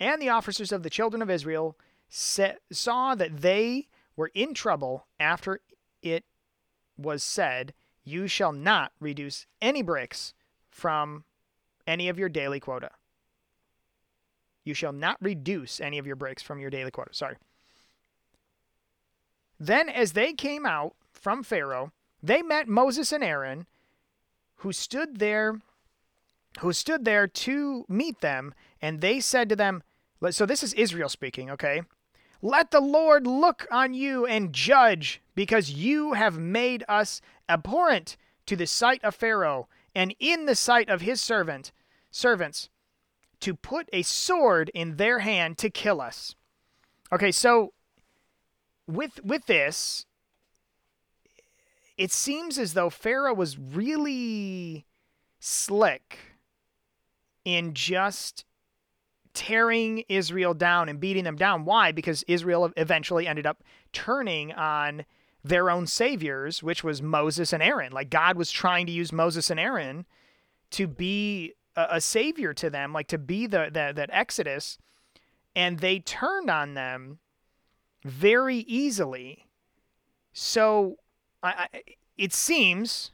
And 0.00 0.20
the 0.20 0.30
officers 0.30 0.72
of 0.72 0.82
the 0.82 0.90
children 0.90 1.20
of 1.20 1.30
Israel 1.30 1.76
saw 2.08 3.14
that 3.14 3.42
they 3.42 3.86
were 4.16 4.30
in 4.34 4.54
trouble 4.54 5.06
after 5.20 5.60
it 6.02 6.24
was 6.96 7.22
said, 7.22 7.74
You 8.02 8.26
shall 8.26 8.52
not 8.52 8.92
reduce 8.98 9.46
any 9.60 9.82
bricks 9.82 10.32
from 10.70 11.24
any 11.86 12.08
of 12.08 12.18
your 12.18 12.30
daily 12.30 12.60
quota. 12.60 12.90
You 14.64 14.74
shall 14.74 14.92
not 14.92 15.18
reduce 15.20 15.80
any 15.80 15.98
of 15.98 16.06
your 16.06 16.16
bricks 16.16 16.42
from 16.42 16.58
your 16.58 16.70
daily 16.70 16.90
quota. 16.90 17.14
Sorry. 17.14 17.36
Then, 19.58 19.88
as 19.90 20.12
they 20.12 20.32
came 20.32 20.64
out 20.64 20.94
from 21.12 21.42
Pharaoh, 21.42 21.92
they 22.22 22.40
met 22.40 22.68
Moses 22.68 23.12
and 23.12 23.22
Aaron, 23.22 23.66
who 24.56 24.72
stood 24.72 25.18
there, 25.18 25.60
who 26.60 26.72
stood 26.72 27.04
there 27.04 27.26
to 27.26 27.84
meet 27.88 28.20
them, 28.20 28.54
and 28.80 29.00
they 29.00 29.20
said 29.20 29.48
to 29.50 29.56
them, 29.56 29.82
"So 30.30 30.44
this 30.46 30.62
is 30.62 30.74
Israel 30.74 31.08
speaking, 31.08 31.50
okay? 31.50 31.82
Let 32.42 32.70
the 32.70 32.80
Lord 32.80 33.26
look 33.26 33.66
on 33.70 33.94
you 33.94 34.26
and 34.26 34.52
judge, 34.52 35.20
because 35.34 35.70
you 35.70 36.14
have 36.14 36.38
made 36.38 36.84
us 36.88 37.20
abhorrent 37.48 38.16
to 38.46 38.56
the 38.56 38.66
sight 38.66 39.02
of 39.04 39.14
Pharaoh 39.14 39.68
and 39.94 40.14
in 40.18 40.46
the 40.46 40.54
sight 40.54 40.88
of 40.88 41.02
his 41.02 41.20
servant 41.20 41.72
servants 42.10 42.68
to 43.40 43.54
put 43.54 43.88
a 43.92 44.02
sword 44.02 44.70
in 44.74 44.96
their 44.96 45.20
hand 45.20 45.58
to 45.58 45.70
kill 45.70 46.00
us. 46.00 46.34
Okay, 47.12 47.32
so 47.32 47.72
with 48.86 49.24
with 49.24 49.46
this 49.46 50.06
it 51.96 52.10
seems 52.10 52.58
as 52.58 52.72
though 52.72 52.90
Pharaoh 52.90 53.34
was 53.34 53.58
really 53.58 54.86
slick 55.38 56.18
in 57.44 57.74
just 57.74 58.44
tearing 59.40 60.04
Israel 60.10 60.52
down 60.52 60.90
and 60.90 61.00
beating 61.00 61.24
them 61.24 61.34
down. 61.34 61.64
Why? 61.64 61.92
Because 61.92 62.22
Israel 62.28 62.70
eventually 62.76 63.26
ended 63.26 63.46
up 63.46 63.64
turning 63.90 64.52
on 64.52 65.06
their 65.42 65.70
own 65.70 65.86
saviors, 65.86 66.62
which 66.62 66.84
was 66.84 67.00
Moses 67.00 67.54
and 67.54 67.62
Aaron. 67.62 67.90
Like 67.90 68.10
God 68.10 68.36
was 68.36 68.50
trying 68.50 68.84
to 68.84 68.92
use 68.92 69.14
Moses 69.14 69.48
and 69.48 69.58
Aaron 69.58 70.04
to 70.72 70.86
be 70.86 71.54
a, 71.74 71.86
a 71.92 72.00
savior 72.02 72.52
to 72.52 72.68
them, 72.68 72.92
like 72.92 73.06
to 73.08 73.16
be 73.16 73.46
the, 73.46 73.70
the 73.72 73.94
that 73.96 74.10
Exodus, 74.12 74.76
and 75.56 75.78
they 75.78 76.00
turned 76.00 76.50
on 76.50 76.74
them 76.74 77.18
very 78.04 78.58
easily. 78.58 79.46
So 80.34 80.98
I, 81.42 81.66
I, 81.72 81.82
it 82.18 82.34
seems 82.34 83.10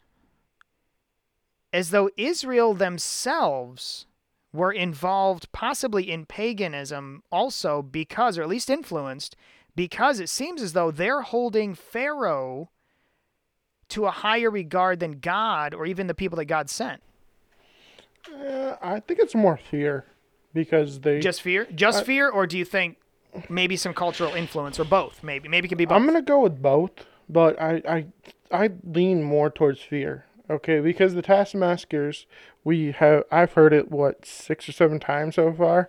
as 1.72 1.90
though 1.90 2.10
Israel 2.16 2.74
themselves 2.74 4.06
were 4.56 4.72
involved 4.72 5.50
possibly 5.52 6.10
in 6.10 6.26
paganism 6.26 7.22
also 7.30 7.82
because, 7.82 8.38
or 8.38 8.42
at 8.42 8.48
least 8.48 8.70
influenced, 8.70 9.36
because 9.74 10.18
it 10.18 10.28
seems 10.28 10.62
as 10.62 10.72
though 10.72 10.90
they're 10.90 11.22
holding 11.22 11.74
Pharaoh 11.74 12.70
to 13.88 14.06
a 14.06 14.10
higher 14.10 14.50
regard 14.50 15.00
than 15.00 15.20
God 15.20 15.74
or 15.74 15.86
even 15.86 16.06
the 16.06 16.14
people 16.14 16.36
that 16.36 16.46
God 16.46 16.68
sent. 16.70 17.02
Uh, 18.34 18.76
I 18.82 19.00
think 19.00 19.20
it's 19.20 19.34
more 19.34 19.56
fear 19.56 20.04
because 20.52 21.00
they 21.00 21.20
just 21.20 21.42
fear, 21.42 21.66
just 21.72 22.00
I, 22.00 22.04
fear, 22.04 22.28
or 22.28 22.46
do 22.46 22.58
you 22.58 22.64
think 22.64 22.96
maybe 23.48 23.76
some 23.76 23.94
cultural 23.94 24.34
influence 24.34 24.80
or 24.80 24.84
both? 24.84 25.22
Maybe, 25.22 25.48
maybe 25.48 25.66
it 25.66 25.68
could 25.68 25.78
be 25.78 25.84
both. 25.84 25.96
I'm 25.96 26.06
gonna 26.06 26.22
go 26.22 26.40
with 26.40 26.60
both, 26.60 26.90
but 27.28 27.60
I 27.60 27.82
I 27.88 28.06
I 28.50 28.70
lean 28.84 29.22
more 29.22 29.50
towards 29.50 29.80
fear. 29.80 30.24
Okay, 30.48 30.80
because 30.80 31.14
the 31.14 31.22
taskmasters, 31.22 32.26
we 32.62 32.92
have 32.92 33.24
I've 33.30 33.52
heard 33.52 33.72
it 33.72 33.90
what 33.90 34.24
six 34.24 34.68
or 34.68 34.72
seven 34.72 35.00
times 35.00 35.34
so 35.34 35.52
far. 35.52 35.88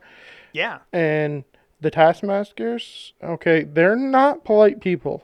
Yeah. 0.52 0.80
And 0.92 1.44
the 1.80 1.92
taskmasters, 1.92 3.14
okay, 3.24 3.64
they're 3.64 3.96
not 3.96 4.44
polite 4.44 4.82
people. 4.82 5.24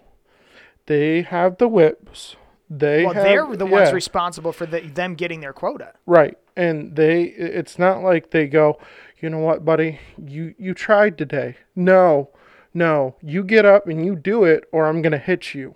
They 0.86 1.24
have 1.24 1.58
the 1.58 1.68
whips. 1.68 2.36
They 2.70 3.06
well, 3.06 3.14
have, 3.14 3.24
they're 3.24 3.56
the 3.56 3.66
ones 3.66 3.92
responsible 3.92 4.52
for 4.52 4.66
the, 4.66 4.82
them 4.82 5.16
getting 5.16 5.42
their 5.42 5.54
quota. 5.54 5.94
Right, 6.06 6.38
and 6.56 6.96
they. 6.96 7.24
It's 7.24 7.78
not 7.78 8.02
like 8.02 8.32
they 8.32 8.48
go, 8.48 8.80
you 9.22 9.30
know 9.30 9.40
what, 9.40 9.64
buddy, 9.64 10.00
you 10.24 10.56
you 10.58 10.74
tried 10.74 11.18
today. 11.18 11.58
No, 11.76 12.30
no, 12.74 13.16
you 13.22 13.44
get 13.44 13.66
up 13.66 13.88
and 13.88 14.06
you 14.06 14.16
do 14.16 14.44
it, 14.44 14.66
or 14.72 14.88
I'm 14.88 15.02
gonna 15.02 15.18
hit 15.18 15.54
you. 15.54 15.76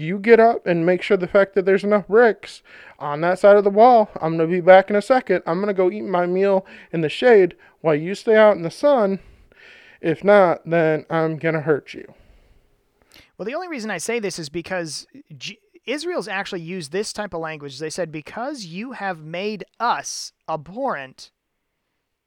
You 0.00 0.18
get 0.18 0.40
up 0.40 0.66
and 0.66 0.86
make 0.86 1.02
sure 1.02 1.16
the 1.16 1.28
fact 1.28 1.54
that 1.54 1.66
there's 1.66 1.84
enough 1.84 2.08
bricks 2.08 2.62
on 2.98 3.20
that 3.20 3.38
side 3.38 3.56
of 3.56 3.64
the 3.64 3.70
wall. 3.70 4.10
I'm 4.20 4.36
gonna 4.36 4.48
be 4.48 4.60
back 4.60 4.88
in 4.88 4.96
a 4.96 5.02
second. 5.02 5.42
I'm 5.46 5.60
gonna 5.60 5.74
go 5.74 5.90
eat 5.90 6.02
my 6.02 6.26
meal 6.26 6.64
in 6.90 7.02
the 7.02 7.08
shade 7.08 7.54
while 7.82 7.94
you 7.94 8.14
stay 8.14 8.36
out 8.36 8.56
in 8.56 8.62
the 8.62 8.70
sun. 8.70 9.18
If 10.00 10.24
not, 10.24 10.62
then 10.64 11.04
I'm 11.10 11.36
gonna 11.36 11.60
hurt 11.60 11.92
you. 11.92 12.14
Well, 13.36 13.44
the 13.44 13.54
only 13.54 13.68
reason 13.68 13.90
I 13.90 13.98
say 13.98 14.18
this 14.18 14.38
is 14.38 14.48
because 14.48 15.06
G- 15.36 15.58
Israel's 15.84 16.28
actually 16.28 16.62
used 16.62 16.92
this 16.92 17.12
type 17.12 17.34
of 17.34 17.40
language. 17.40 17.78
They 17.78 17.90
said, 17.90 18.10
Because 18.12 18.64
you 18.64 18.92
have 18.92 19.20
made 19.20 19.64
us 19.78 20.32
abhorrent 20.48 21.30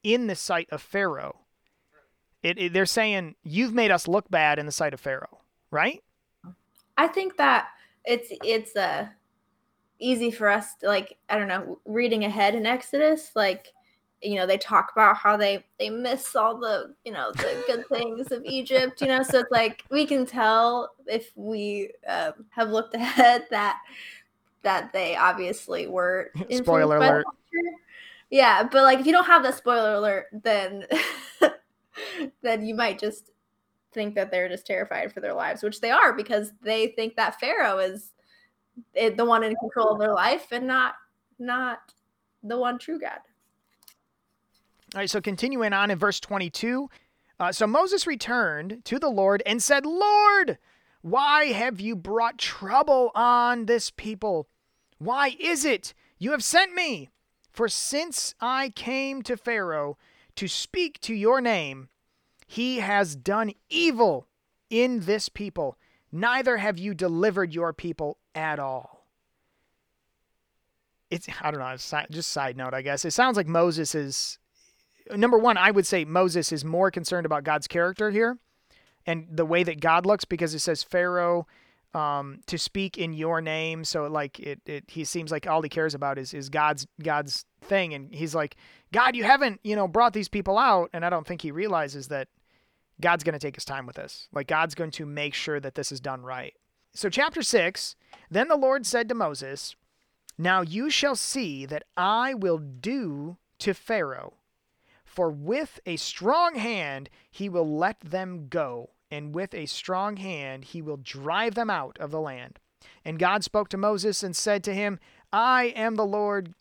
in 0.04 0.28
the 0.28 0.36
sight 0.36 0.68
of 0.72 0.82
Pharaoh. 0.82 1.40
It, 2.42 2.60
it, 2.60 2.74
they're 2.74 2.86
saying, 2.86 3.36
You've 3.44 3.74
made 3.74 3.90
us 3.92 4.08
look 4.08 4.30
bad 4.30 4.60
in 4.60 4.66
the 4.66 4.72
sight 4.72 4.94
of 4.94 5.00
Pharaoh, 5.00 5.40
right? 5.72 6.04
I 6.98 7.08
think 7.08 7.38
that 7.38 7.68
it's 8.06 8.30
it's 8.44 8.76
uh 8.76 9.08
easy 10.00 10.32
for 10.32 10.50
us 10.50 10.76
to 10.76 10.88
like 10.88 11.18
I 11.30 11.38
don't 11.38 11.48
know 11.48 11.80
reading 11.86 12.26
ahead 12.26 12.56
in 12.56 12.66
Exodus 12.66 13.32
like 13.36 13.74
you 14.24 14.36
know 14.36 14.48
they 14.48 14.58
talk 14.58 14.92
about 14.94 15.18
how 15.18 15.38
they 15.38 15.64
they 15.80 15.90
miss 15.90 16.36
all 16.36 16.58
the 16.58 16.96
you 17.04 17.12
know 17.12 17.32
the 17.34 17.64
good 17.68 17.88
things 17.92 18.32
of 18.32 18.44
egypt 18.46 19.02
you 19.02 19.08
know 19.08 19.22
so 19.22 19.40
it's 19.40 19.52
like 19.52 19.84
we 19.92 20.06
can 20.06 20.26
tell 20.26 20.92
if 21.06 21.32
we 21.36 21.92
um, 22.08 22.34
have 22.50 22.70
looked 22.70 22.96
ahead 22.96 23.46
that 23.50 23.80
that 24.64 24.92
they 24.94 25.16
obviously 25.16 25.88
were 25.88 26.32
spoiler 26.52 26.98
alert. 26.98 27.26
yeah 28.30 28.64
but 28.64 28.84
like 28.84 29.00
if 29.00 29.06
you 29.06 29.12
don't 29.12 29.26
have 29.26 29.44
the 29.44 29.52
spoiler 29.52 29.96
alert 29.96 30.28
then 30.44 30.86
then 32.42 32.66
you 32.66 32.74
might 32.74 32.98
just 32.98 33.32
think 33.94 34.16
that 34.16 34.32
they're 34.32 34.50
just 34.50 34.66
terrified 34.66 35.12
for 35.14 35.20
their 35.20 35.34
lives 35.34 35.64
which 35.64 35.82
they 35.82 35.92
are 35.92 36.14
because 36.14 36.52
they 36.62 36.88
think 36.88 37.16
that 37.16 37.40
pharaoh 37.40 37.80
is 37.80 38.12
the 38.96 39.26
one 39.26 39.44
in 39.44 39.56
control 39.56 39.90
of 39.90 40.00
their 40.00 40.14
life 40.14 40.48
and 40.52 40.66
not 40.68 40.96
not 41.40 41.80
the 42.44 42.58
one 42.58 42.78
true 42.78 43.00
god 43.00 43.20
all 44.94 45.00
right, 45.00 45.10
so 45.10 45.22
continuing 45.22 45.74
on 45.74 45.90
in 45.90 45.98
verse 45.98 46.20
22. 46.20 46.88
Uh, 47.40 47.52
so 47.52 47.66
Moses 47.66 48.06
returned 48.06 48.86
to 48.86 49.00
the 49.00 49.10
Lord 49.10 49.42
and 49.44 49.62
said, 49.62 49.88
Lord, 49.88 50.60
why 51.02 51.46
have 51.46 51.82
you 51.82 51.96
brought 51.96 52.38
trouble 52.38 53.12
on 53.16 53.66
this 53.66 53.90
people? 53.90 54.48
Why 55.00 55.36
is 55.40 55.66
it 55.66 55.96
you 56.20 56.30
have 56.30 56.44
sent 56.44 56.76
me? 56.76 57.10
For 57.52 57.68
since 57.68 58.36
I 58.40 58.70
came 58.70 59.24
to 59.24 59.36
Pharaoh 59.36 59.98
to 60.36 60.48
speak 60.48 61.00
to 61.02 61.16
your 61.16 61.42
name, 61.42 61.90
he 62.48 62.80
has 62.80 63.16
done 63.16 63.52
evil 63.70 64.28
in 64.70 65.02
this 65.02 65.30
people. 65.30 65.78
Neither 66.12 66.58
have 66.58 66.78
you 66.78 66.94
delivered 66.94 67.54
your 67.54 67.74
people 67.74 68.18
at 68.36 68.60
all. 68.60 69.08
It's 71.10 71.28
I 71.42 71.52
don't 71.52 71.60
know. 71.60 72.06
Just 72.10 72.32
side 72.32 72.58
note, 72.58 72.74
I 72.74 72.82
guess 72.82 73.06
it 73.06 73.12
sounds 73.12 73.38
like 73.38 73.48
Moses 73.48 73.94
is 73.94 74.40
number 75.16 75.38
one, 75.38 75.58
I 75.58 75.72
would 75.72 75.86
say 75.86 76.06
Moses 76.06 76.52
is 76.52 76.64
more 76.64 76.92
concerned 76.92 77.26
about 77.26 77.44
God's 77.44 77.68
character 77.68 78.12
here 78.12 78.38
and 79.06 79.28
the 79.30 79.46
way 79.46 79.64
that 79.64 79.82
God 79.82 80.06
looks 80.06 80.26
because 80.26 80.54
it 80.54 80.60
says 80.60 80.84
Pharaoh 80.84 81.48
um, 81.94 82.40
to 82.48 82.58
speak 82.58 82.98
in 82.98 83.14
your 83.14 83.42
name. 83.42 83.84
So 83.84 84.08
like 84.08 84.40
it, 84.40 84.62
it, 84.66 84.86
he 84.88 85.04
seems 85.04 85.32
like 85.32 85.48
all 85.48 85.62
he 85.62 85.70
cares 85.70 85.94
about 85.94 86.18
is, 86.18 86.34
is 86.34 86.50
God's, 86.50 86.88
God's 87.02 87.46
thing. 87.62 87.94
And 87.94 88.14
he's 88.14 88.34
like, 88.34 88.56
God, 88.94 89.16
you 89.16 89.26
haven't, 89.26 89.60
you 89.64 89.76
know, 89.76 89.88
brought 89.88 90.14
these 90.14 90.30
people 90.30 90.58
out. 90.58 90.90
And 90.94 91.06
I 91.06 91.10
don't 91.10 91.28
think 91.28 91.42
he 91.42 91.52
realizes 91.52 92.08
that 92.08 92.30
God's 93.02 93.26
going 93.26 93.34
to 93.34 93.40
take 93.40 93.56
his 93.56 93.66
time 93.66 93.86
with 93.86 93.98
this. 93.98 94.30
Like 94.32 94.48
God's 94.48 94.76
going 94.76 94.92
to 94.92 95.06
make 95.06 95.34
sure 95.34 95.60
that 95.60 95.76
this 95.76 95.92
is 95.92 96.00
done 96.00 96.22
right. 96.22 96.54
So 96.94 97.10
chapter 97.10 97.42
six, 97.42 97.96
then 98.32 98.48
the 98.48 98.56
Lord 98.56 98.86
said 98.86 99.10
to 99.10 99.16
Moses, 99.16 99.76
now 100.38 100.62
you 100.62 100.90
shall 100.90 101.16
see 101.16 101.66
that 101.66 101.84
I 101.98 102.34
will 102.34 102.60
do 102.60 103.38
to 103.60 103.74
Pharaoh 103.74 104.36
for 105.14 105.30
with 105.30 105.80
a 105.86 105.96
strong 105.98 106.56
hand 106.56 107.10
he 107.30 107.48
will 107.48 107.78
let 107.78 108.00
them 108.02 108.48
go, 108.50 108.90
and 109.12 109.36
with 109.36 109.54
a 109.54 109.68
strong 109.68 110.18
hand 110.18 110.66
he 110.66 110.82
will 110.82 110.98
drive 110.98 111.54
them 111.54 111.70
out 111.70 111.98
of 112.00 112.10
the 112.10 112.20
land. 112.20 112.60
And 113.06 113.20
God 113.20 113.44
spoke 113.44 113.70
to 113.70 113.78
Moses 113.78 114.24
and 114.24 114.36
said 114.36 114.64
to 114.64 114.74
him, 114.74 115.00
I 115.32 115.66
am 115.76 115.96
the 115.96 116.06
Lord 116.06 116.56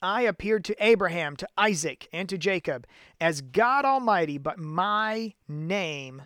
I 0.00 0.22
appeared 0.22 0.64
to 0.66 0.76
Abraham, 0.78 1.36
to 1.36 1.48
Isaac, 1.56 2.08
and 2.12 2.28
to 2.28 2.38
Jacob 2.38 2.86
as 3.20 3.40
God 3.40 3.84
Almighty, 3.84 4.38
but 4.38 4.58
my 4.58 5.34
name, 5.48 6.22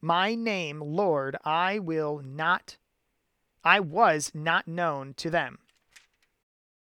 my 0.00 0.34
name, 0.34 0.80
Lord, 0.80 1.36
I 1.44 1.78
will 1.78 2.22
not, 2.24 2.78
I 3.62 3.80
was 3.80 4.30
not 4.34 4.66
known 4.66 5.14
to 5.18 5.28
them. 5.30 5.58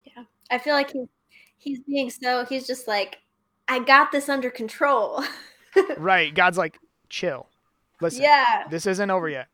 Yeah. 0.03 0.23
I 0.51 0.57
feel 0.57 0.73
like 0.73 0.91
he's, 0.91 1.07
he's 1.57 1.79
being 1.81 2.09
so, 2.09 2.45
he's 2.45 2.67
just 2.67 2.87
like, 2.87 3.19
I 3.67 3.79
got 3.79 4.11
this 4.11 4.29
under 4.29 4.49
control. 4.49 5.23
right. 5.97 6.33
God's 6.33 6.57
like, 6.57 6.77
chill. 7.09 7.47
Listen, 8.01 8.23
yeah. 8.23 8.63
this 8.69 8.85
isn't 8.85 9.09
over 9.09 9.29
yet. 9.29 9.47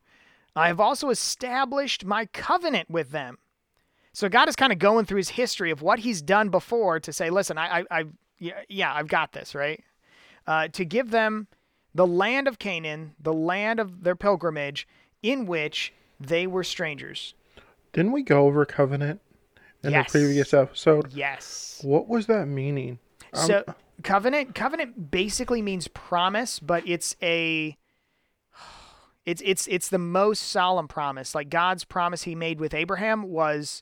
I 0.56 0.68
have 0.68 0.80
also 0.80 1.10
established 1.10 2.06
my 2.06 2.26
covenant 2.28 2.90
with 2.90 3.12
them. 3.12 3.38
So 4.14 4.30
God 4.30 4.48
is 4.48 4.56
kind 4.56 4.72
of 4.72 4.80
going 4.80 5.06
through 5.06 5.18
his 5.18 5.30
history 5.30 5.72
of 5.72 5.82
what 5.82 6.00
he's 6.00 6.22
done 6.22 6.50
before 6.50 7.00
to 7.00 7.12
say, 7.12 7.30
listen, 7.30 7.58
I, 7.58 7.80
I, 7.80 7.86
I 8.00 8.06
yeah, 8.70 8.94
I've 8.94 9.08
got 9.08 9.32
this, 9.34 9.56
right? 9.56 9.84
Uh, 10.46 10.68
to 10.70 10.86
give 10.86 11.10
them 11.10 11.48
the 11.96 12.06
land 12.06 12.48
of 12.48 12.60
Canaan, 12.60 13.16
the 13.20 13.34
land 13.34 13.80
of 13.80 14.04
their 14.04 14.16
pilgrimage, 14.16 14.88
in 15.22 15.46
which 15.46 15.94
they 16.20 16.46
were 16.46 16.64
strangers. 16.64 17.34
Didn't 17.92 18.12
we 18.12 18.24
go 18.24 18.46
over 18.46 18.66
covenant 18.66 19.22
in 19.84 19.92
Yes. 19.92 20.12
the 20.12 20.20
previous 20.20 20.54
episode? 20.54 21.14
Yes. 21.14 21.80
What 21.84 22.08
was 22.08 22.28
that 22.28 22.48
meaning? 22.48 23.00
Um, 23.34 23.48
So 23.48 23.64
covenant 24.04 24.54
covenant 24.54 25.10
basically 25.12 25.62
means 25.62 25.88
promise, 25.88 26.60
but 26.60 26.88
it's 26.88 27.16
a 27.22 27.78
it's 29.26 29.42
it's 29.46 29.68
it's 29.68 29.90
the 29.90 29.98
most 29.98 30.42
solemn 30.42 30.88
promise. 30.88 31.34
Like 31.34 31.50
God's 31.50 31.84
promise 31.84 32.24
he 32.24 32.36
made 32.36 32.60
with 32.60 32.74
Abraham 32.74 33.24
was 33.24 33.82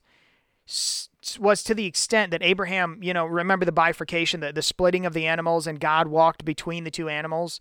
was 1.38 1.62
to 1.62 1.74
the 1.74 1.86
extent 1.86 2.30
that 2.30 2.42
Abraham, 2.42 2.98
you 3.02 3.12
know, 3.12 3.26
remember 3.26 3.64
the 3.64 3.72
bifurcation, 3.72 4.40
the, 4.40 4.52
the 4.52 4.62
splitting 4.62 5.06
of 5.06 5.12
the 5.12 5.26
animals 5.26 5.66
and 5.66 5.78
God 5.80 6.08
walked 6.08 6.44
between 6.44 6.84
the 6.84 6.90
two 6.90 7.08
animals. 7.08 7.60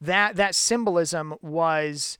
That 0.00 0.36
that 0.36 0.54
symbolism 0.54 1.34
was 1.40 2.18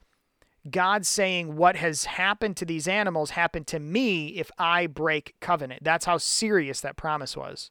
God 0.71 1.07
saying 1.07 1.57
what 1.57 1.77
has 1.77 2.05
happened 2.05 2.57
to 2.59 2.65
these 2.65 2.89
animals 2.89 3.31
happened 3.31 3.67
to 3.69 3.79
me 3.79 4.29
if 4.29 4.51
I 4.59 4.87
break 4.87 5.35
covenant. 5.41 5.85
That's 5.85 6.07
how 6.07 6.19
serious 6.19 6.81
that 6.81 6.97
promise 6.97 7.37
was. 7.37 7.71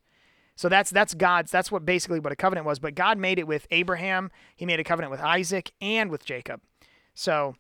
So 0.56 0.70
that's 0.70 0.90
that's 0.92 1.14
God's 1.14 1.52
that's 1.52 1.72
what 1.72 1.86
basically 1.86 2.20
what 2.20 2.32
a 2.32 2.36
covenant 2.36 2.66
was, 2.66 2.80
but 2.80 2.96
God 2.96 3.18
made 3.18 3.40
it 3.40 3.48
with 3.48 3.68
Abraham, 3.72 4.32
he 4.56 4.66
made 4.66 4.80
a 4.80 4.84
covenant 4.84 5.12
with 5.12 5.20
Isaac 5.20 5.72
and 5.82 6.10
with 6.10 6.24
Jacob. 6.24 6.62
So 7.14 7.56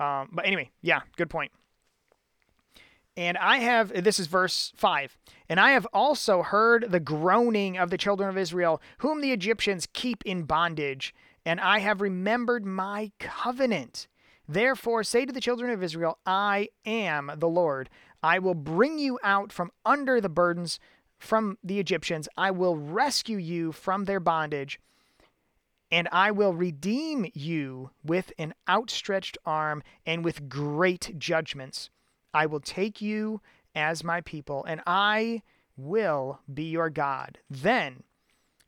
um, 0.00 0.28
but 0.32 0.46
anyway, 0.46 0.70
yeah, 0.82 1.00
good 1.16 1.30
point. 1.30 1.52
And 3.16 3.38
I 3.38 3.58
have, 3.58 4.02
this 4.02 4.18
is 4.18 4.26
verse 4.26 4.72
5. 4.76 5.16
And 5.48 5.60
I 5.60 5.70
have 5.70 5.86
also 5.92 6.42
heard 6.42 6.90
the 6.90 7.00
groaning 7.00 7.78
of 7.78 7.90
the 7.90 7.98
children 7.98 8.28
of 8.28 8.36
Israel, 8.36 8.82
whom 8.98 9.20
the 9.20 9.32
Egyptians 9.32 9.88
keep 9.92 10.24
in 10.24 10.42
bondage, 10.42 11.14
and 11.46 11.60
I 11.60 11.78
have 11.78 12.00
remembered 12.00 12.64
my 12.64 13.12
covenant. 13.20 14.08
Therefore, 14.48 15.04
say 15.04 15.24
to 15.24 15.32
the 15.32 15.40
children 15.40 15.70
of 15.70 15.82
Israel, 15.82 16.18
I 16.26 16.68
am 16.84 17.30
the 17.36 17.48
Lord. 17.48 17.88
I 18.22 18.38
will 18.38 18.54
bring 18.54 18.98
you 18.98 19.18
out 19.22 19.52
from 19.52 19.70
under 19.84 20.20
the 20.20 20.28
burdens 20.28 20.80
from 21.18 21.56
the 21.62 21.78
Egyptians. 21.78 22.28
I 22.36 22.50
will 22.50 22.76
rescue 22.76 23.38
you 23.38 23.72
from 23.72 24.04
their 24.04 24.20
bondage, 24.20 24.80
and 25.90 26.08
I 26.10 26.30
will 26.30 26.52
redeem 26.52 27.26
you 27.32 27.90
with 28.02 28.32
an 28.38 28.54
outstretched 28.68 29.38
arm 29.46 29.82
and 30.04 30.24
with 30.24 30.48
great 30.48 31.18
judgments. 31.18 31.90
I 32.34 32.46
will 32.46 32.60
take 32.60 33.00
you 33.00 33.40
as 33.74 34.04
my 34.04 34.20
people, 34.20 34.64
and 34.64 34.82
I 34.86 35.42
will 35.76 36.40
be 36.52 36.64
your 36.64 36.90
God. 36.90 37.38
Then 37.48 38.02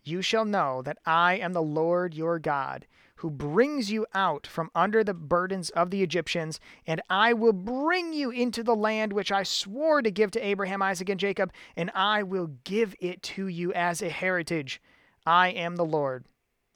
you 0.04 0.22
shall 0.22 0.44
know 0.44 0.82
that 0.82 0.98
I 1.04 1.34
am 1.34 1.52
the 1.52 1.62
Lord 1.62 2.14
your 2.14 2.38
God, 2.38 2.86
who 3.16 3.30
brings 3.30 3.90
you 3.90 4.06
out 4.14 4.46
from 4.46 4.70
under 4.74 5.02
the 5.02 5.14
burdens 5.14 5.70
of 5.70 5.90
the 5.90 6.02
Egyptians, 6.02 6.60
and 6.86 7.00
I 7.10 7.32
will 7.32 7.52
bring 7.52 8.12
you 8.12 8.30
into 8.30 8.62
the 8.62 8.76
land 8.76 9.12
which 9.12 9.32
I 9.32 9.42
swore 9.42 10.02
to 10.02 10.10
give 10.10 10.30
to 10.32 10.46
Abraham, 10.46 10.82
Isaac, 10.82 11.08
and 11.08 11.18
Jacob, 11.18 11.52
and 11.76 11.90
I 11.94 12.22
will 12.22 12.52
give 12.64 12.94
it 13.00 13.22
to 13.24 13.48
you 13.48 13.72
as 13.72 14.00
a 14.00 14.08
heritage. 14.08 14.80
I 15.26 15.48
am 15.48 15.76
the 15.76 15.84
Lord. 15.84 16.26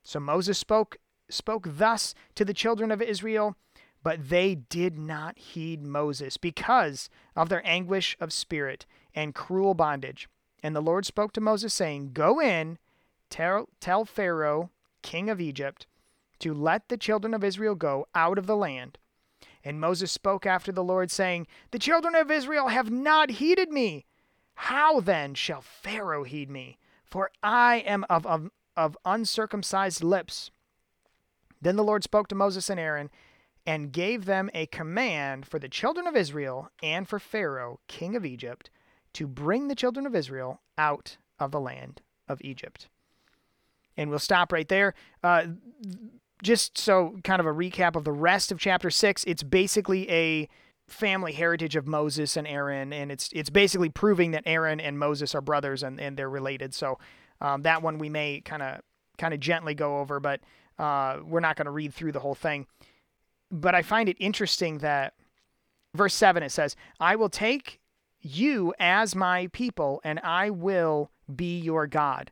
So 0.02 0.18
Moses 0.18 0.58
spoke 0.58 0.96
spoke 1.28 1.68
thus 1.70 2.14
to 2.34 2.44
the 2.44 2.54
children 2.54 2.90
of 2.90 3.00
Israel, 3.00 3.54
but 4.02 4.28
they 4.28 4.54
did 4.54 4.98
not 4.98 5.38
heed 5.38 5.82
Moses 5.82 6.36
because 6.36 7.10
of 7.36 7.48
their 7.48 7.66
anguish 7.66 8.16
of 8.20 8.32
spirit 8.32 8.86
and 9.14 9.34
cruel 9.34 9.74
bondage. 9.74 10.28
And 10.62 10.74
the 10.74 10.80
Lord 10.80 11.06
spoke 11.06 11.32
to 11.34 11.40
Moses, 11.40 11.74
saying, 11.74 12.12
Go 12.12 12.40
in, 12.40 12.78
tell, 13.28 13.68
tell 13.80 14.04
Pharaoh, 14.04 14.70
king 15.02 15.28
of 15.28 15.40
Egypt, 15.40 15.86
to 16.40 16.54
let 16.54 16.88
the 16.88 16.96
children 16.96 17.34
of 17.34 17.44
Israel 17.44 17.74
go 17.74 18.06
out 18.14 18.38
of 18.38 18.46
the 18.46 18.56
land. 18.56 18.98
And 19.62 19.80
Moses 19.80 20.10
spoke 20.10 20.46
after 20.46 20.72
the 20.72 20.84
Lord, 20.84 21.10
saying, 21.10 21.46
The 21.70 21.78
children 21.78 22.14
of 22.14 22.30
Israel 22.30 22.68
have 22.68 22.90
not 22.90 23.30
heeded 23.32 23.70
me. 23.70 24.06
How 24.54 25.00
then 25.00 25.34
shall 25.34 25.62
Pharaoh 25.62 26.24
heed 26.24 26.50
me? 26.50 26.78
For 27.04 27.30
I 27.42 27.76
am 27.86 28.04
of, 28.08 28.26
of, 28.26 28.50
of 28.76 28.96
uncircumcised 29.04 30.02
lips. 30.02 30.50
Then 31.60 31.76
the 31.76 31.84
Lord 31.84 32.04
spoke 32.04 32.28
to 32.28 32.34
Moses 32.34 32.70
and 32.70 32.80
Aaron 32.80 33.10
and 33.66 33.92
gave 33.92 34.24
them 34.24 34.50
a 34.54 34.66
command 34.66 35.46
for 35.46 35.58
the 35.58 35.68
children 35.68 36.06
of 36.06 36.16
Israel 36.16 36.70
and 36.82 37.08
for 37.08 37.18
Pharaoh, 37.18 37.80
king 37.88 38.16
of 38.16 38.24
Egypt, 38.24 38.70
to 39.12 39.26
bring 39.26 39.68
the 39.68 39.74
children 39.74 40.06
of 40.06 40.14
Israel 40.14 40.60
out 40.78 41.16
of 41.38 41.50
the 41.50 41.60
land 41.60 42.00
of 42.28 42.40
Egypt. 42.42 42.88
And 43.96 44.08
we'll 44.08 44.18
stop 44.18 44.52
right 44.52 44.68
there. 44.68 44.94
Uh, 45.22 45.46
just 46.42 46.78
so 46.78 47.18
kind 47.22 47.40
of 47.40 47.46
a 47.46 47.52
recap 47.52 47.96
of 47.96 48.04
the 48.04 48.12
rest 48.12 48.50
of 48.50 48.58
chapter 48.58 48.90
six, 48.90 49.24
it's 49.24 49.42
basically 49.42 50.10
a 50.10 50.48
family 50.88 51.32
heritage 51.32 51.76
of 51.76 51.86
Moses 51.86 52.36
and 52.36 52.46
Aaron, 52.46 52.92
and 52.92 53.12
it's 53.12 53.28
it's 53.32 53.50
basically 53.50 53.88
proving 53.88 54.30
that 54.32 54.42
Aaron 54.46 54.80
and 54.80 54.98
Moses 54.98 55.34
are 55.34 55.40
brothers 55.40 55.82
and, 55.82 56.00
and 56.00 56.16
they're 56.16 56.30
related. 56.30 56.74
So 56.74 56.98
um, 57.40 57.62
that 57.62 57.82
one 57.82 57.98
we 57.98 58.08
may 58.08 58.40
kind 58.40 58.62
of 58.62 58.80
kind 59.18 59.34
of 59.34 59.40
gently 59.40 59.74
go 59.74 59.98
over, 59.98 60.18
but 60.18 60.40
uh, 60.78 61.18
we're 61.24 61.40
not 61.40 61.56
going 61.56 61.66
to 61.66 61.70
read 61.70 61.92
through 61.92 62.12
the 62.12 62.20
whole 62.20 62.34
thing. 62.34 62.66
But 63.50 63.74
I 63.74 63.82
find 63.82 64.08
it 64.08 64.16
interesting 64.20 64.78
that 64.78 65.14
verse 65.94 66.14
seven 66.14 66.42
it 66.42 66.50
says, 66.50 66.76
"I 66.98 67.16
will 67.16 67.28
take 67.28 67.80
you 68.20 68.74
as 68.78 69.14
my 69.14 69.48
people, 69.48 70.00
and 70.04 70.20
I 70.20 70.50
will 70.50 71.10
be 71.34 71.58
your 71.58 71.86
God." 71.86 72.30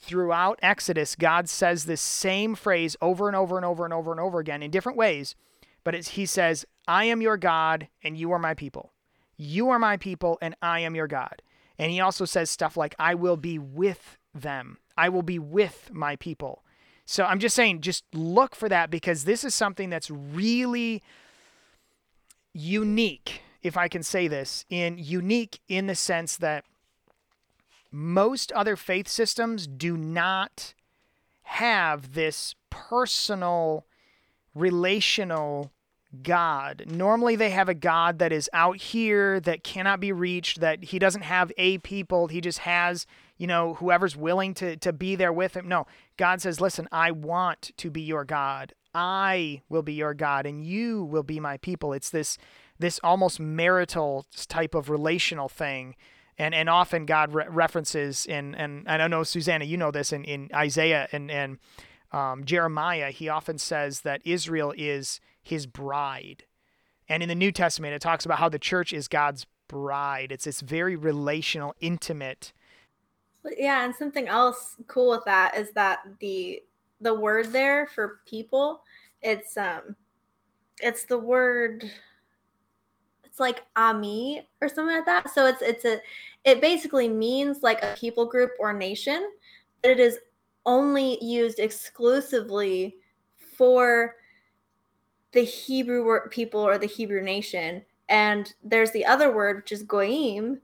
throughout 0.00 0.58
Exodus, 0.62 1.14
God 1.14 1.48
says 1.48 1.84
this 1.84 2.00
same 2.00 2.54
phrase 2.54 2.96
over 3.00 3.28
and 3.28 3.36
over 3.36 3.56
and 3.56 3.64
over 3.64 3.84
and 3.84 3.92
over 3.92 4.10
and 4.10 4.20
over 4.20 4.38
again 4.40 4.62
in 4.62 4.70
different 4.70 4.98
ways. 4.98 5.36
But 5.84 5.94
he 5.94 6.26
says, 6.26 6.64
I 6.88 7.04
am 7.04 7.20
your 7.20 7.36
God 7.36 7.88
and 8.02 8.16
you 8.16 8.32
are 8.32 8.38
my 8.38 8.54
people. 8.54 8.92
You 9.36 9.68
are 9.70 9.78
my 9.78 9.96
people 9.96 10.38
and 10.40 10.56
I 10.60 10.80
am 10.80 10.94
your 10.94 11.06
God. 11.06 11.42
And 11.78 11.92
he 11.92 12.00
also 12.00 12.24
says 12.24 12.50
stuff 12.50 12.76
like, 12.76 12.94
I 12.98 13.14
will 13.14 13.36
be 13.36 13.58
with 13.58 14.18
them. 14.34 14.78
I 14.96 15.08
will 15.08 15.22
be 15.22 15.38
with 15.38 15.90
my 15.92 16.16
people. 16.16 16.64
So 17.10 17.24
I'm 17.24 17.40
just 17.40 17.56
saying, 17.56 17.80
just 17.80 18.04
look 18.14 18.54
for 18.54 18.68
that 18.68 18.88
because 18.88 19.24
this 19.24 19.42
is 19.42 19.52
something 19.52 19.90
that's 19.90 20.12
really 20.12 21.02
unique, 22.52 23.42
if 23.64 23.76
I 23.76 23.88
can 23.88 24.04
say 24.04 24.28
this, 24.28 24.64
in 24.70 24.96
unique 24.96 25.58
in 25.66 25.88
the 25.88 25.96
sense 25.96 26.36
that 26.36 26.64
most 27.90 28.52
other 28.52 28.76
faith 28.76 29.08
systems 29.08 29.66
do 29.66 29.96
not 29.96 30.72
have 31.42 32.14
this 32.14 32.54
personal, 32.70 33.86
relational 34.54 35.72
God. 36.22 36.84
Normally, 36.86 37.34
they 37.34 37.50
have 37.50 37.68
a 37.68 37.74
God 37.74 38.20
that 38.20 38.30
is 38.30 38.48
out 38.52 38.76
here 38.76 39.40
that 39.40 39.64
cannot 39.64 39.98
be 39.98 40.12
reached, 40.12 40.60
that 40.60 40.84
he 40.84 41.00
doesn't 41.00 41.22
have 41.22 41.50
a 41.58 41.78
people. 41.78 42.28
He 42.28 42.40
just 42.40 42.60
has, 42.60 43.04
you 43.40 43.46
know, 43.46 43.74
whoever's 43.74 44.16
willing 44.16 44.52
to, 44.54 44.76
to 44.76 44.92
be 44.92 45.16
there 45.16 45.32
with 45.32 45.56
him. 45.56 45.66
No, 45.66 45.86
God 46.18 46.42
says, 46.42 46.60
listen, 46.60 46.86
I 46.92 47.10
want 47.10 47.70
to 47.78 47.90
be 47.90 48.02
your 48.02 48.24
God. 48.24 48.74
I 48.94 49.62
will 49.68 49.82
be 49.82 49.94
your 49.94 50.12
God, 50.12 50.44
and 50.44 50.62
you 50.62 51.04
will 51.04 51.22
be 51.22 51.40
my 51.40 51.56
people. 51.56 51.92
It's 51.92 52.10
this 52.10 52.36
this 52.78 53.00
almost 53.02 53.38
marital 53.38 54.26
type 54.48 54.74
of 54.74 54.90
relational 54.90 55.48
thing 55.48 55.94
and 56.40 56.54
and 56.54 56.68
often 56.68 57.04
God 57.04 57.34
re- 57.34 57.46
references 57.48 58.24
in 58.26 58.54
and, 58.54 58.84
and 58.86 59.02
I 59.02 59.06
know 59.06 59.22
Susanna, 59.22 59.66
you 59.66 59.76
know 59.76 59.90
this 59.90 60.12
in, 60.12 60.24
in 60.24 60.50
Isaiah 60.54 61.06
and 61.12 61.30
and 61.30 61.58
um, 62.12 62.44
Jeremiah. 62.44 63.10
He 63.10 63.28
often 63.28 63.58
says 63.58 64.00
that 64.00 64.22
Israel 64.24 64.74
is 64.76 65.20
His 65.42 65.66
bride, 65.66 66.44
and 67.08 67.22
in 67.22 67.28
the 67.28 67.34
New 67.34 67.52
Testament, 67.52 67.94
it 67.94 68.00
talks 68.00 68.24
about 68.24 68.38
how 68.38 68.48
the 68.48 68.58
church 68.58 68.92
is 68.92 69.06
God's 69.06 69.46
bride. 69.68 70.32
It's 70.32 70.44
this 70.44 70.60
very 70.60 70.96
relational, 70.96 71.74
intimate. 71.80 72.52
Yeah, 73.56 73.84
and 73.84 73.94
something 73.94 74.28
else 74.28 74.76
cool 74.86 75.10
with 75.10 75.24
that 75.24 75.56
is 75.56 75.70
that 75.72 76.00
the 76.20 76.62
the 77.00 77.14
word 77.14 77.52
there 77.52 77.86
for 77.86 78.20
people, 78.26 78.82
it's 79.22 79.56
um, 79.56 79.96
it's 80.80 81.04
the 81.04 81.18
word. 81.18 81.90
It's 83.24 83.40
like 83.40 83.64
Ami 83.76 84.46
or 84.60 84.68
something 84.68 84.94
like 84.94 85.06
that. 85.06 85.32
So 85.32 85.46
it's 85.46 85.62
it's 85.62 85.84
a 85.84 86.00
it 86.44 86.60
basically 86.60 87.08
means 87.08 87.62
like 87.62 87.82
a 87.82 87.94
people 87.98 88.26
group 88.26 88.52
or 88.58 88.72
nation, 88.72 89.30
but 89.82 89.90
it 89.90 90.00
is 90.00 90.18
only 90.66 91.22
used 91.24 91.58
exclusively 91.58 92.96
for 93.56 94.16
the 95.32 95.42
Hebrew 95.42 96.28
people 96.28 96.60
or 96.60 96.76
the 96.76 96.86
Hebrew 96.86 97.22
nation. 97.22 97.82
And 98.08 98.52
there's 98.64 98.90
the 98.90 99.06
other 99.06 99.32
word, 99.32 99.56
which 99.56 99.72
is 99.72 99.84
goyim, 99.84 100.60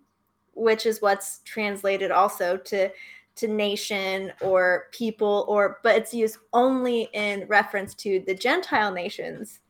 which 0.56 0.86
is 0.86 1.00
what's 1.00 1.40
translated 1.44 2.10
also 2.10 2.56
to 2.56 2.90
to 3.36 3.46
nation 3.46 4.32
or 4.40 4.86
people 4.92 5.44
or 5.46 5.78
but 5.82 5.94
it's 5.94 6.14
used 6.14 6.38
only 6.52 7.08
in 7.12 7.46
reference 7.46 7.94
to 7.94 8.24
the 8.26 8.34
Gentile 8.34 8.92
nations. 8.92 9.60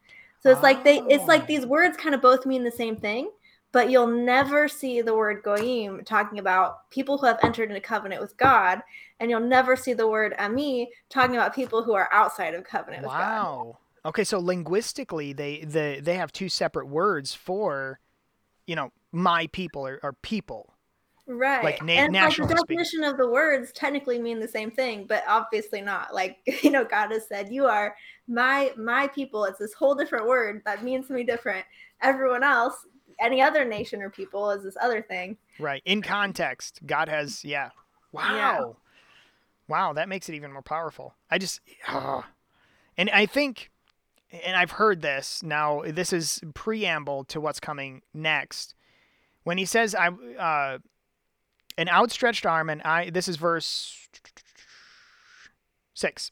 So 0.40 0.50
it's 0.50 0.60
oh. 0.60 0.62
like 0.62 0.84
they 0.84 1.00
it's 1.08 1.26
like 1.26 1.46
these 1.46 1.64
ah. 1.64 1.68
words 1.68 1.96
kind 1.96 2.14
of 2.14 2.22
both 2.22 2.46
mean 2.46 2.62
the 2.62 2.70
same 2.70 2.96
thing, 2.96 3.30
but 3.72 3.90
you'll 3.90 4.06
never 4.06 4.68
see 4.68 5.02
the 5.02 5.14
word 5.14 5.42
goyim 5.42 6.02
talking 6.04 6.38
about 6.38 6.88
people 6.90 7.18
who 7.18 7.26
have 7.26 7.40
entered 7.42 7.68
into 7.68 7.80
covenant 7.80 8.22
with 8.22 8.36
God, 8.36 8.80
and 9.18 9.30
you'll 9.30 9.40
never 9.40 9.74
see 9.74 9.92
the 9.92 10.06
word 10.06 10.34
ami 10.38 10.88
talking 11.10 11.34
about 11.34 11.54
people 11.54 11.82
who 11.82 11.94
are 11.94 12.08
outside 12.12 12.54
of 12.54 12.62
covenant 12.62 13.04
wow. 13.04 13.10
with 13.10 13.18
God. 13.18 13.66
Wow. 13.66 13.78
Okay, 14.06 14.22
so 14.22 14.38
linguistically, 14.38 15.32
they 15.32 15.64
the 15.64 15.98
they 16.00 16.14
have 16.14 16.30
two 16.30 16.48
separate 16.48 16.86
words 16.86 17.34
for, 17.34 17.98
you 18.68 18.76
know, 18.76 18.92
my 19.10 19.48
people 19.48 19.84
or, 19.84 19.98
or 20.04 20.12
people. 20.12 20.75
Right. 21.28 21.64
Like 21.64 21.82
na- 21.82 21.92
and 21.92 22.12
like 22.12 22.36
the 22.36 22.46
definition 22.46 23.02
of 23.02 23.16
the 23.16 23.28
words 23.28 23.72
technically 23.72 24.18
mean 24.20 24.38
the 24.38 24.46
same 24.46 24.70
thing, 24.70 25.06
but 25.08 25.24
obviously 25.26 25.80
not. 25.80 26.14
Like 26.14 26.38
you 26.62 26.70
know, 26.70 26.84
God 26.84 27.10
has 27.10 27.26
said, 27.26 27.52
"You 27.52 27.66
are 27.66 27.96
my 28.28 28.72
my 28.76 29.08
people." 29.08 29.44
It's 29.44 29.58
this 29.58 29.74
whole 29.74 29.94
different 29.94 30.26
word 30.26 30.62
that 30.64 30.84
means 30.84 31.08
something 31.08 31.26
different. 31.26 31.64
Everyone 32.00 32.44
else, 32.44 32.74
any 33.20 33.42
other 33.42 33.64
nation 33.64 34.02
or 34.02 34.10
people, 34.10 34.50
is 34.50 34.62
this 34.62 34.76
other 34.80 35.02
thing. 35.02 35.36
Right. 35.58 35.82
In 35.84 36.00
context, 36.00 36.80
God 36.86 37.08
has 37.08 37.44
yeah. 37.44 37.70
Wow. 38.12 38.22
Yeah. 38.32 38.64
Wow, 39.68 39.92
that 39.94 40.08
makes 40.08 40.28
it 40.28 40.36
even 40.36 40.52
more 40.52 40.62
powerful. 40.62 41.16
I 41.28 41.38
just, 41.38 41.60
uh, 41.88 42.22
and 42.96 43.10
I 43.10 43.26
think 43.26 43.72
and 44.30 44.56
I've 44.56 44.72
heard 44.72 45.02
this 45.02 45.42
now. 45.42 45.82
This 45.86 46.12
is 46.12 46.40
preamble 46.54 47.24
to 47.24 47.40
what's 47.40 47.60
coming 47.60 48.02
next. 48.14 48.74
When 49.44 49.58
he 49.58 49.64
says, 49.64 49.94
"I 49.94 50.08
uh, 50.08 50.78
an 51.78 51.88
outstretched 51.88 52.46
arm," 52.46 52.70
and 52.70 52.82
I 52.82 53.10
this 53.10 53.28
is 53.28 53.36
verse 53.36 54.08
six 55.94 56.30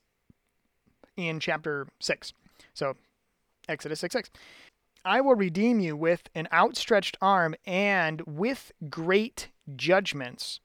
in 1.17 1.41
chapter 1.41 1.87
six. 2.01 2.33
So 2.75 2.97
Exodus 3.69 4.01
six 4.01 4.13
six. 4.13 4.31
I 5.05 5.21
will 5.21 5.35
redeem 5.35 5.81
you 5.81 5.97
with 5.97 6.31
an 6.35 6.49
outstretched 6.53 7.19
arm 7.21 7.55
and 7.67 8.23
with 8.23 8.73
great 8.89 9.49
judgments. 9.77 10.61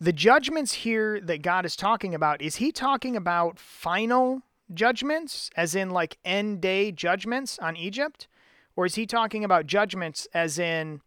The 0.00 0.12
judgments 0.12 0.72
here 0.72 1.20
that 1.20 1.42
God 1.42 1.64
is 1.64 1.76
talking 1.76 2.12
about, 2.12 2.42
is 2.42 2.56
he 2.56 2.72
talking 2.72 3.14
about 3.14 3.60
final 3.60 4.42
judgments, 4.74 5.50
as 5.56 5.76
in 5.76 5.90
like 5.90 6.18
end 6.24 6.60
day 6.60 6.90
judgments 6.90 7.60
on 7.60 7.76
Egypt? 7.76 8.26
Or 8.74 8.86
is 8.86 8.96
he 8.96 9.06
talking 9.06 9.44
about 9.44 9.66
judgments 9.66 10.26
as 10.34 10.58
in 10.58 11.02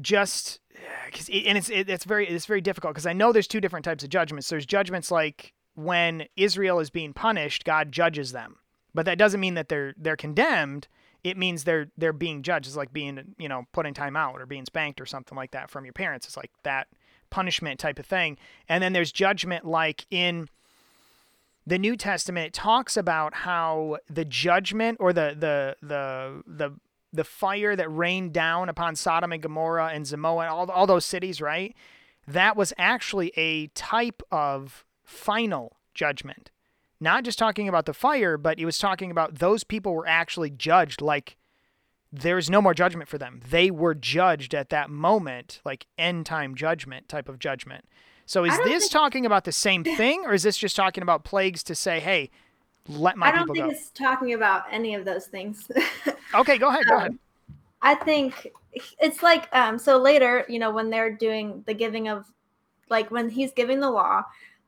just 0.00 0.60
because, 1.06 1.28
and 1.28 1.58
it's 1.58 1.68
it's 1.68 2.04
very 2.04 2.28
it's 2.28 2.46
very 2.46 2.60
difficult 2.60 2.94
because 2.94 3.06
I 3.06 3.12
know 3.12 3.32
there's 3.32 3.46
two 3.46 3.60
different 3.60 3.84
types 3.84 4.04
of 4.04 4.10
judgments. 4.10 4.48
There's 4.48 4.66
judgments 4.66 5.10
like 5.10 5.52
when 5.74 6.26
Israel 6.36 6.80
is 6.80 6.90
being 6.90 7.12
punished, 7.12 7.64
God 7.64 7.92
judges 7.92 8.32
them, 8.32 8.56
but 8.94 9.06
that 9.06 9.18
doesn't 9.18 9.40
mean 9.40 9.54
that 9.54 9.68
they're 9.68 9.94
they're 9.96 10.16
condemned. 10.16 10.88
It 11.24 11.36
means 11.36 11.64
they're 11.64 11.88
they're 11.96 12.12
being 12.12 12.42
judged. 12.42 12.66
It's 12.66 12.76
like 12.76 12.92
being 12.92 13.34
you 13.38 13.48
know 13.48 13.66
put 13.72 13.86
in 13.86 13.94
time 13.94 14.16
out 14.16 14.40
or 14.40 14.46
being 14.46 14.64
spanked 14.64 15.00
or 15.00 15.06
something 15.06 15.36
like 15.36 15.52
that 15.52 15.70
from 15.70 15.84
your 15.84 15.92
parents. 15.92 16.26
It's 16.26 16.36
like 16.36 16.50
that 16.62 16.88
punishment 17.30 17.80
type 17.80 17.98
of 17.98 18.06
thing. 18.06 18.38
And 18.68 18.82
then 18.82 18.92
there's 18.92 19.12
judgment 19.12 19.64
like 19.64 20.06
in 20.10 20.48
the 21.66 21.78
New 21.78 21.96
Testament 21.96 22.48
it 22.48 22.52
talks 22.52 22.96
about 22.96 23.34
how 23.34 23.98
the 24.08 24.24
judgment 24.24 24.98
or 25.00 25.12
the 25.12 25.36
the 25.38 25.76
the 25.86 26.42
the 26.46 26.72
the 27.16 27.24
fire 27.24 27.74
that 27.76 27.88
rained 27.88 28.32
down 28.32 28.68
upon 28.68 28.96
Sodom 28.96 29.32
and 29.32 29.42
Gomorrah 29.42 29.90
and 29.92 30.04
Zemoa, 30.04 30.50
all 30.50 30.70
all 30.70 30.86
those 30.86 31.04
cities, 31.04 31.40
right? 31.40 31.74
That 32.26 32.56
was 32.56 32.72
actually 32.78 33.32
a 33.36 33.68
type 33.68 34.22
of 34.30 34.84
final 35.04 35.76
judgment. 35.94 36.50
Not 37.00 37.24
just 37.24 37.38
talking 37.38 37.68
about 37.68 37.86
the 37.86 37.94
fire, 37.94 38.38
but 38.38 38.58
it 38.58 38.64
was 38.64 38.78
talking 38.78 39.10
about 39.10 39.38
those 39.38 39.64
people 39.64 39.94
were 39.94 40.08
actually 40.08 40.50
judged 40.50 41.00
like 41.00 41.36
there's 42.12 42.48
no 42.48 42.62
more 42.62 42.74
judgment 42.74 43.08
for 43.08 43.18
them. 43.18 43.40
They 43.48 43.70
were 43.70 43.94
judged 43.94 44.54
at 44.54 44.70
that 44.70 44.90
moment, 44.90 45.60
like 45.64 45.86
end 45.98 46.26
time 46.26 46.54
judgment 46.54 47.08
type 47.08 47.28
of 47.28 47.38
judgment. 47.38 47.84
So 48.24 48.44
is 48.44 48.56
this 48.58 48.84
think... 48.84 48.92
talking 48.92 49.26
about 49.26 49.44
the 49.44 49.52
same 49.52 49.84
thing, 49.96 50.24
or 50.24 50.32
is 50.32 50.42
this 50.42 50.56
just 50.56 50.76
talking 50.76 51.02
about 51.02 51.24
plagues 51.24 51.62
to 51.64 51.74
say, 51.74 52.00
hey, 52.00 52.30
let 52.88 53.16
my? 53.16 53.28
I 53.28 53.32
don't 53.32 53.46
think 53.46 53.66
go? 53.66 53.70
it's 53.70 53.90
talking 53.90 54.34
about 54.34 54.64
any 54.70 54.94
of 54.94 55.04
those 55.04 55.26
things. 55.26 55.70
okay, 56.34 56.58
go 56.58 56.68
ahead. 56.68 56.86
Go 56.86 56.94
um, 56.94 57.00
ahead. 57.00 57.18
I 57.82 57.94
think 57.94 58.52
it's 59.00 59.22
like 59.22 59.48
um, 59.54 59.78
so 59.78 59.98
later, 59.98 60.44
you 60.48 60.58
know, 60.58 60.70
when 60.70 60.90
they're 60.90 61.14
doing 61.14 61.62
the 61.66 61.74
giving 61.74 62.08
of, 62.08 62.26
like 62.88 63.10
when 63.10 63.28
he's 63.28 63.52
giving 63.52 63.80
the 63.80 63.90
law, 63.90 64.22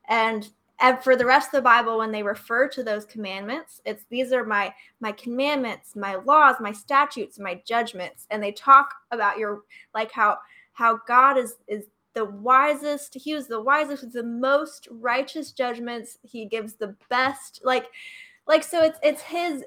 and 0.07 0.49
and 0.81 0.99
for 1.03 1.15
the 1.15 1.25
rest 1.25 1.47
of 1.47 1.51
the 1.53 1.61
bible 1.61 1.97
when 1.97 2.11
they 2.11 2.23
refer 2.23 2.67
to 2.67 2.83
those 2.83 3.05
commandments 3.05 3.81
it's 3.85 4.05
these 4.09 4.31
are 4.31 4.45
my 4.45 4.73
my 4.99 5.11
commandments 5.11 5.95
my 5.95 6.15
laws 6.15 6.55
my 6.59 6.71
statutes 6.71 7.39
my 7.39 7.61
judgments 7.65 8.25
and 8.29 8.41
they 8.41 8.51
talk 8.51 8.93
about 9.11 9.37
your 9.37 9.61
like 9.93 10.11
how 10.11 10.37
how 10.73 10.97
god 11.07 11.37
is 11.37 11.55
is 11.67 11.85
the 12.13 12.25
wisest 12.25 13.15
he 13.15 13.33
was 13.33 13.47
the 13.47 13.61
wisest 13.61 14.03
with 14.03 14.13
the 14.13 14.23
most 14.23 14.87
righteous 14.91 15.51
judgments. 15.51 16.17
He 16.23 16.45
gives 16.45 16.75
the 16.75 16.95
best 17.09 17.61
like 17.63 17.87
like 18.47 18.63
so 18.63 18.83
it's 18.83 18.99
it's 19.03 19.21
his 19.21 19.63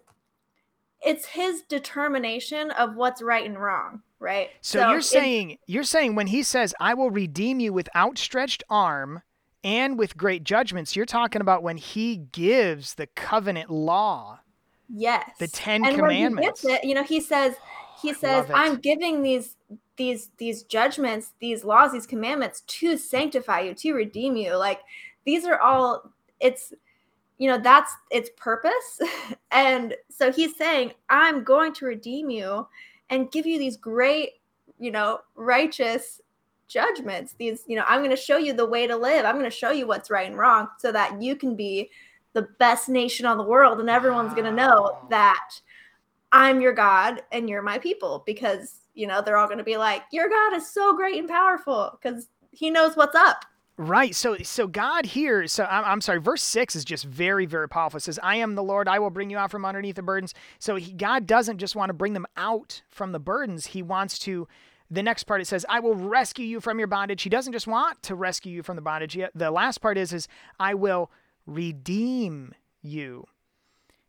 it's 1.04 1.26
his 1.26 1.62
determination 1.62 2.70
of 2.72 2.96
what's 2.96 3.22
right 3.22 3.46
and 3.46 3.60
wrong 3.60 4.02
right? 4.22 4.50
So, 4.60 4.78
so 4.78 4.90
you're 4.90 5.00
saying 5.00 5.58
you're 5.66 5.82
saying 5.82 6.14
when 6.14 6.28
he 6.28 6.42
says 6.42 6.74
i 6.80 6.94
will 6.94 7.10
redeem 7.10 7.60
you 7.60 7.72
with 7.72 7.88
outstretched 7.94 8.62
arm 8.70 9.22
and 9.64 9.98
with 9.98 10.16
great 10.16 10.44
judgments 10.44 10.96
you're 10.96 11.04
talking 11.04 11.42
about 11.42 11.62
when 11.62 11.76
he 11.76 12.16
gives 12.16 12.94
the 12.94 13.06
covenant 13.08 13.68
law 13.68 14.38
yes. 14.88 15.28
the 15.38 15.48
10 15.48 15.84
and 15.84 15.96
commandments. 15.96 16.64
it, 16.64 16.84
you 16.84 16.94
know 16.94 17.02
he 17.02 17.20
says 17.20 17.54
he 18.00 18.14
says 18.14 18.46
i'm 18.54 18.76
giving 18.76 19.22
these 19.22 19.56
these 20.02 20.30
these 20.36 20.64
judgments 20.64 21.32
these 21.40 21.62
laws 21.62 21.92
these 21.92 22.08
commandments 22.08 22.62
to 22.62 22.96
sanctify 22.96 23.60
you 23.60 23.72
to 23.72 23.92
redeem 23.92 24.36
you. 24.36 24.56
Like 24.56 24.80
these 25.24 25.44
are 25.44 25.60
all 25.60 26.10
it's 26.40 26.74
you 27.38 27.48
know 27.48 27.58
that's 27.58 27.92
its 28.10 28.30
purpose. 28.36 29.00
And 29.54 29.94
so 30.08 30.32
he's 30.32 30.56
saying 30.56 30.92
i'm 31.10 31.44
going 31.44 31.74
to 31.74 31.84
redeem 31.84 32.30
you 32.30 32.66
and 33.10 33.30
give 33.30 33.46
you 33.46 33.58
these 33.58 33.76
great 33.76 34.30
you 34.78 34.90
know 34.90 35.20
righteous 35.36 36.20
judgments. 36.68 37.34
These 37.38 37.62
you 37.68 37.76
know 37.76 37.84
i'm 37.86 38.00
going 38.00 38.10
to 38.10 38.16
show 38.16 38.38
you 38.38 38.54
the 38.54 38.66
way 38.66 38.86
to 38.86 38.96
live. 38.96 39.24
I'm 39.24 39.38
going 39.38 39.50
to 39.50 39.56
show 39.56 39.70
you 39.70 39.86
what's 39.86 40.10
right 40.10 40.26
and 40.26 40.38
wrong 40.38 40.68
so 40.78 40.90
that 40.90 41.22
you 41.22 41.36
can 41.36 41.54
be 41.54 41.90
the 42.32 42.48
best 42.58 42.88
nation 42.88 43.26
on 43.26 43.36
the 43.36 43.44
world. 43.44 43.78
And 43.78 43.90
everyone's 43.90 44.32
going 44.32 44.46
to 44.46 44.52
know 44.52 44.98
that 45.10 45.60
i'm 46.32 46.62
your 46.62 46.72
god 46.72 47.22
and 47.30 47.46
you're 47.48 47.60
my 47.60 47.78
people 47.78 48.22
because 48.24 48.81
you 48.94 49.06
know, 49.06 49.22
they're 49.22 49.36
all 49.36 49.46
going 49.46 49.58
to 49.58 49.64
be 49.64 49.76
like, 49.76 50.02
"Your 50.12 50.28
God 50.28 50.54
is 50.54 50.72
so 50.72 50.94
great 50.96 51.18
and 51.18 51.28
powerful 51.28 51.98
because 52.00 52.28
He 52.50 52.70
knows 52.70 52.96
what's 52.96 53.14
up." 53.14 53.44
Right. 53.78 54.14
So, 54.14 54.36
so 54.42 54.66
God 54.66 55.06
here. 55.06 55.46
So 55.46 55.64
I'm, 55.64 55.84
I'm 55.84 56.00
sorry. 56.02 56.20
Verse 56.20 56.42
six 56.42 56.76
is 56.76 56.84
just 56.84 57.04
very, 57.04 57.46
very 57.46 57.68
powerful. 57.68 57.96
It 57.96 58.02
says, 58.02 58.20
"I 58.22 58.36
am 58.36 58.54
the 58.54 58.62
Lord. 58.62 58.86
I 58.86 58.98
will 58.98 59.10
bring 59.10 59.30
you 59.30 59.38
out 59.38 59.50
from 59.50 59.64
underneath 59.64 59.96
the 59.96 60.02
burdens." 60.02 60.34
So 60.58 60.76
he, 60.76 60.92
God 60.92 61.26
doesn't 61.26 61.58
just 61.58 61.74
want 61.74 61.88
to 61.88 61.94
bring 61.94 62.12
them 62.12 62.26
out 62.36 62.82
from 62.88 63.12
the 63.12 63.18
burdens. 63.18 63.66
He 63.66 63.82
wants 63.82 64.18
to. 64.20 64.46
The 64.90 65.02
next 65.02 65.24
part 65.24 65.40
it 65.40 65.46
says, 65.46 65.64
"I 65.70 65.80
will 65.80 65.94
rescue 65.94 66.44
you 66.44 66.60
from 66.60 66.78
your 66.78 66.88
bondage." 66.88 67.22
He 67.22 67.30
doesn't 67.30 67.54
just 67.54 67.66
want 67.66 68.02
to 68.02 68.14
rescue 68.14 68.52
you 68.52 68.62
from 68.62 68.76
the 68.76 68.82
bondage. 68.82 69.18
The 69.34 69.50
last 69.50 69.78
part 69.78 69.96
is, 69.96 70.12
"is 70.12 70.28
I 70.60 70.74
will 70.74 71.10
redeem 71.46 72.54
you." 72.82 73.26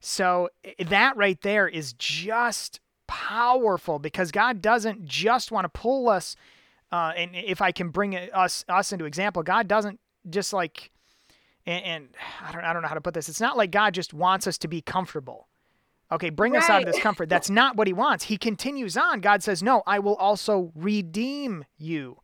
So 0.01 0.49
that 0.78 1.16
right 1.16 1.39
there 1.41 1.70
is 1.70 1.93
just 1.93 2.82
powerful 3.08 3.99
because 3.99 4.32
God 4.32 4.62
doesn't 4.62 5.06
just 5.06 5.51
want 5.51 5.66
to 5.66 5.70
pull 5.70 6.10
us. 6.10 6.36
Uh, 6.91 7.12
and 7.16 7.36
if 7.36 7.62
I 7.62 7.72
can 7.72 7.89
bring 7.89 8.16
us 8.16 8.66
us 8.70 8.91
into 8.91 9.06
example, 9.06 9.43
God 9.43 9.68
doesn't 9.68 9.99
just 10.30 10.54
like, 10.54 10.91
and, 11.66 11.84
and, 11.86 12.08
I 12.41 12.51
don't 12.51 12.64
I 12.64 12.74
don't 12.74 12.82
know 12.82 12.88
how 12.88 12.93
to 12.95 13.01
put 13.01 13.14
this. 13.14 13.30
It's 13.30 13.41
not 13.41 13.58
like 13.58 13.72
God 13.72 13.93
just 13.93 14.14
wants 14.14 14.47
us 14.47 14.58
to 14.60 14.68
be 14.68 14.82
comfortable. 14.82 15.47
Okay, 16.12 16.30
bring 16.30 16.54
right. 16.54 16.62
us 16.62 16.70
out 16.70 16.82
of 16.82 16.91
this 16.91 17.01
comfort. 17.01 17.30
That's 17.30 17.49
not 17.49 17.76
what 17.76 17.88
He 17.88 17.93
wants. 17.93 18.26
He 18.26 18.38
continues 18.38 18.95
on. 18.95 19.22
God 19.22 19.41
says, 19.41 19.64
"No, 19.64 19.82
I 19.88 19.99
will 19.99 20.16
also 20.16 20.72
redeem 20.76 21.66
you." 21.78 22.18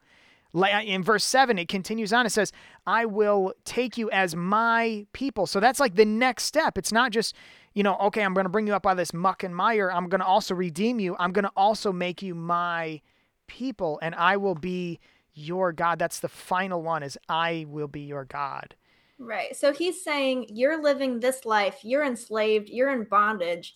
Like 0.54 0.74
uh, 0.74 0.80
in 0.80 1.04
verse 1.04 1.24
7 1.24 1.60
it 1.60 1.68
continues 1.68 2.12
on 2.12 2.26
it 2.26 2.32
says 2.32 2.52
I 2.88 3.06
will 3.06 3.54
take 3.66 3.98
you 3.98 4.10
as 4.12 4.36
my 4.36 5.06
people. 5.14 5.46
So 5.46 5.60
that's 5.60 5.80
like 5.80 5.96
the 5.96 6.06
next 6.06 6.44
step. 6.44 6.78
It's 6.78 6.92
not 6.92 7.12
just, 7.12 7.36
you 7.74 7.84
know, 7.84 7.98
okay, 7.98 8.24
I'm 8.24 8.34
going 8.34 8.46
to 8.46 8.50
bring 8.50 8.68
you 8.68 8.74
up 8.74 8.86
out 8.86 8.92
of 8.92 8.98
this 8.98 9.14
muck 9.14 9.44
and 9.44 9.56
mire. 9.56 9.92
I'm 9.92 10.10
going 10.10 10.22
to 10.22 10.26
also 10.26 10.56
redeem 10.56 11.00
you. 11.00 11.16
I'm 11.20 11.32
going 11.32 11.46
to 11.46 11.52
also 11.56 11.92
make 11.92 12.22
you 12.22 12.34
my 12.34 13.02
people 13.48 14.00
and 14.02 14.16
I 14.16 14.38
will 14.38 14.56
be 14.56 15.00
your 15.34 15.72
God. 15.72 16.00
That's 16.00 16.20
the 16.20 16.30
final 16.30 16.82
one 16.82 17.04
is 17.04 17.18
I 17.28 17.66
will 17.68 17.88
be 17.88 18.02
your 18.02 18.26
God. 18.26 18.76
Right. 19.20 19.56
So 19.56 19.74
he's 19.74 20.02
saying 20.02 20.48
you're 20.50 20.82
living 20.82 21.20
this 21.20 21.46
life, 21.46 21.80
you're 21.84 22.06
enslaved, 22.06 22.70
you're 22.70 22.90
in 22.90 23.04
bondage, 23.04 23.74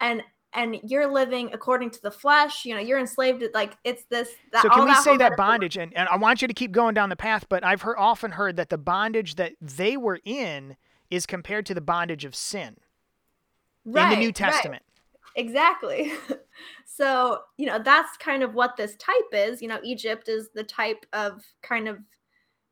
and 0.00 0.22
and 0.54 0.78
you're 0.82 1.10
living 1.10 1.50
according 1.52 1.90
to 1.90 2.02
the 2.02 2.10
flesh, 2.10 2.64
you 2.64 2.74
know, 2.74 2.80
you're 2.80 2.98
enslaved 2.98 3.44
like 3.54 3.76
it's 3.84 4.04
this 4.04 4.30
that 4.52 4.62
So 4.62 4.68
can 4.68 4.84
we 4.84 4.94
say 4.96 5.16
that 5.16 5.36
bondage 5.36 5.76
and, 5.76 5.96
and 5.96 6.08
I 6.08 6.16
want 6.16 6.42
you 6.42 6.48
to 6.48 6.54
keep 6.54 6.72
going 6.72 6.94
down 6.94 7.08
the 7.08 7.16
path, 7.16 7.46
but 7.48 7.64
I've 7.64 7.82
heard 7.82 7.96
often 7.98 8.32
heard 8.32 8.56
that 8.56 8.68
the 8.68 8.78
bondage 8.78 9.36
that 9.36 9.52
they 9.60 9.96
were 9.96 10.20
in 10.24 10.76
is 11.10 11.26
compared 11.26 11.66
to 11.66 11.74
the 11.74 11.80
bondage 11.80 12.24
of 12.24 12.34
sin 12.34 12.76
in 13.84 13.92
the 13.92 14.00
Right, 14.00 14.18
New 14.18 14.26
right. 14.26 14.34
Testament. 14.34 14.82
Exactly. 15.36 16.12
so, 16.86 17.40
you 17.56 17.66
know, 17.66 17.78
that's 17.82 18.16
kind 18.18 18.42
of 18.42 18.54
what 18.54 18.76
this 18.76 18.96
type 18.96 19.32
is. 19.32 19.62
You 19.62 19.68
know, 19.68 19.80
Egypt 19.82 20.28
is 20.28 20.50
the 20.54 20.64
type 20.64 21.06
of 21.12 21.42
kind 21.62 21.88
of, 21.88 21.98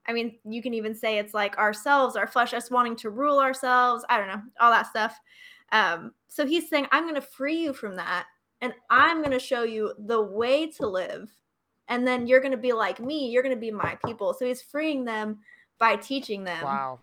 I 0.06 0.12
mean, 0.12 0.38
you 0.44 0.62
can 0.62 0.74
even 0.74 0.94
say 0.94 1.18
it's 1.18 1.34
like 1.34 1.56
ourselves, 1.58 2.16
our 2.16 2.26
flesh, 2.26 2.52
us 2.52 2.70
wanting 2.70 2.96
to 2.96 3.10
rule 3.10 3.38
ourselves. 3.38 4.04
I 4.08 4.18
don't 4.18 4.28
know, 4.28 4.42
all 4.60 4.70
that 4.70 4.86
stuff. 4.86 5.18
Um, 5.72 6.12
so 6.28 6.46
he's 6.46 6.68
saying, 6.68 6.86
I'm 6.90 7.04
going 7.04 7.14
to 7.14 7.20
free 7.20 7.62
you 7.62 7.72
from 7.72 7.96
that. 7.96 8.26
And 8.60 8.74
I'm 8.90 9.18
going 9.18 9.30
to 9.30 9.38
show 9.38 9.62
you 9.62 9.94
the 9.98 10.20
way 10.20 10.70
to 10.72 10.86
live. 10.86 11.30
And 11.88 12.06
then 12.06 12.26
you're 12.26 12.40
going 12.40 12.52
to 12.52 12.58
be 12.58 12.72
like 12.72 13.00
me. 13.00 13.30
You're 13.30 13.42
going 13.42 13.54
to 13.54 13.60
be 13.60 13.70
my 13.70 13.98
people. 14.04 14.34
So 14.34 14.44
he's 14.46 14.62
freeing 14.62 15.04
them 15.04 15.38
by 15.78 15.96
teaching 15.96 16.44
them. 16.44 16.62
Wow. 16.62 17.00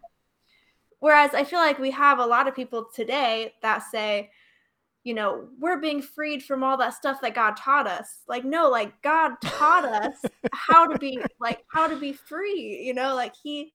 Whereas 0.99 1.33
I 1.33 1.43
feel 1.43 1.59
like 1.59 1.79
we 1.79 1.91
have 1.91 2.19
a 2.19 2.25
lot 2.25 2.47
of 2.47 2.55
people 2.55 2.87
today 2.93 3.53
that 3.61 3.83
say, 3.91 4.31
you 5.03 5.13
know, 5.13 5.47
we're 5.59 5.79
being 5.79 6.01
freed 6.01 6.43
from 6.43 6.63
all 6.63 6.77
that 6.77 6.93
stuff 6.93 7.21
that 7.21 7.33
God 7.33 7.55
taught 7.55 7.87
us. 7.87 8.23
Like, 8.27 8.43
no, 8.43 8.69
like 8.69 9.01
God 9.01 9.33
taught 9.41 9.85
us 9.85 10.15
how 10.53 10.87
to 10.87 10.97
be 10.97 11.19
like 11.39 11.63
how 11.71 11.87
to 11.87 11.95
be 11.95 12.13
free, 12.13 12.81
you 12.83 12.93
know, 12.93 13.15
like 13.15 13.33
he 13.41 13.73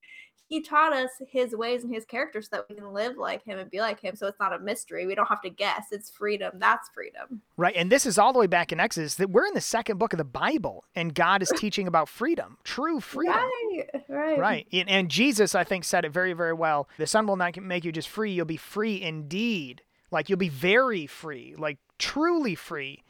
he 0.53 0.61
taught 0.61 0.92
us 0.92 1.09
his 1.28 1.57
ways 1.57 1.82
and 1.82 1.94
his 1.94 2.05
character 2.05 2.42
so 2.42 2.48
that 2.53 2.66
we 2.68 2.74
can 2.74 2.92
live 2.92 3.16
like 3.16 3.42
him 3.42 3.59
and 3.59 3.70
be 3.70 3.80
like 3.80 3.98
him. 3.98 4.14
So 4.14 4.26
it's 4.26 4.38
not 4.38 4.53
a 4.53 4.59
mystery. 4.59 5.07
We 5.07 5.14
don't 5.14 5.28
have 5.28 5.40
to 5.40 5.48
guess. 5.48 5.86
It's 5.92 6.11
freedom. 6.11 6.59
That's 6.59 6.90
freedom. 6.90 7.40
Right. 7.57 7.74
And 7.74 7.90
this 7.90 8.05
is 8.05 8.18
all 8.18 8.34
the 8.34 8.38
way 8.38 8.46
back 8.46 8.70
in 8.70 8.78
Exodus 8.78 9.14
that 9.14 9.30
we're 9.30 9.46
in 9.46 9.55
the 9.55 9.62
second 9.62 9.96
book 9.96 10.12
of 10.12 10.18
the 10.18 10.24
Bible 10.24 10.84
and 10.94 11.14
God 11.14 11.40
is 11.40 11.50
teaching 11.57 11.88
about 11.88 12.07
freedom, 12.07 12.59
true 12.64 13.00
freedom. 13.00 13.34
Right. 13.34 13.86
Right. 14.11 14.38
Right. 14.38 14.66
And, 14.74 14.90
and 14.90 15.11
Jesus, 15.11 15.55
I 15.55 15.64
think, 15.64 15.84
said 15.84 16.05
it 16.05 16.12
very, 16.12 16.34
very 16.34 16.53
well. 16.53 16.86
The 16.98 17.07
Son 17.07 17.26
will 17.26 17.36
not 17.36 17.57
make 17.57 17.86
you 17.86 17.90
just 17.90 18.11
free, 18.11 18.32
you'll 18.32 18.44
be 18.44 18.59
free 18.59 19.00
indeed. 19.00 19.80
Like 20.11 20.28
you'll 20.28 20.38
be 20.38 20.50
very 20.50 21.07
free, 21.07 21.55
like 21.57 21.78
truly 21.98 22.55
free. 22.55 23.05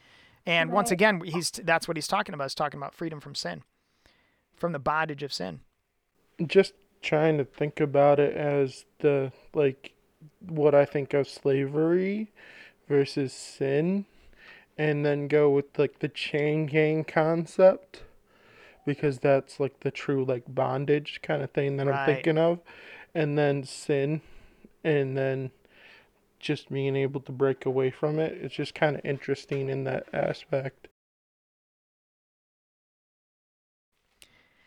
And 0.47 0.70
once 0.70 0.93
again, 0.93 1.20
he's 1.24 1.51
that's 1.51 1.88
what 1.88 1.97
he's 1.97 2.07
talking 2.07 2.36
about. 2.36 2.45
He's 2.45 2.55
talking 2.55 2.78
about 2.78 2.95
freedom 2.95 3.18
from 3.18 3.34
sin, 3.34 3.64
from 4.55 4.70
the 4.70 4.78
bondage 4.78 5.24
of 5.24 5.32
sin. 5.32 5.61
just 6.47 6.74
trying 7.03 7.38
to 7.38 7.44
think 7.44 7.80
about 7.80 8.20
it 8.20 8.34
as 8.36 8.84
the 9.00 9.32
like 9.55 9.92
what 10.40 10.74
I 10.74 10.84
think 10.84 11.14
of 11.14 11.28
slavery 11.28 12.30
versus 12.88 13.32
sin 13.32 14.07
and 14.78 15.05
then 15.07 15.28
go 15.28 15.50
with 15.50 15.78
like 15.78 16.00
the 16.00 16.09
chain 16.09 16.66
gang 16.66 17.05
concept 17.05 18.03
because 18.86 19.18
that's 19.20 19.61
like 19.61 19.80
the 19.80 19.90
true 19.90 20.24
like 20.24 20.44
bondage 20.48 21.20
kind 21.22 21.42
of 21.42 21.50
thing 21.53 21.76
that 21.78 21.88
Right. 21.88 21.94
I'm 21.94 21.98
thinking 21.98 22.38
of 22.38 22.61
and 23.14 23.38
then 23.38 23.64
sin 23.64 24.22
and 24.84 25.16
then 25.16 25.53
just 26.40 26.70
being 26.72 26.96
able 26.96 27.20
to 27.22 27.32
break 27.32 27.66
away 27.66 27.90
from 27.90 28.18
it 28.18 28.32
it's 28.42 28.55
just 28.55 28.74
kind 28.74 28.96
of 28.96 29.05
interesting 29.05 29.68
in 29.70 29.84
that 29.84 30.07
aspect 30.12 30.88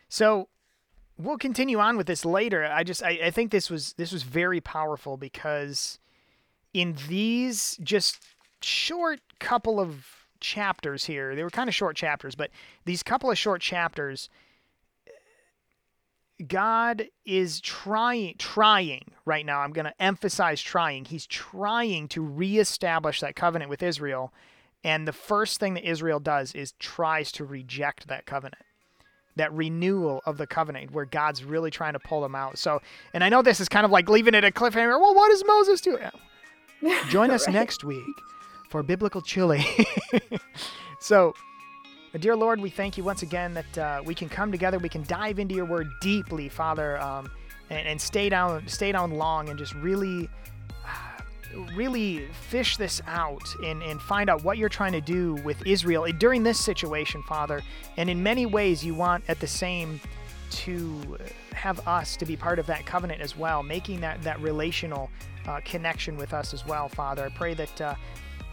So 0.08 0.48
we'll 1.18 1.38
continue 1.38 1.78
on 1.78 1.96
with 1.96 2.06
this 2.06 2.24
later. 2.24 2.64
I 2.64 2.84
just 2.84 3.02
I, 3.02 3.18
I 3.24 3.30
think 3.30 3.50
this 3.50 3.70
was 3.70 3.94
this 3.94 4.12
was 4.12 4.22
very 4.22 4.60
powerful 4.60 5.16
because 5.16 5.98
in 6.74 6.96
these 7.08 7.78
just 7.82 8.18
short 8.60 9.20
couple 9.40 9.80
of 9.80 10.06
chapters 10.40 11.06
here, 11.06 11.34
they 11.34 11.42
were 11.42 11.50
kind 11.50 11.68
of 11.68 11.74
short 11.74 11.96
chapters, 11.96 12.34
but 12.34 12.50
these 12.84 13.02
couple 13.02 13.30
of 13.30 13.38
short 13.38 13.60
chapters 13.60 14.28
God 16.46 17.08
is 17.24 17.60
trying 17.60 18.34
trying 18.38 19.12
right 19.24 19.46
now. 19.46 19.60
I'm 19.60 19.72
going 19.72 19.86
to 19.86 20.02
emphasize 20.02 20.60
trying. 20.60 21.06
He's 21.06 21.26
trying 21.26 22.08
to 22.08 22.22
reestablish 22.22 23.20
that 23.20 23.36
covenant 23.36 23.70
with 23.70 23.82
Israel. 23.82 24.34
And 24.84 25.08
the 25.08 25.14
first 25.14 25.58
thing 25.58 25.74
that 25.74 25.88
Israel 25.88 26.20
does 26.20 26.54
is 26.54 26.72
tries 26.78 27.32
to 27.32 27.44
reject 27.44 28.08
that 28.08 28.26
covenant 28.26 28.62
that 29.36 29.52
renewal 29.52 30.22
of 30.26 30.38
the 30.38 30.46
covenant 30.46 30.90
where 30.92 31.04
God's 31.04 31.44
really 31.44 31.70
trying 31.70 31.92
to 31.92 31.98
pull 31.98 32.20
them 32.20 32.34
out. 32.34 32.58
So, 32.58 32.80
and 33.14 33.22
I 33.22 33.28
know 33.28 33.42
this 33.42 33.60
is 33.60 33.68
kind 33.68 33.84
of 33.84 33.90
like 33.90 34.08
leaving 34.08 34.34
it 34.34 34.44
a 34.44 34.50
cliffhanger. 34.50 34.98
Well, 35.00 35.14
what 35.14 35.28
does 35.30 35.44
Moses 35.46 35.80
do? 35.80 35.98
Join 37.10 37.30
us 37.30 37.46
Right. 37.46 37.54
next 37.54 37.84
week 37.84 38.02
for 38.70 38.82
biblical 38.82 39.20
chili. 39.22 39.64
so, 41.00 41.34
dear 42.18 42.34
Lord, 42.36 42.60
we 42.60 42.70
thank 42.70 42.96
you 42.96 43.04
once 43.04 43.22
again 43.22 43.54
that 43.54 43.78
uh, 43.78 44.02
we 44.04 44.14
can 44.14 44.28
come 44.28 44.50
together. 44.50 44.78
We 44.78 44.88
can 44.88 45.02
dive 45.04 45.38
into 45.38 45.54
your 45.54 45.64
word 45.66 45.88
deeply, 46.00 46.48
Father, 46.48 46.98
um, 47.00 47.30
and, 47.70 47.86
and 47.86 48.00
stay 48.00 48.28
down, 48.28 48.66
stay 48.68 48.92
down 48.92 49.12
long, 49.12 49.48
and 49.48 49.58
just 49.58 49.74
really, 49.74 50.28
really 51.74 52.26
fish 52.48 52.76
this 52.76 53.00
out 53.06 53.42
and, 53.64 53.82
and 53.82 54.00
find 54.00 54.28
out 54.30 54.44
what 54.44 54.58
you're 54.58 54.68
trying 54.68 54.92
to 54.92 55.00
do 55.00 55.34
with 55.44 55.64
Israel 55.66 56.06
during 56.18 56.42
this 56.42 56.58
situation, 56.58 57.22
Father. 57.22 57.62
And 57.96 58.10
in 58.10 58.22
many 58.22 58.46
ways, 58.46 58.84
you 58.84 58.94
want 58.94 59.24
at 59.28 59.40
the 59.40 59.46
same 59.46 60.00
to 60.50 61.18
have 61.52 61.86
us 61.88 62.16
to 62.16 62.26
be 62.26 62.36
part 62.36 62.58
of 62.58 62.66
that 62.66 62.86
covenant 62.86 63.20
as 63.20 63.36
well, 63.36 63.62
making 63.62 64.00
that 64.00 64.22
that 64.22 64.40
relational 64.40 65.10
uh, 65.46 65.60
connection 65.64 66.16
with 66.16 66.32
us 66.32 66.54
as 66.54 66.66
well, 66.66 66.88
Father. 66.88 67.26
I 67.26 67.28
pray 67.30 67.54
that 67.54 67.80
uh, 67.80 67.94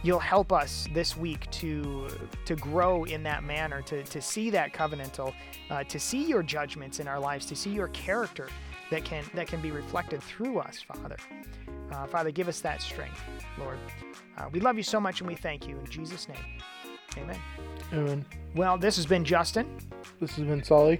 you'll 0.01 0.19
help 0.19 0.51
us 0.51 0.87
this 0.93 1.15
week 1.15 1.49
to 1.51 2.07
to 2.45 2.55
grow 2.55 3.03
in 3.03 3.23
that 3.23 3.43
manner, 3.43 3.81
to 3.83 4.03
to 4.03 4.21
see 4.21 4.49
that 4.51 4.73
covenantal, 4.73 5.33
uh, 5.69 5.83
to 5.83 5.99
see 5.99 6.25
your 6.25 6.43
judgments 6.43 6.99
in 6.99 7.07
our 7.07 7.19
lives, 7.19 7.45
to 7.47 7.55
see 7.55 7.71
your 7.71 7.89
character 7.89 8.49
that 8.93 9.03
can 9.03 9.23
that 9.33 9.47
can 9.47 9.59
be 9.59 9.71
reflected 9.71 10.21
through 10.21 10.59
us, 10.59 10.79
Father. 10.81 11.17
Uh, 11.91 12.05
Father, 12.05 12.29
give 12.29 12.47
us 12.47 12.61
that 12.61 12.79
strength, 12.79 13.19
Lord. 13.57 13.79
Uh, 14.37 14.49
we 14.51 14.59
love 14.59 14.77
you 14.77 14.83
so 14.83 14.99
much 14.99 15.19
and 15.19 15.27
we 15.27 15.35
thank 15.35 15.67
you 15.67 15.79
in 15.79 15.85
Jesus' 15.87 16.27
name. 16.27 16.37
Amen. 17.17 17.39
and 17.91 18.25
Well, 18.55 18.77
this 18.77 18.95
has 18.97 19.07
been 19.07 19.25
Justin. 19.25 19.67
this 20.19 20.35
has 20.35 20.45
been 20.45 20.63
Solly 20.63 20.99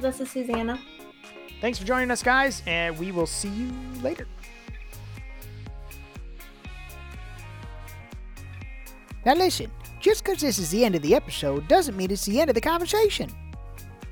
This 0.00 0.20
is 0.20 0.30
Susanna. 0.30 0.78
Thanks 1.60 1.78
for 1.78 1.84
joining 1.84 2.10
us, 2.12 2.22
guys, 2.22 2.62
and 2.66 2.96
we 2.98 3.10
will 3.10 3.26
see 3.26 3.48
you 3.48 3.72
later. 4.00 4.28
Now 9.26 9.34
listen, 9.34 9.72
just 9.98 10.22
because 10.22 10.40
this 10.40 10.60
is 10.60 10.70
the 10.70 10.84
end 10.84 10.94
of 10.94 11.02
the 11.02 11.16
episode 11.16 11.66
doesn't 11.66 11.96
mean 11.96 12.12
it's 12.12 12.24
the 12.24 12.40
end 12.40 12.48
of 12.48 12.54
the 12.54 12.60
conversation. 12.60 13.28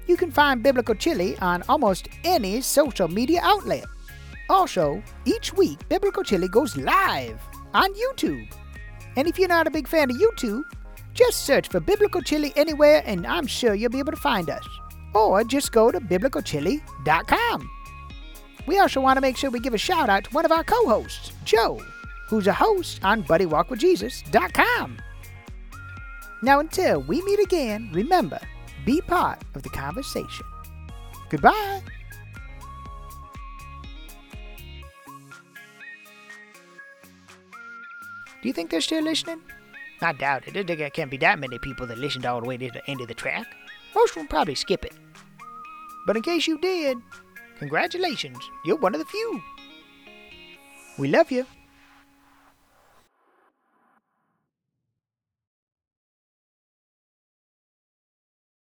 You 0.07 0.17
can 0.17 0.31
find 0.31 0.63
Biblical 0.63 0.95
Chili 0.95 1.37
on 1.39 1.63
almost 1.69 2.09
any 2.25 2.61
social 2.61 3.09
media 3.09 3.41
outlet. 3.43 3.85
Also, 4.49 5.03
each 5.25 5.53
week, 5.53 5.89
Biblical 5.89 6.23
Chili 6.23 6.49
goes 6.49 6.77
live 6.77 7.41
on 7.75 7.93
YouTube. 7.95 8.53
And 9.17 9.27
if 9.27 9.39
you're 9.39 9.49
not 9.49 9.67
a 9.67 9.71
big 9.71 9.89
fan 9.89 10.11
of 10.11 10.17
YouTube, 10.17 10.63
just 11.15 11.45
search 11.45 11.69
for 11.69 11.81
Biblical 11.81 12.21
Chili 12.21 12.53
anywhere 12.57 13.03
and 13.07 13.27
I'm 13.27 13.47
sure 13.47 13.75
you'll 13.75 13.91
be 13.91 13.99
able 13.99 14.13
to 14.13 14.19
find 14.19 14.49
us. 14.51 14.67
Or 15.15 15.43
just 15.43 15.73
go 15.73 15.91
to 15.91 15.99
biblicalchili.com. 15.99 17.71
We 18.67 18.79
also 18.79 19.01
want 19.01 19.17
to 19.17 19.21
make 19.21 19.37
sure 19.37 19.51
we 19.51 19.61
give 19.61 19.75
a 19.75 19.79
shout 19.79 20.09
out 20.09 20.25
to 20.25 20.31
one 20.31 20.45
of 20.45 20.53
our 20.53 20.65
co 20.65 20.87
hosts, 20.87 21.33
Joe, 21.45 21.81
who's 22.29 22.47
a 22.47 22.53
host 22.53 23.01
on 23.03 23.23
BuddyWalkWithJesus.com. 23.25 24.99
Now, 26.43 26.61
until 26.61 27.01
we 27.03 27.23
meet 27.23 27.41
again, 27.41 27.91
remember 27.93 28.39
be 28.87 29.03
part 29.03 29.43
of 29.55 29.63
the 29.63 29.69
conversation. 29.69 30.47
Goodbye. 31.29 31.83
Do 38.41 38.49
you 38.49 38.53
think 38.53 38.71
they're 38.71 38.81
still 38.81 39.03
listening? 39.03 39.41
I 40.01 40.13
doubt 40.13 40.45
it. 40.47 40.67
There 40.67 40.91
can't 40.91 41.11
be 41.11 41.17
that 41.17 41.41
many 41.41 41.59
people 41.59 41.87
that 41.89 41.99
listened 41.99 42.25
all 42.27 42.41
the 42.41 42.47
way 42.47 42.57
to 42.57 42.71
the 42.71 42.89
end 42.89 43.01
of 43.01 43.09
the 43.09 43.15
track. 43.15 43.47
Most 43.95 44.15
will 44.15 44.27
probably 44.27 44.55
skip 44.55 44.85
it. 44.85 44.93
But 46.07 46.17
in 46.17 46.23
case 46.23 46.47
you 46.47 46.59
did, 46.59 46.99
congratulations, 47.59 48.39
you're 48.65 48.77
one 48.77 48.95
of 48.95 49.01
the 49.01 49.07
few. 49.07 49.43
We 50.97 51.09
love 51.09 51.33
you. 51.33 51.45